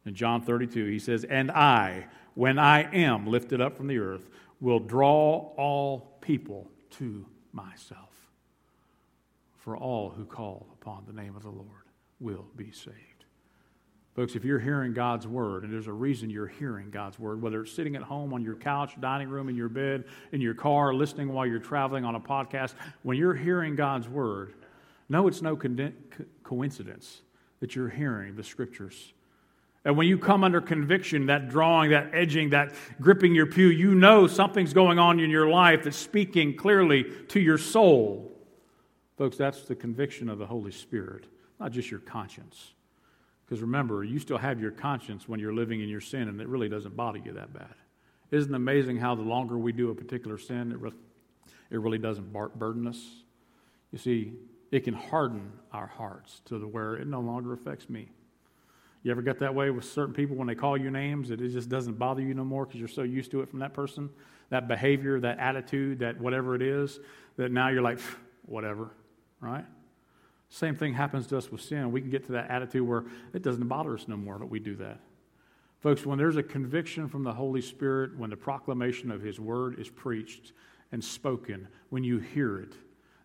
in 0.09 0.15
John 0.15 0.43
32, 0.43 0.87
he 0.87 0.99
says, 0.99 1.25
And 1.25 1.51
I, 1.51 2.07
when 2.35 2.59
I 2.59 2.83
am 2.95 3.27
lifted 3.27 3.61
up 3.61 3.77
from 3.77 3.87
the 3.87 3.99
earth, 3.99 4.29
will 4.61 4.81
draw 4.81 5.53
all 5.57 6.19
people 6.21 6.71
to 6.99 7.27
myself. 7.53 8.09
For 9.57 9.77
all 9.77 10.11
who 10.11 10.25
call 10.25 10.67
upon 10.81 11.05
the 11.07 11.13
name 11.13 11.37
of 11.37 11.43
the 11.43 11.51
Lord 11.51 11.67
will 12.21 12.47
be 12.57 12.73
saved. 12.73 12.95
Folks, 14.17 14.35
if 14.35 14.45
you're 14.45 14.59
hearing 14.59 14.95
God's 14.95 15.29
word, 15.29 15.63
and 15.63 15.73
there's 15.73 15.87
a 15.87 15.93
reason 15.93 16.29
you're 16.29 16.49
hearing 16.49 16.91
God's 16.91 17.21
word, 17.21 17.41
whether 17.41 17.63
it's 17.63 17.71
sitting 17.71 17.95
at 17.95 18.03
home 18.03 18.33
on 18.33 18.43
your 18.43 18.57
couch, 18.57 18.95
dining 18.99 19.29
room, 19.29 19.49
in 19.49 19.55
your 19.55 19.69
bed, 19.69 20.05
in 20.33 20.41
your 20.41 20.55
car, 20.55 20.93
listening 20.93 21.33
while 21.33 21.47
you're 21.47 21.61
traveling 21.61 22.05
on 22.05 22.17
a 22.17 22.21
podcast, 22.21 22.75
when 23.03 23.17
you're 23.17 23.35
hearing 23.35 23.77
God's 23.77 24.09
word, 24.09 24.55
know 25.09 25.29
it's 25.29 25.41
no 25.41 25.57
coincidence 26.43 27.21
that 27.61 27.77
you're 27.77 27.89
hearing 27.89 28.35
the 28.35 28.43
scriptures. 28.43 29.13
And 29.89 29.97
when 29.97 30.07
you 30.07 30.19
come 30.19 30.45
under 30.45 30.61
conviction, 30.61 31.25
that 31.27 31.49
drawing, 31.49 31.93
that 31.93 32.11
edging, 32.13 32.51
that 32.51 32.75
gripping 33.01 33.35
your 33.35 33.47
pew, 33.47 33.69
you 33.69 33.95
know 33.95 34.27
something's 34.27 34.75
going 34.75 34.99
on 34.99 35.19
in 35.19 35.31
your 35.31 35.49
life 35.49 35.85
that's 35.85 35.97
speaking 35.97 36.55
clearly 36.55 37.05
to 37.29 37.41
your 37.41 37.57
soul. 37.57 38.31
Folks, 39.17 39.39
that's 39.39 39.63
the 39.63 39.75
conviction 39.75 40.29
of 40.29 40.37
the 40.37 40.45
Holy 40.45 40.73
Spirit, 40.73 41.25
not 41.59 41.73
just 41.73 41.91
your 41.91 42.01
conscience. 42.01 42.75
Because 43.47 43.63
remember, 43.63 44.05
you 44.05 44.19
still 44.19 44.37
have 44.37 44.61
your 44.61 44.73
conscience 44.73 45.27
when 45.27 45.41
you're 45.41 45.55
living 45.55 45.81
in 45.81 45.89
your 45.89 46.03
sin, 46.03 46.29
and 46.29 46.39
it 46.39 46.49
really 46.49 46.69
doesn't 46.69 46.95
bother 46.95 47.21
you 47.25 47.33
that 47.33 47.55
bad. 47.55 47.75
Isn't 48.31 48.53
it 48.53 48.57
amazing 48.57 48.99
how 48.99 49.15
the 49.15 49.23
longer 49.23 49.57
we 49.57 49.73
do 49.73 49.89
a 49.91 49.95
particular 49.95 50.37
sin, 50.37 50.71
it, 50.71 50.79
re- 50.83 50.93
it 51.71 51.81
really 51.81 51.97
doesn't 51.97 52.31
bar- 52.31 52.51
burden 52.51 52.87
us? 52.87 53.03
You 53.91 53.97
see, 53.97 54.35
it 54.71 54.81
can 54.81 54.93
harden 54.93 55.51
our 55.73 55.87
hearts 55.87 56.43
to 56.45 56.59
the 56.59 56.69
where 56.69 56.97
it 56.97 57.07
no 57.07 57.21
longer 57.21 57.55
affects 57.55 57.89
me. 57.89 58.11
You 59.03 59.11
ever 59.11 59.23
get 59.23 59.39
that 59.41 59.55
way 59.55 59.71
with 59.71 59.85
certain 59.85 60.15
people 60.15 60.37
when 60.37 60.49
they 60.49 60.55
call 60.55 60.77
you 60.77 60.91
names 60.91 61.29
that 61.29 61.41
it 61.41 61.51
just 61.51 61.69
doesn't 61.69 61.99
bother 61.99 62.23
you 62.23 62.35
no 62.35 62.45
more 62.45 62.67
because 62.67 62.81
you're 62.81 62.89
so 62.89 63.03
used 63.03 63.31
to 63.31 63.41
it 63.41 63.49
from 63.49 63.61
that 63.61 63.73
person? 63.73 64.11
That 64.51 64.67
behavior, 64.67 65.21
that 65.21 65.39
attitude, 65.39 66.01
that 66.01 66.21
whatever 66.21 66.55
it 66.55 66.63
is, 66.63 66.99
that 67.37 67.53
now 67.53 67.69
you're 67.69 67.83
like, 67.83 68.01
whatever, 68.47 68.91
right? 69.41 69.65
Same 70.49 70.75
thing 70.75 70.95
happens 70.95 71.27
to 71.29 71.37
us 71.37 71.53
with 71.53 71.61
sin. 71.61 71.93
We 71.93 72.01
can 72.01 72.11
get 72.11 72.27
to 72.27 72.33
that 72.33 72.51
attitude 72.51 72.87
where 72.87 73.05
it 73.35 73.43
doesn't 73.43 73.69
bother 73.69 73.95
us 73.95 74.09
no 74.09 74.17
more 74.17 74.39
that 74.39 74.47
we 74.47 74.59
do 74.59 74.75
that. 74.77 75.01
Folks, 75.81 76.05
when 76.05 76.19
there's 76.19 76.37
a 76.37 76.43
conviction 76.43 77.07
from 77.09 77.23
the 77.23 77.33
Holy 77.33 77.61
Spirit, 77.61 78.19
when 78.19 78.31
the 78.31 78.37
proclamation 78.37 79.11
of 79.13 79.21
His 79.21 79.39
Word 79.39 79.79
is 79.79 79.89
preached 79.89 80.53
and 80.91 81.05
spoken, 81.05 81.69
when 81.91 82.03
you 82.03 82.19
hear 82.19 82.59
it, 82.59 82.73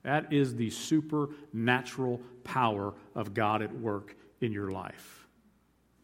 that 0.04 0.32
is 0.32 0.56
the 0.56 0.70
supernatural 0.70 2.22
power 2.44 2.94
of 3.16 3.34
God 3.34 3.62
at 3.62 3.74
work 3.80 4.16
in 4.42 4.52
your 4.52 4.70
life. 4.70 5.23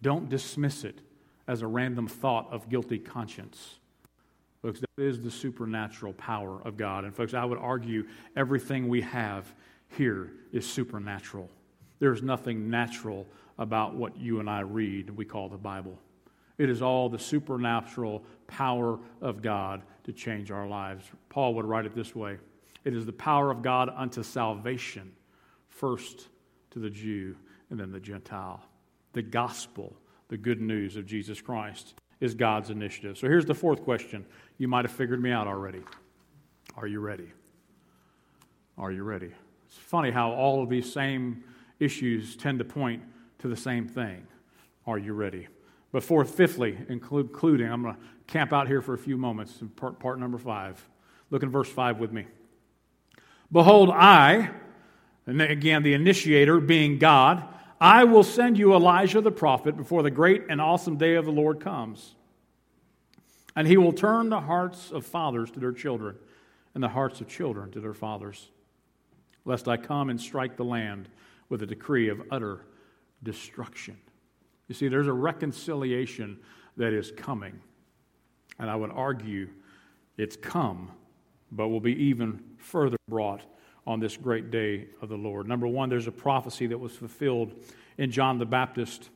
Don't 0.02 0.30
dismiss 0.30 0.84
it 0.84 1.00
as 1.48 1.62
a 1.62 1.68
random 1.68 2.08
thought 2.08 2.52
of 2.52 2.70
guilty 2.70 3.00
conscience. 3.00 3.80
Folks, 4.62 4.82
that 4.82 5.04
is 5.04 5.22
the 5.22 5.32
supernatural 5.32 6.14
power 6.14 6.62
of 6.64 6.78
God. 6.78 7.06
And, 7.06 7.16
folks, 7.16 7.34
I 7.34 7.46
would 7.46 7.58
argue 7.58 8.06
everything 8.36 8.88
we 8.88 9.02
have 9.02 9.54
here 9.98 10.32
is 10.52 10.66
supernatural. 10.66 11.50
There's 12.00 12.22
nothing 12.22 12.70
natural 12.70 13.26
about 13.58 13.96
what 13.96 14.18
you 14.18 14.40
and 14.40 14.50
I 14.50 14.62
read, 14.62 15.10
we 15.10 15.26
call 15.26 15.50
the 15.50 15.58
Bible. 15.58 15.98
It 16.58 16.70
is 16.70 16.82
all 16.82 17.10
the 17.10 17.20
supernatural 17.20 18.24
power 18.48 19.00
of 19.22 19.42
God 19.42 19.82
to 20.04 20.14
change 20.14 20.52
our 20.52 20.68
lives. 20.68 21.06
Paul 21.30 21.54
would 21.56 21.66
write 21.66 21.86
it 21.86 21.96
this 21.96 22.16
way 22.16 22.38
It 22.84 22.94
is 22.94 23.06
the 23.06 23.14
power 23.14 23.50
of 23.50 23.62
God 23.62 23.90
unto 23.96 24.24
salvation, 24.24 25.12
first 25.70 26.28
to 26.72 26.80
the 26.80 26.90
Jew 26.90 27.36
and 27.70 27.80
then 27.80 27.92
the 27.92 28.00
Gentile. 28.00 28.62
The 29.14 29.22
gospel, 29.22 29.96
the 30.28 30.38
good 30.38 30.62
news 30.62 30.96
of 30.96 31.06
Jesus 31.06 31.42
Christ, 31.42 31.96
is 32.20 32.36
God's 32.36 32.70
initiative. 32.70 33.18
So 33.18 33.28
here's 33.28 33.46
the 33.46 33.56
fourth 33.56 33.84
question. 33.84 34.26
You 34.58 34.68
might 34.68 34.86
have 34.86 34.92
figured 34.92 35.22
me 35.22 35.32
out 35.32 35.48
already. 35.48 35.82
Are 36.76 36.88
you 36.88 37.00
ready? 37.00 37.32
Are 38.78 38.92
you 38.92 39.04
ready? 39.04 39.32
It's 39.68 39.78
funny 39.78 40.12
how 40.12 40.32
all 40.32 40.62
of 40.64 40.70
these 40.70 40.92
same 40.92 41.44
issues 41.80 42.36
tend 42.36 42.60
to 42.60 42.66
point 42.66 43.04
to 43.40 43.48
the 43.48 43.56
same 43.56 43.88
thing. 43.88 44.28
Are 44.86 44.98
you 44.98 45.14
ready? 45.14 45.48
But 45.92 46.04
fourth, 46.04 46.36
fifthly, 46.36 46.78
including, 46.88 47.72
I'm 47.72 47.84
going 47.84 47.96
to 47.96 48.02
camp 48.28 48.54
out 48.54 48.68
here 48.68 48.82
for 48.82 48.94
a 48.94 48.98
few 48.98 49.18
moments, 49.18 49.60
part, 49.76 50.00
part 50.00 50.20
number 50.20 50.38
five. 50.38 50.84
Look 51.32 51.44
in 51.44 51.50
verse 51.50 51.70
five 51.70 52.00
with 52.00 52.12
me. 52.12 52.26
Behold, 53.52 53.90
I, 53.90 54.52
and 55.26 55.42
again, 55.42 55.84
the 55.84 55.94
initiator 55.94 56.60
being 56.60 57.00
God, 57.00 57.44
I 57.82 58.04
will 58.04 58.24
send 58.24 58.58
you 58.58 58.74
Elijah 58.74 59.22
the 59.22 59.32
prophet 59.32 59.78
before 59.78 60.04
the 60.04 60.12
great 60.12 60.44
and 60.50 60.60
awesome 60.60 60.98
day 60.98 61.16
of 61.16 61.26
the 61.26 61.32
Lord 61.32 61.60
comes. 61.60 62.16
And 63.56 63.68
he 63.68 63.78
will 63.78 63.94
turn 63.94 64.30
the 64.30 64.42
hearts 64.42 64.92
of 64.92 65.06
fathers 65.06 65.52
to 65.52 65.60
their 65.60 65.72
children, 65.72 66.16
and 66.74 66.84
the 66.84 66.90
hearts 66.90 67.22
of 67.22 67.28
children 67.28 67.72
to 67.72 67.80
their 67.80 67.94
fathers 67.94 68.50
lest 69.50 69.68
I 69.68 69.78
come 69.78 70.12
and 70.12 70.22
strike 70.22 70.58
the 70.58 70.64
land 70.64 71.10
with 71.50 71.64
a 71.64 71.66
decree 71.66 72.10
of 72.10 72.22
utter 72.30 72.62
destruction. 73.24 73.98
You 74.68 74.76
see, 74.76 74.88
there's 74.88 75.08
a 75.08 75.14
reconciliation 75.14 76.38
that 76.78 76.94
is 76.94 77.12
coming. 77.18 77.60
And 78.60 78.70
I 78.70 78.76
would 78.76 78.92
argue 78.92 79.50
it's 80.18 80.36
come, 80.36 80.92
but 81.52 81.70
will 81.70 81.80
be 81.80 81.96
even 82.04 82.44
further 82.58 82.98
brought 83.08 83.42
on 83.90 84.00
this 84.00 84.16
great 84.16 84.52
day 84.52 84.86
of 85.02 85.10
the 85.10 85.18
Lord. 85.18 85.48
Number 85.48 85.68
one, 85.68 85.90
there's 85.90 86.08
a 86.08 86.12
prophecy 86.12 86.68
that 86.68 86.78
was 86.78 86.94
fulfilled 86.96 87.54
in 87.98 88.12
John 88.12 88.38
the 88.38 88.46
Baptist 88.46 89.10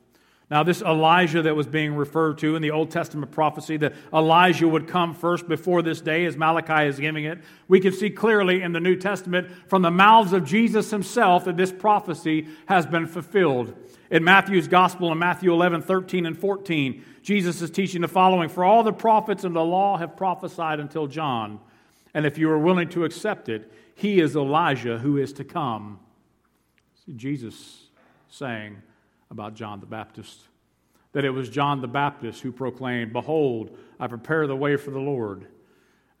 now, 0.50 0.62
this 0.62 0.82
Elijah 0.82 1.40
that 1.42 1.56
was 1.56 1.66
being 1.66 1.94
referred 1.94 2.38
to 2.38 2.54
in 2.54 2.60
the 2.60 2.70
Old 2.70 2.90
Testament 2.90 3.32
prophecy, 3.32 3.78
that 3.78 3.94
Elijah 4.12 4.68
would 4.68 4.86
come 4.86 5.14
first 5.14 5.48
before 5.48 5.80
this 5.80 6.02
day, 6.02 6.26
as 6.26 6.36
Malachi 6.36 6.86
is 6.86 7.00
giving 7.00 7.24
it, 7.24 7.38
we 7.66 7.80
can 7.80 7.92
see 7.92 8.10
clearly 8.10 8.60
in 8.60 8.72
the 8.72 8.80
New 8.80 8.94
Testament 8.94 9.48
from 9.68 9.80
the 9.80 9.90
mouths 9.90 10.34
of 10.34 10.44
Jesus 10.44 10.90
himself 10.90 11.46
that 11.46 11.56
this 11.56 11.72
prophecy 11.72 12.46
has 12.66 12.84
been 12.84 13.06
fulfilled. 13.06 13.74
In 14.10 14.22
Matthew's 14.22 14.68
Gospel, 14.68 15.10
in 15.10 15.18
Matthew 15.18 15.50
11, 15.50 15.80
13, 15.80 16.26
and 16.26 16.38
14, 16.38 17.02
Jesus 17.22 17.62
is 17.62 17.70
teaching 17.70 18.02
the 18.02 18.08
following 18.08 18.50
For 18.50 18.64
all 18.64 18.82
the 18.82 18.92
prophets 18.92 19.44
and 19.44 19.56
the 19.56 19.64
law 19.64 19.96
have 19.96 20.14
prophesied 20.14 20.78
until 20.78 21.06
John. 21.06 21.58
And 22.12 22.26
if 22.26 22.36
you 22.36 22.50
are 22.50 22.58
willing 22.58 22.90
to 22.90 23.04
accept 23.04 23.48
it, 23.48 23.72
he 23.94 24.20
is 24.20 24.36
Elijah 24.36 24.98
who 24.98 25.16
is 25.16 25.32
to 25.34 25.44
come. 25.44 26.00
See, 27.04 27.12
Jesus 27.12 27.88
saying, 28.28 28.82
about 29.30 29.54
John 29.54 29.80
the 29.80 29.86
Baptist. 29.86 30.40
That 31.12 31.24
it 31.24 31.30
was 31.30 31.48
John 31.48 31.80
the 31.80 31.88
Baptist 31.88 32.40
who 32.40 32.52
proclaimed, 32.52 33.12
Behold, 33.12 33.76
I 34.00 34.06
prepare 34.06 34.46
the 34.46 34.56
way 34.56 34.76
for 34.76 34.90
the 34.90 35.00
Lord. 35.00 35.46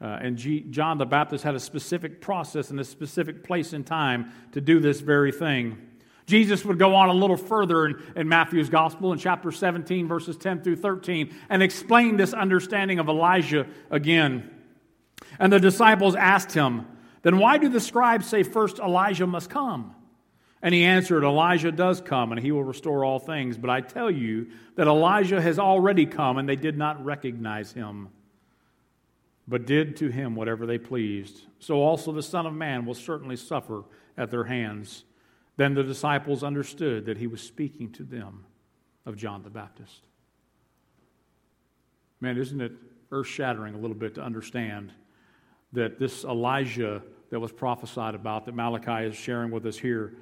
Uh, 0.00 0.18
and 0.20 0.36
G- 0.36 0.66
John 0.70 0.98
the 0.98 1.06
Baptist 1.06 1.44
had 1.44 1.54
a 1.54 1.60
specific 1.60 2.20
process 2.20 2.70
and 2.70 2.78
a 2.78 2.84
specific 2.84 3.44
place 3.44 3.72
and 3.72 3.86
time 3.86 4.32
to 4.52 4.60
do 4.60 4.80
this 4.80 5.00
very 5.00 5.32
thing. 5.32 5.78
Jesus 6.26 6.64
would 6.64 6.78
go 6.78 6.94
on 6.94 7.08
a 7.08 7.12
little 7.12 7.36
further 7.36 7.86
in, 7.86 8.02
in, 8.16 8.28
Matthew's 8.28 8.68
gospel 8.68 9.12
in 9.12 9.18
chapter 9.18 9.52
17, 9.52 10.08
verses 10.08 10.36
10 10.36 10.62
through 10.62 10.76
13, 10.76 11.34
and 11.48 11.62
explain 11.62 12.16
this 12.16 12.32
understanding 12.32 12.98
of 12.98 13.08
Elijah 13.08 13.66
again. 13.90 14.50
And 15.38 15.52
the 15.52 15.60
disciples 15.60 16.14
asked 16.14 16.52
him, 16.52 16.86
Then 17.24 17.38
why 17.38 17.56
do 17.56 17.70
the 17.70 17.80
scribes 17.80 18.26
say 18.28 18.42
first 18.42 18.78
Elijah 18.78 19.26
must 19.26 19.50
come? 19.50 19.94
And 20.62 20.74
he 20.74 20.84
answered, 20.84 21.24
Elijah 21.24 21.72
does 21.72 22.00
come, 22.00 22.32
and 22.32 22.40
he 22.40 22.52
will 22.52 22.64
restore 22.64 23.04
all 23.04 23.18
things. 23.18 23.58
But 23.58 23.70
I 23.70 23.80
tell 23.80 24.10
you 24.10 24.48
that 24.76 24.86
Elijah 24.86 25.40
has 25.40 25.58
already 25.58 26.06
come, 26.06 26.38
and 26.38 26.48
they 26.48 26.56
did 26.56 26.76
not 26.76 27.02
recognize 27.04 27.72
him, 27.72 28.10
but 29.48 29.66
did 29.66 29.96
to 29.96 30.08
him 30.08 30.36
whatever 30.36 30.66
they 30.66 30.78
pleased. 30.78 31.42
So 31.58 31.82
also 31.82 32.12
the 32.12 32.22
Son 32.22 32.46
of 32.46 32.54
Man 32.54 32.84
will 32.84 32.94
certainly 32.94 33.36
suffer 33.36 33.84
at 34.16 34.30
their 34.30 34.44
hands. 34.44 35.04
Then 35.56 35.74
the 35.74 35.82
disciples 35.82 36.44
understood 36.44 37.06
that 37.06 37.18
he 37.18 37.26
was 37.26 37.40
speaking 37.40 37.90
to 37.92 38.02
them 38.02 38.44
of 39.06 39.16
John 39.16 39.42
the 39.42 39.50
Baptist. 39.50 40.06
Man, 42.20 42.36
isn't 42.36 42.60
it 42.60 42.72
earth 43.10 43.26
shattering 43.26 43.74
a 43.74 43.78
little 43.78 43.96
bit 43.96 44.14
to 44.16 44.22
understand 44.22 44.92
that 45.72 45.98
this 45.98 46.24
Elijah 46.24 47.02
that 47.34 47.40
was 47.40 47.50
prophesied 47.50 48.14
about 48.14 48.44
that 48.44 48.54
Malachi 48.54 49.08
is 49.08 49.16
sharing 49.16 49.50
with 49.50 49.66
us 49.66 49.76
here, 49.76 50.14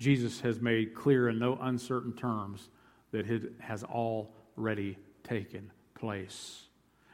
Jesus 0.00 0.40
has 0.40 0.60
made 0.60 0.96
clear 0.96 1.28
in 1.28 1.38
no 1.38 1.56
uncertain 1.60 2.12
terms 2.12 2.70
that 3.12 3.30
it 3.30 3.52
has 3.60 3.84
already 3.84 4.98
taken 5.22 5.70
place. 5.94 6.64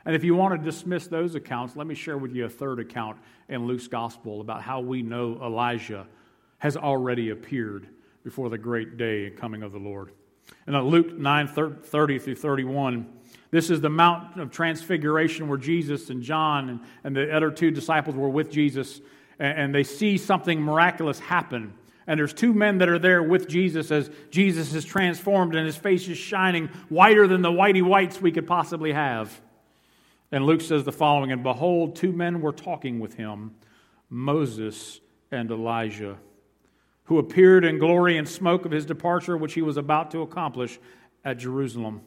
And 0.07 0.17
if 0.17 0.25
you 0.25 0.35
want 0.35 0.59
to 0.59 0.65
dismiss 0.65 1.07
those 1.07 1.35
accounts, 1.35 1.77
let 1.77 1.87
me 1.87 1.95
share 1.95 2.17
with 2.17 2.35
you 2.35 2.47
a 2.47 2.49
third 2.49 2.81
account 2.81 3.19
in 3.51 3.67
Luke's 3.67 3.89
gospel 3.89 4.41
about 4.41 4.63
how 4.63 4.81
we 4.81 5.03
know 5.03 5.39
Elijah 5.45 6.07
has 6.57 6.79
already 6.79 7.29
appeared 7.29 7.89
before 8.25 8.49
the 8.49 8.57
great 8.57 8.97
day 8.97 9.27
and 9.27 9.37
coming 9.37 9.63
of 9.63 9.73
the 9.73 9.79
Lord. 9.79 10.13
And 10.67 10.83
Luke 10.87 11.13
9 11.13 11.47
30 11.47 12.19
through 12.19 12.37
31, 12.37 13.07
this 13.51 13.69
is 13.69 13.83
the 13.83 13.91
Mount 13.91 14.41
of 14.41 14.51
Transfiguration 14.51 15.47
where 15.47 15.59
Jesus 15.59 16.09
and 16.09 16.23
John 16.23 16.71
and, 16.71 16.81
and 17.05 17.15
the 17.15 17.37
other 17.37 17.51
two 17.51 17.71
disciples 17.71 18.17
were 18.17 18.31
with 18.31 18.51
Jesus, 18.51 19.03
and, 19.39 19.75
they 19.75 19.85
see 19.85 20.17
something 20.19 20.61
miraculous 20.61 21.19
happen. 21.19 21.75
And 22.07 22.19
there's 22.19 22.35
two 22.35 22.53
men 22.53 22.79
that 22.79 22.89
are 22.89 22.99
there 22.99 23.23
with 23.23 23.49
Jesus 23.49 23.91
as 23.91 24.11
Jesus 24.31 24.75
is 24.75 24.85
transformed 24.85 25.55
and 25.55 25.67
his 25.67 25.77
face 25.77 26.09
is 26.09 26.19
shining 26.19 26.69
whiter 26.89 27.27
than 27.27 27.43
the 27.43 27.51
whitey 27.51 27.83
whites 27.83 28.21
we 28.21 28.33
could 28.33 28.47
possibly 28.47 28.93
have. 28.93 29.41
And 30.31 30.47
Luke 30.47 30.63
says 30.63 30.85
the 30.85 30.93
following 30.93 31.31
And 31.31 31.43
behold, 31.43 31.95
two 31.95 32.13
men 32.13 32.41
were 32.41 32.53
talking 32.53 32.99
with 32.99 33.15
him, 33.15 33.55
Moses 34.09 35.01
and 35.31 35.51
Elijah, 35.51 36.19
who 37.05 37.19
appeared 37.19 37.65
in 37.65 37.79
glory 37.79 38.19
and 38.19 38.29
smoke 38.29 38.65
of 38.65 38.73
his 38.73 38.87
departure, 38.87 39.37
which 39.37 39.55
he 39.55 39.63
was 39.63 39.77
about 39.77 40.11
to 40.13 40.23
accomplish 40.23 40.79
at 41.25 41.39
Jerusalem. 41.39 42.01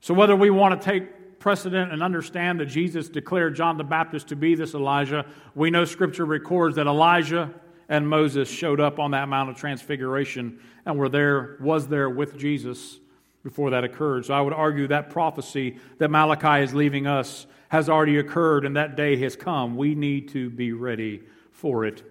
So, 0.00 0.14
whether 0.14 0.36
we 0.36 0.50
want 0.50 0.80
to 0.80 0.84
take 0.90 1.17
precedent 1.38 1.92
and 1.92 2.02
understand 2.02 2.60
that 2.60 2.66
Jesus 2.66 3.08
declared 3.08 3.54
John 3.54 3.76
the 3.76 3.84
Baptist 3.84 4.28
to 4.28 4.36
be 4.36 4.54
this 4.54 4.74
Elijah, 4.74 5.26
we 5.54 5.70
know 5.70 5.84
Scripture 5.84 6.24
records 6.24 6.76
that 6.76 6.86
Elijah 6.86 7.50
and 7.88 8.08
Moses 8.08 8.48
showed 8.48 8.80
up 8.80 8.98
on 8.98 9.12
that 9.12 9.28
Mount 9.28 9.50
of 9.50 9.56
Transfiguration 9.56 10.58
and 10.84 10.98
were 10.98 11.08
there, 11.08 11.56
was 11.60 11.88
there 11.88 12.10
with 12.10 12.36
Jesus 12.38 12.98
before 13.42 13.70
that 13.70 13.84
occurred. 13.84 14.26
So 14.26 14.34
I 14.34 14.40
would 14.40 14.52
argue 14.52 14.88
that 14.88 15.10
prophecy 15.10 15.78
that 15.98 16.10
Malachi 16.10 16.62
is 16.62 16.74
leaving 16.74 17.06
us 17.06 17.46
has 17.68 17.88
already 17.88 18.18
occurred 18.18 18.64
and 18.64 18.76
that 18.76 18.96
day 18.96 19.16
has 19.16 19.36
come. 19.36 19.76
We 19.76 19.94
need 19.94 20.28
to 20.30 20.50
be 20.50 20.72
ready 20.72 21.22
for 21.52 21.84
it. 21.84 22.02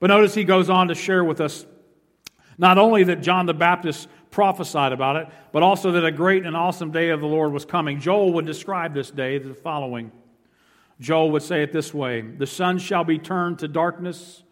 But 0.00 0.08
notice 0.08 0.34
he 0.34 0.44
goes 0.44 0.70
on 0.70 0.88
to 0.88 0.94
share 0.94 1.24
with 1.24 1.40
us 1.40 1.66
not 2.58 2.78
only 2.78 3.04
that 3.04 3.22
John 3.22 3.46
the 3.46 3.54
Baptist 3.54 4.08
prophesied 4.32 4.92
about 4.92 5.14
it, 5.14 5.28
but 5.52 5.62
also 5.62 5.92
that 5.92 6.04
a 6.04 6.10
great 6.10 6.44
and 6.44 6.56
awesome 6.56 6.90
day 6.90 7.10
of 7.10 7.20
the 7.20 7.26
Lord 7.26 7.52
was 7.52 7.64
coming. 7.64 8.00
Joel 8.00 8.32
would 8.32 8.46
describe 8.46 8.94
this 8.94 9.10
day 9.10 9.38
the 9.38 9.54
following 9.54 10.10
Joel 11.00 11.32
would 11.32 11.42
say 11.42 11.62
it 11.62 11.72
this 11.72 11.92
way 11.92 12.20
The 12.20 12.46
sun 12.46 12.78
shall 12.78 13.04
be 13.04 13.18
turned 13.18 13.58
to 13.60 13.68
darkness 13.68 14.42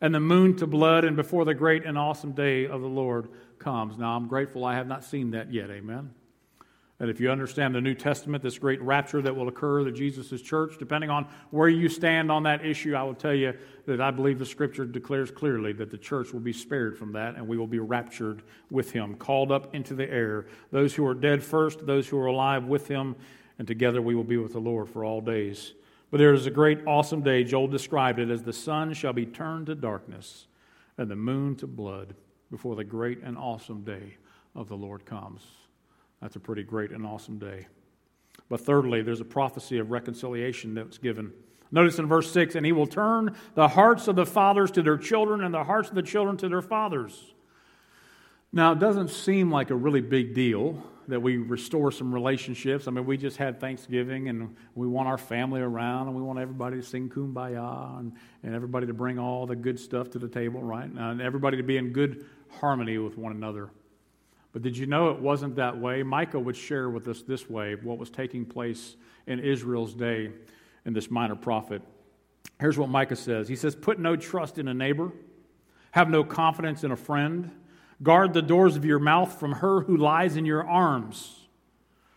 and 0.00 0.14
the 0.14 0.20
moon 0.20 0.54
to 0.56 0.66
blood, 0.66 1.04
and 1.04 1.16
before 1.16 1.44
the 1.46 1.54
great 1.54 1.86
and 1.86 1.96
awesome 1.96 2.32
day 2.32 2.66
of 2.66 2.82
the 2.82 2.88
Lord 2.88 3.28
comes. 3.58 3.96
Now, 3.96 4.16
I'm 4.16 4.28
grateful 4.28 4.64
I 4.64 4.74
have 4.74 4.86
not 4.86 5.02
seen 5.02 5.30
that 5.30 5.50
yet. 5.50 5.70
Amen. 5.70 6.10
And 7.00 7.10
if 7.10 7.20
you 7.20 7.28
understand 7.28 7.74
the 7.74 7.80
New 7.80 7.94
Testament, 7.94 8.42
this 8.42 8.56
great 8.56 8.80
rapture 8.80 9.20
that 9.20 9.34
will 9.34 9.48
occur, 9.48 9.82
that 9.82 9.92
Jesus' 9.92 10.40
church, 10.40 10.76
depending 10.78 11.10
on 11.10 11.26
where 11.50 11.68
you 11.68 11.88
stand 11.88 12.30
on 12.30 12.44
that 12.44 12.64
issue, 12.64 12.94
I 12.94 13.02
will 13.02 13.14
tell 13.14 13.34
you 13.34 13.52
that 13.86 14.00
I 14.00 14.12
believe 14.12 14.38
the 14.38 14.46
scripture 14.46 14.84
declares 14.84 15.32
clearly 15.32 15.72
that 15.72 15.90
the 15.90 15.98
church 15.98 16.32
will 16.32 16.40
be 16.40 16.52
spared 16.52 16.96
from 16.96 17.12
that 17.12 17.34
and 17.34 17.48
we 17.48 17.58
will 17.58 17.66
be 17.66 17.80
raptured 17.80 18.42
with 18.70 18.92
him, 18.92 19.16
called 19.16 19.50
up 19.50 19.74
into 19.74 19.94
the 19.94 20.08
air. 20.08 20.46
Those 20.70 20.94
who 20.94 21.04
are 21.04 21.14
dead 21.14 21.42
first, 21.42 21.84
those 21.84 22.06
who 22.06 22.18
are 22.18 22.26
alive 22.26 22.64
with 22.66 22.86
him, 22.86 23.16
and 23.58 23.66
together 23.66 24.00
we 24.00 24.14
will 24.14 24.24
be 24.24 24.36
with 24.36 24.52
the 24.52 24.60
Lord 24.60 24.88
for 24.88 25.04
all 25.04 25.20
days. 25.20 25.74
But 26.12 26.18
there 26.18 26.32
is 26.32 26.46
a 26.46 26.50
great, 26.50 26.86
awesome 26.86 27.22
day. 27.22 27.42
Joel 27.42 27.66
described 27.66 28.20
it 28.20 28.30
as 28.30 28.44
the 28.44 28.52
sun 28.52 28.94
shall 28.94 29.12
be 29.12 29.26
turned 29.26 29.66
to 29.66 29.74
darkness 29.74 30.46
and 30.96 31.10
the 31.10 31.16
moon 31.16 31.56
to 31.56 31.66
blood 31.66 32.14
before 32.52 32.76
the 32.76 32.84
great 32.84 33.20
and 33.24 33.36
awesome 33.36 33.82
day 33.82 34.16
of 34.54 34.68
the 34.68 34.76
Lord 34.76 35.04
comes. 35.04 35.42
That's 36.20 36.36
a 36.36 36.40
pretty 36.40 36.62
great 36.62 36.90
and 36.90 37.06
awesome 37.06 37.38
day. 37.38 37.66
But 38.48 38.60
thirdly, 38.60 39.02
there's 39.02 39.20
a 39.20 39.24
prophecy 39.24 39.78
of 39.78 39.90
reconciliation 39.90 40.74
that's 40.74 40.98
given. 40.98 41.32
Notice 41.70 41.98
in 41.98 42.06
verse 42.06 42.30
6 42.30 42.54
and 42.54 42.64
he 42.64 42.72
will 42.72 42.86
turn 42.86 43.34
the 43.54 43.68
hearts 43.68 44.06
of 44.06 44.16
the 44.16 44.26
fathers 44.26 44.70
to 44.72 44.82
their 44.82 44.96
children 44.96 45.42
and 45.42 45.52
the 45.52 45.64
hearts 45.64 45.88
of 45.88 45.94
the 45.94 46.02
children 46.02 46.36
to 46.38 46.48
their 46.48 46.62
fathers. 46.62 47.34
Now, 48.52 48.72
it 48.72 48.78
doesn't 48.78 49.08
seem 49.08 49.50
like 49.50 49.70
a 49.70 49.74
really 49.74 50.00
big 50.00 50.34
deal 50.34 50.80
that 51.08 51.20
we 51.20 51.36
restore 51.36 51.90
some 51.90 52.14
relationships. 52.14 52.86
I 52.86 52.90
mean, 52.92 53.04
we 53.04 53.16
just 53.16 53.36
had 53.36 53.60
Thanksgiving 53.60 54.28
and 54.28 54.54
we 54.74 54.86
want 54.86 55.08
our 55.08 55.18
family 55.18 55.60
around 55.60 56.06
and 56.06 56.16
we 56.16 56.22
want 56.22 56.38
everybody 56.38 56.76
to 56.76 56.82
sing 56.82 57.10
kumbaya 57.10 57.98
and, 57.98 58.12
and 58.42 58.54
everybody 58.54 58.86
to 58.86 58.94
bring 58.94 59.18
all 59.18 59.46
the 59.46 59.56
good 59.56 59.78
stuff 59.78 60.10
to 60.10 60.18
the 60.18 60.28
table, 60.28 60.62
right? 60.62 60.88
And 60.88 61.20
everybody 61.20 61.56
to 61.56 61.62
be 61.62 61.76
in 61.76 61.92
good 61.92 62.24
harmony 62.48 62.98
with 62.98 63.18
one 63.18 63.32
another. 63.32 63.70
But 64.54 64.62
did 64.62 64.78
you 64.78 64.86
know 64.86 65.10
it 65.10 65.20
wasn't 65.20 65.56
that 65.56 65.78
way? 65.78 66.04
Micah 66.04 66.38
would 66.38 66.56
share 66.56 66.88
with 66.88 67.08
us 67.08 67.22
this 67.22 67.50
way 67.50 67.74
what 67.74 67.98
was 67.98 68.08
taking 68.08 68.46
place 68.46 68.96
in 69.26 69.40
Israel's 69.40 69.94
day 69.94 70.30
in 70.86 70.92
this 70.92 71.10
minor 71.10 71.34
prophet. 71.34 71.82
Here's 72.60 72.78
what 72.78 72.88
Micah 72.88 73.16
says 73.16 73.48
He 73.48 73.56
says, 73.56 73.74
Put 73.74 73.98
no 73.98 74.14
trust 74.14 74.58
in 74.58 74.68
a 74.68 74.74
neighbor, 74.74 75.10
have 75.90 76.08
no 76.08 76.22
confidence 76.22 76.84
in 76.84 76.92
a 76.92 76.96
friend. 76.96 77.50
Guard 78.02 78.32
the 78.32 78.42
doors 78.42 78.76
of 78.76 78.84
your 78.84 78.98
mouth 78.98 79.38
from 79.38 79.52
her 79.52 79.80
who 79.80 79.96
lies 79.96 80.36
in 80.36 80.44
your 80.44 80.66
arms. 80.66 81.40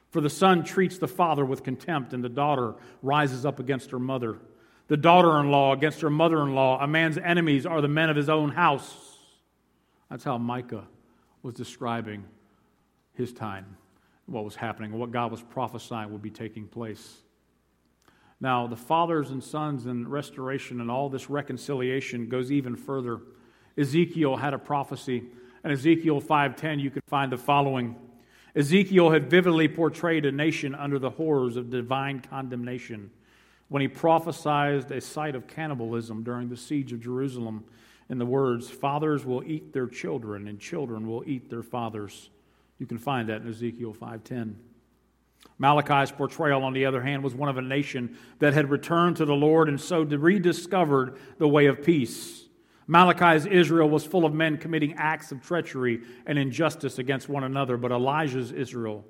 For 0.10 0.22
the 0.22 0.30
son 0.30 0.64
treats 0.64 0.98
the 0.98 1.08
father 1.08 1.46
with 1.46 1.64
contempt, 1.64 2.14
and 2.14 2.24
the 2.24 2.30
daughter 2.30 2.76
rises 3.02 3.46
up 3.46 3.60
against 3.60 3.92
her 3.92 4.00
mother. 4.00 4.38
The 4.88 4.98
daughter 4.98 5.40
in 5.40 5.52
law 5.52 5.74
against 5.74 6.02
her 6.02 6.10
mother 6.10 6.42
in 6.42 6.56
law. 6.56 6.84
A 6.84 6.88
man's 6.88 7.18
enemies 7.18 7.66
are 7.66 7.82
the 7.82 7.88
men 7.88 8.10
of 8.10 8.16
his 8.16 8.28
own 8.28 8.50
house. 8.50 9.18
That's 10.10 10.24
how 10.24 10.38
Micah 10.38 10.88
was 11.48 11.56
describing 11.56 12.26
his 13.14 13.32
time, 13.32 13.78
what 14.26 14.44
was 14.44 14.58
happening, 14.58 14.92
what 14.92 15.12
God 15.12 15.32
was 15.32 15.42
prophesying 15.42 16.12
would 16.12 16.22
be 16.22 16.30
taking 16.30 16.68
place. 16.68 17.22
Now, 18.42 18.68
the 18.68 18.76
fathers 18.76 19.32
and 19.32 19.42
sons 19.42 19.86
and 19.86 20.12
restoration 20.12 20.82
and 20.82 20.92
all 20.92 21.08
this 21.08 21.30
reconciliation 21.30 22.28
goes 22.28 22.52
even 22.52 22.76
further. 22.76 23.22
Ezekiel 23.78 24.36
had 24.36 24.54
a 24.54 24.60
prophecy. 24.60 25.24
In 25.64 25.72
Ezekiel 25.72 26.20
5:10, 26.20 26.82
you 26.82 26.92
can 26.92 27.02
find 27.08 27.32
the 27.32 27.38
following. 27.38 27.96
Ezekiel 28.54 29.12
had 29.12 29.30
vividly 29.30 29.70
portrayed 29.70 30.26
a 30.26 30.32
nation 30.34 30.76
under 30.76 31.00
the 31.00 31.12
horrors 31.12 31.56
of 31.56 31.70
divine 31.70 32.20
condemnation 32.20 33.10
when 33.70 33.82
he 33.82 33.88
prophesied 33.88 34.92
a 34.92 35.00
sight 35.00 35.34
of 35.34 35.48
cannibalism 35.48 36.24
during 36.24 36.50
the 36.50 36.58
siege 36.58 36.92
of 36.92 37.00
Jerusalem 37.00 37.64
in 38.10 38.18
the 38.18 38.26
words, 38.26 38.70
Fathers 38.70 39.26
will 39.26 39.44
eat 39.44 39.74
their 39.74 39.88
children, 39.88 40.48
and 40.48 40.60
children 40.60 41.08
will 41.08 41.24
eat 41.26 41.50
their 41.50 41.64
fathers. 41.64 42.30
You 42.80 42.86
can 42.86 42.98
find 42.98 43.30
that 43.30 43.42
in 43.42 43.50
Ezekiel 43.50 43.94
5:10. 43.94 44.56
Malachi's 45.60 46.12
portrayal, 46.12 46.64
on 46.64 46.74
the 46.74 46.86
other 46.86 47.02
hand, 47.02 47.24
was 47.24 47.36
one 47.36 47.50
of 47.50 47.58
a 47.58 47.62
nation 47.62 48.16
that 48.40 48.54
had 48.54 48.70
returned 48.70 49.18
to 49.18 49.26
the 49.26 49.36
Lord 49.36 49.70
and 49.70 49.80
so 49.80 50.04
rediscovered 50.04 51.18
the 51.38 51.48
way 51.48 51.66
of 51.66 51.84
peace. 51.84 52.48
Malachi's 52.88 53.46
Israel 53.46 53.90
was 53.90 54.06
full 54.06 54.24
of 54.24 54.34
men 54.34 54.58
committing 54.58 54.94
acts 54.94 55.32
of 55.32 55.42
treachery 55.42 56.02
and 56.26 56.40
injustice 56.40 57.00
against 57.00 57.28
one 57.28 57.44
another, 57.44 57.76
but 57.76 57.92
Elijah's 57.92 58.52
Israel 58.52 59.06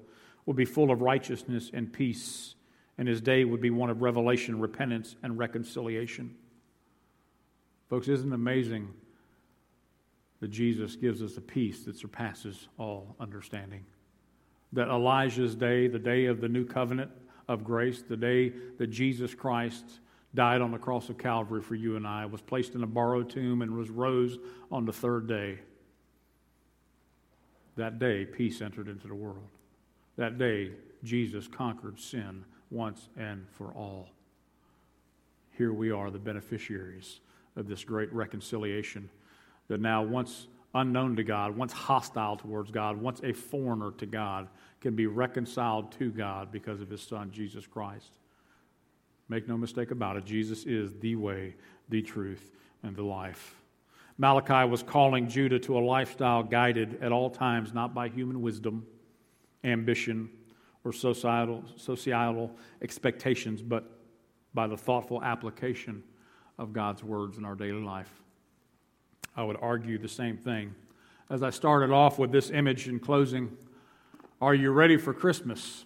would 0.45 0.55
be 0.55 0.65
full 0.65 0.89
of 0.89 1.01
righteousness 1.01 1.69
and 1.73 1.93
peace, 1.93 2.55
and 2.97 3.07
his 3.07 3.21
day 3.21 3.45
would 3.45 3.61
be 3.61 3.69
one 3.69 3.89
of 3.89 4.01
revelation, 4.01 4.59
repentance, 4.59 5.15
and 5.21 5.37
reconciliation. 5.37 6.33
Folks, 7.89 8.07
isn't 8.09 8.31
it 8.31 8.35
amazing 8.35 8.89
that 10.41 10.49
Jesus 10.49 10.95
gives 10.95 11.21
us 11.21 11.37
a 11.37 11.41
peace 11.41 11.85
that 11.85 11.95
surpasses 11.95 12.67
all 12.77 13.15
understanding? 13.19 13.85
That 14.73 14.89
Elijah's 14.89 15.55
day, 15.55 15.87
the 15.87 15.99
day 15.99 16.25
of 16.25 16.41
the 16.41 16.49
new 16.49 16.65
covenant 16.65 17.11
of 17.47 17.63
grace, 17.63 18.01
the 18.01 18.17
day 18.17 18.51
that 18.77 18.87
Jesus 18.87 19.33
Christ 19.33 19.85
died 20.35 20.59
on 20.59 20.71
the 20.71 20.77
cross 20.77 21.07
of 21.09 21.17
Calvary 21.17 21.61
for 21.61 21.75
you 21.75 21.95
and 21.95 22.05
I, 22.05 22.25
was 22.25 22.41
placed 22.41 22.75
in 22.75 22.83
a 22.83 22.87
borrowed 22.87 23.29
tomb 23.29 23.61
and 23.61 23.75
was 23.75 23.89
rose 23.89 24.37
on 24.69 24.85
the 24.85 24.91
third 24.91 25.27
day. 25.27 25.59
That 27.77 27.99
day, 27.99 28.25
peace 28.25 28.61
entered 28.61 28.89
into 28.89 29.07
the 29.07 29.15
world. 29.15 29.47
That 30.17 30.37
day, 30.37 30.71
Jesus 31.03 31.47
conquered 31.47 31.99
sin 31.99 32.43
once 32.69 33.07
and 33.15 33.47
for 33.49 33.67
all. 33.67 34.09
Here 35.51 35.71
we 35.71 35.89
are, 35.89 36.11
the 36.11 36.19
beneficiaries 36.19 37.21
of 37.57 37.67
this 37.67 37.83
great 37.83 38.11
reconciliation 38.13 39.09
that 39.67 39.81
now, 39.81 40.01
once 40.01 40.47
unknown 40.73 41.15
to 41.15 41.23
God, 41.23 41.57
once 41.57 41.73
hostile 41.73 42.37
towards 42.37 42.71
God, 42.71 42.97
once 42.97 43.19
a 43.23 43.33
foreigner 43.33 43.91
to 43.97 44.05
God, 44.05 44.47
can 44.79 44.95
be 44.95 45.07
reconciled 45.07 45.91
to 45.93 46.11
God 46.11 46.51
because 46.51 46.79
of 46.79 46.89
his 46.89 47.01
Son, 47.01 47.31
Jesus 47.31 47.65
Christ. 47.67 48.17
Make 49.27 49.47
no 49.47 49.57
mistake 49.57 49.91
about 49.91 50.15
it, 50.15 50.25
Jesus 50.25 50.65
is 50.65 50.93
the 50.99 51.15
way, 51.15 51.55
the 51.89 52.01
truth, 52.01 52.51
and 52.83 52.95
the 52.95 53.03
life. 53.03 53.55
Malachi 54.17 54.67
was 54.69 54.81
calling 54.81 55.27
Judah 55.27 55.59
to 55.59 55.77
a 55.77 55.81
lifestyle 55.81 56.43
guided 56.43 57.01
at 57.03 57.11
all 57.11 57.29
times 57.29 57.73
not 57.73 57.93
by 57.93 58.07
human 58.07 58.41
wisdom, 58.41 58.85
ambition, 59.63 60.29
or 60.83 60.93
societal, 60.93 61.63
societal 61.75 62.55
expectations, 62.81 63.61
but 63.61 63.99
by 64.53 64.65
the 64.65 64.77
thoughtful 64.77 65.21
application 65.21 66.03
of 66.57 66.73
God's 66.73 67.03
words 67.03 67.37
in 67.37 67.45
our 67.45 67.55
daily 67.55 67.81
life. 67.81 68.11
I 69.35 69.43
would 69.43 69.57
argue 69.61 69.97
the 69.97 70.07
same 70.07 70.37
thing. 70.37 70.73
As 71.29 71.43
I 71.43 71.49
started 71.49 71.91
off 71.91 72.17
with 72.17 72.31
this 72.31 72.49
image 72.49 72.87
in 72.87 72.99
closing, 72.99 73.55
are 74.41 74.55
you 74.55 74.71
ready 74.71 74.97
for 74.97 75.13
Christmas? 75.13 75.85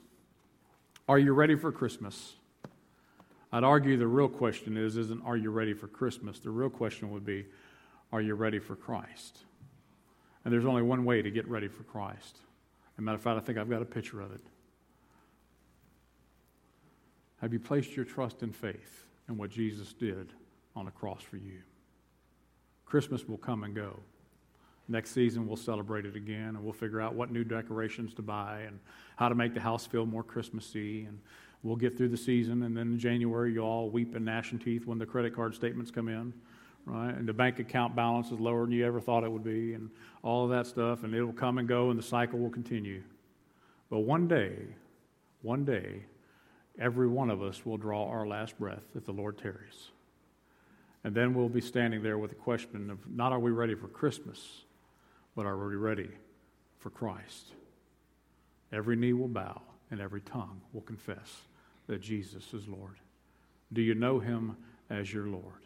Are 1.10 1.20
you 1.20 1.34
ready 1.34 1.56
for 1.56 1.72
Christmas? 1.72 2.36
I'd 3.52 3.64
argue 3.64 3.98
the 3.98 4.08
real 4.08 4.30
question 4.30 4.78
is 4.78 4.96
isn't 4.96 5.22
are 5.26 5.36
you 5.36 5.52
ready 5.52 5.74
for 5.74 5.88
Christmas? 5.88 6.40
The 6.40 6.50
real 6.50 6.70
question 6.70 7.12
would 7.12 7.26
be 7.26 7.46
are 8.14 8.22
you 8.22 8.36
ready 8.36 8.60
for 8.60 8.76
Christ? 8.76 9.40
And 10.44 10.54
there's 10.54 10.66
only 10.66 10.82
one 10.82 11.06
way 11.06 11.22
to 11.22 11.30
get 11.30 11.48
ready 11.48 11.68
for 11.68 11.84
Christ. 11.84 12.40
As 12.94 13.00
a 13.00 13.02
matter 13.02 13.16
of 13.16 13.22
fact, 13.22 13.38
I 13.38 13.42
think 13.42 13.58
I've 13.58 13.70
got 13.70 13.82
a 13.82 13.86
picture 13.86 14.22
of 14.22 14.32
it. 14.32 14.42
Have 17.42 17.54
you 17.54 17.60
placed 17.60 17.96
your 17.96 18.06
trust 18.06 18.44
and 18.44 18.56
faith 18.56 19.06
in 19.28 19.38
what 19.38 19.50
Jesus 19.50 19.94
did 19.94 20.34
on 20.76 20.86
the 20.86 20.92
cross 20.92 21.22
for 21.22 21.38
you? 21.38 21.60
Christmas 22.86 23.28
will 23.28 23.38
come 23.38 23.64
and 23.64 23.74
go. 23.74 24.00
Next 24.88 25.12
season, 25.12 25.48
we'll 25.48 25.56
celebrate 25.56 26.06
it 26.06 26.16
again, 26.16 26.50
and 26.50 26.64
we'll 26.64 26.74
figure 26.74 27.00
out 27.00 27.14
what 27.14 27.32
new 27.32 27.44
decorations 27.44 28.14
to 28.16 28.22
buy 28.22 28.64
and 28.68 28.80
how 29.16 29.30
to 29.30 29.36
make 29.36 29.54
the 29.54 29.62
house 29.62 29.86
feel 29.86 30.06
more 30.06 30.24
Christmassy. 30.24 31.06
And 31.06 31.20
we'll 31.64 31.78
get 31.78 31.98
through 31.98 32.10
the 32.10 32.18
season, 32.18 32.64
and 32.64 32.76
then 32.76 32.94
in 32.94 33.00
January, 33.00 33.54
you'll 33.54 33.66
all 33.66 33.90
weep 33.90 34.16
and 34.16 34.26
gnash 34.26 34.52
and 34.52 34.60
teeth 34.60 34.86
when 34.86 34.98
the 34.98 35.06
credit 35.06 35.34
card 35.34 35.56
statements 35.56 35.92
come 35.92 36.10
in, 36.10 36.34
right? 36.86 37.16
And 37.16 37.28
the 37.28 37.34
bank 37.34 37.60
account 37.60 37.96
balance 37.96 38.32
is 38.32 38.40
lower 38.40 38.66
than 38.66 38.74
you 38.74 38.86
ever 38.86 39.00
thought 39.00 39.24
it 39.24 39.32
would 39.32 39.44
be, 39.44 39.74
and 39.74 39.90
all 40.24 40.44
of 40.44 40.50
that 40.50 40.68
stuff, 40.68 41.04
and 41.04 41.14
it'll 41.14 41.32
come 41.32 41.58
and 41.58 41.68
go, 41.68 41.90
and 41.90 41.98
the 41.98 42.04
cycle 42.04 42.40
will 42.40 42.50
continue. 42.50 43.02
But 43.90 44.00
one 44.00 44.28
day, 44.28 44.56
one 45.42 45.64
day, 45.64 46.04
every 46.80 47.08
one 47.08 47.30
of 47.30 47.42
us 47.42 47.66
will 47.66 47.78
draw 47.78 48.10
our 48.10 48.28
last 48.28 48.58
breath 48.58 48.84
if 48.96 49.06
the 49.06 49.14
Lord 49.14 49.38
tarries. 49.38 49.92
And 51.04 51.16
then 51.16 51.34
we'll 51.34 51.50
be 51.50 51.62
standing 51.62 52.04
there 52.04 52.18
with 52.18 52.30
the 52.30 52.36
question 52.36 52.90
of 52.92 53.00
not 53.10 53.32
are 53.32 53.40
we 53.40 53.52
ready 53.52 53.76
for 53.76 53.88
Christmas, 53.88 54.64
but 55.36 55.46
are 55.46 55.58
we 55.58 55.76
ready 55.76 56.10
for 56.80 56.90
Christ? 56.90 57.54
Every 58.72 58.96
knee 58.96 59.14
will 59.14 59.28
bow 59.28 59.62
and 59.90 60.00
every 60.00 60.22
tongue 60.22 60.62
will 60.74 60.82
confess 60.82 61.42
that 61.88 62.02
Jesus 62.02 62.54
is 62.54 62.68
Lord. 62.68 62.98
Do 63.74 63.82
you 63.82 63.96
know 63.96 64.20
him 64.20 64.56
as 64.90 65.12
your 65.12 65.28
Lord? 65.28 65.66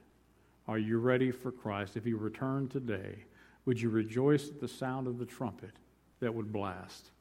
Are 0.68 0.78
you 0.78 0.98
ready 0.98 1.32
for 1.32 1.52
Christ? 1.52 1.96
If 1.96 2.06
he 2.06 2.14
returned 2.14 2.72
today, 2.72 3.26
would 3.66 3.80
you 3.80 3.90
rejoice 3.90 4.50
at 4.50 4.62
the 4.62 4.68
sound 4.68 5.08
of 5.08 5.20
the 5.20 5.26
trumpet 5.26 5.72
that 6.20 6.34
would 6.34 6.52
blast? 6.52 7.12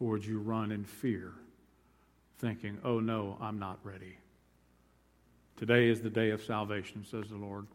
Or 0.00 0.10
would 0.10 0.26
you 0.26 0.38
run 0.38 0.72
in 0.72 0.84
fear, 0.84 1.32
thinking, 2.38 2.78
oh 2.84 3.00
no, 3.00 3.38
I'm 3.40 3.58
not 3.58 3.78
ready? 3.84 4.16
Today 5.56 5.88
is 5.88 6.00
the 6.00 6.10
day 6.10 6.30
of 6.30 6.42
salvation, 6.42 7.04
says 7.08 7.28
the 7.28 7.36
Lord. 7.36 7.66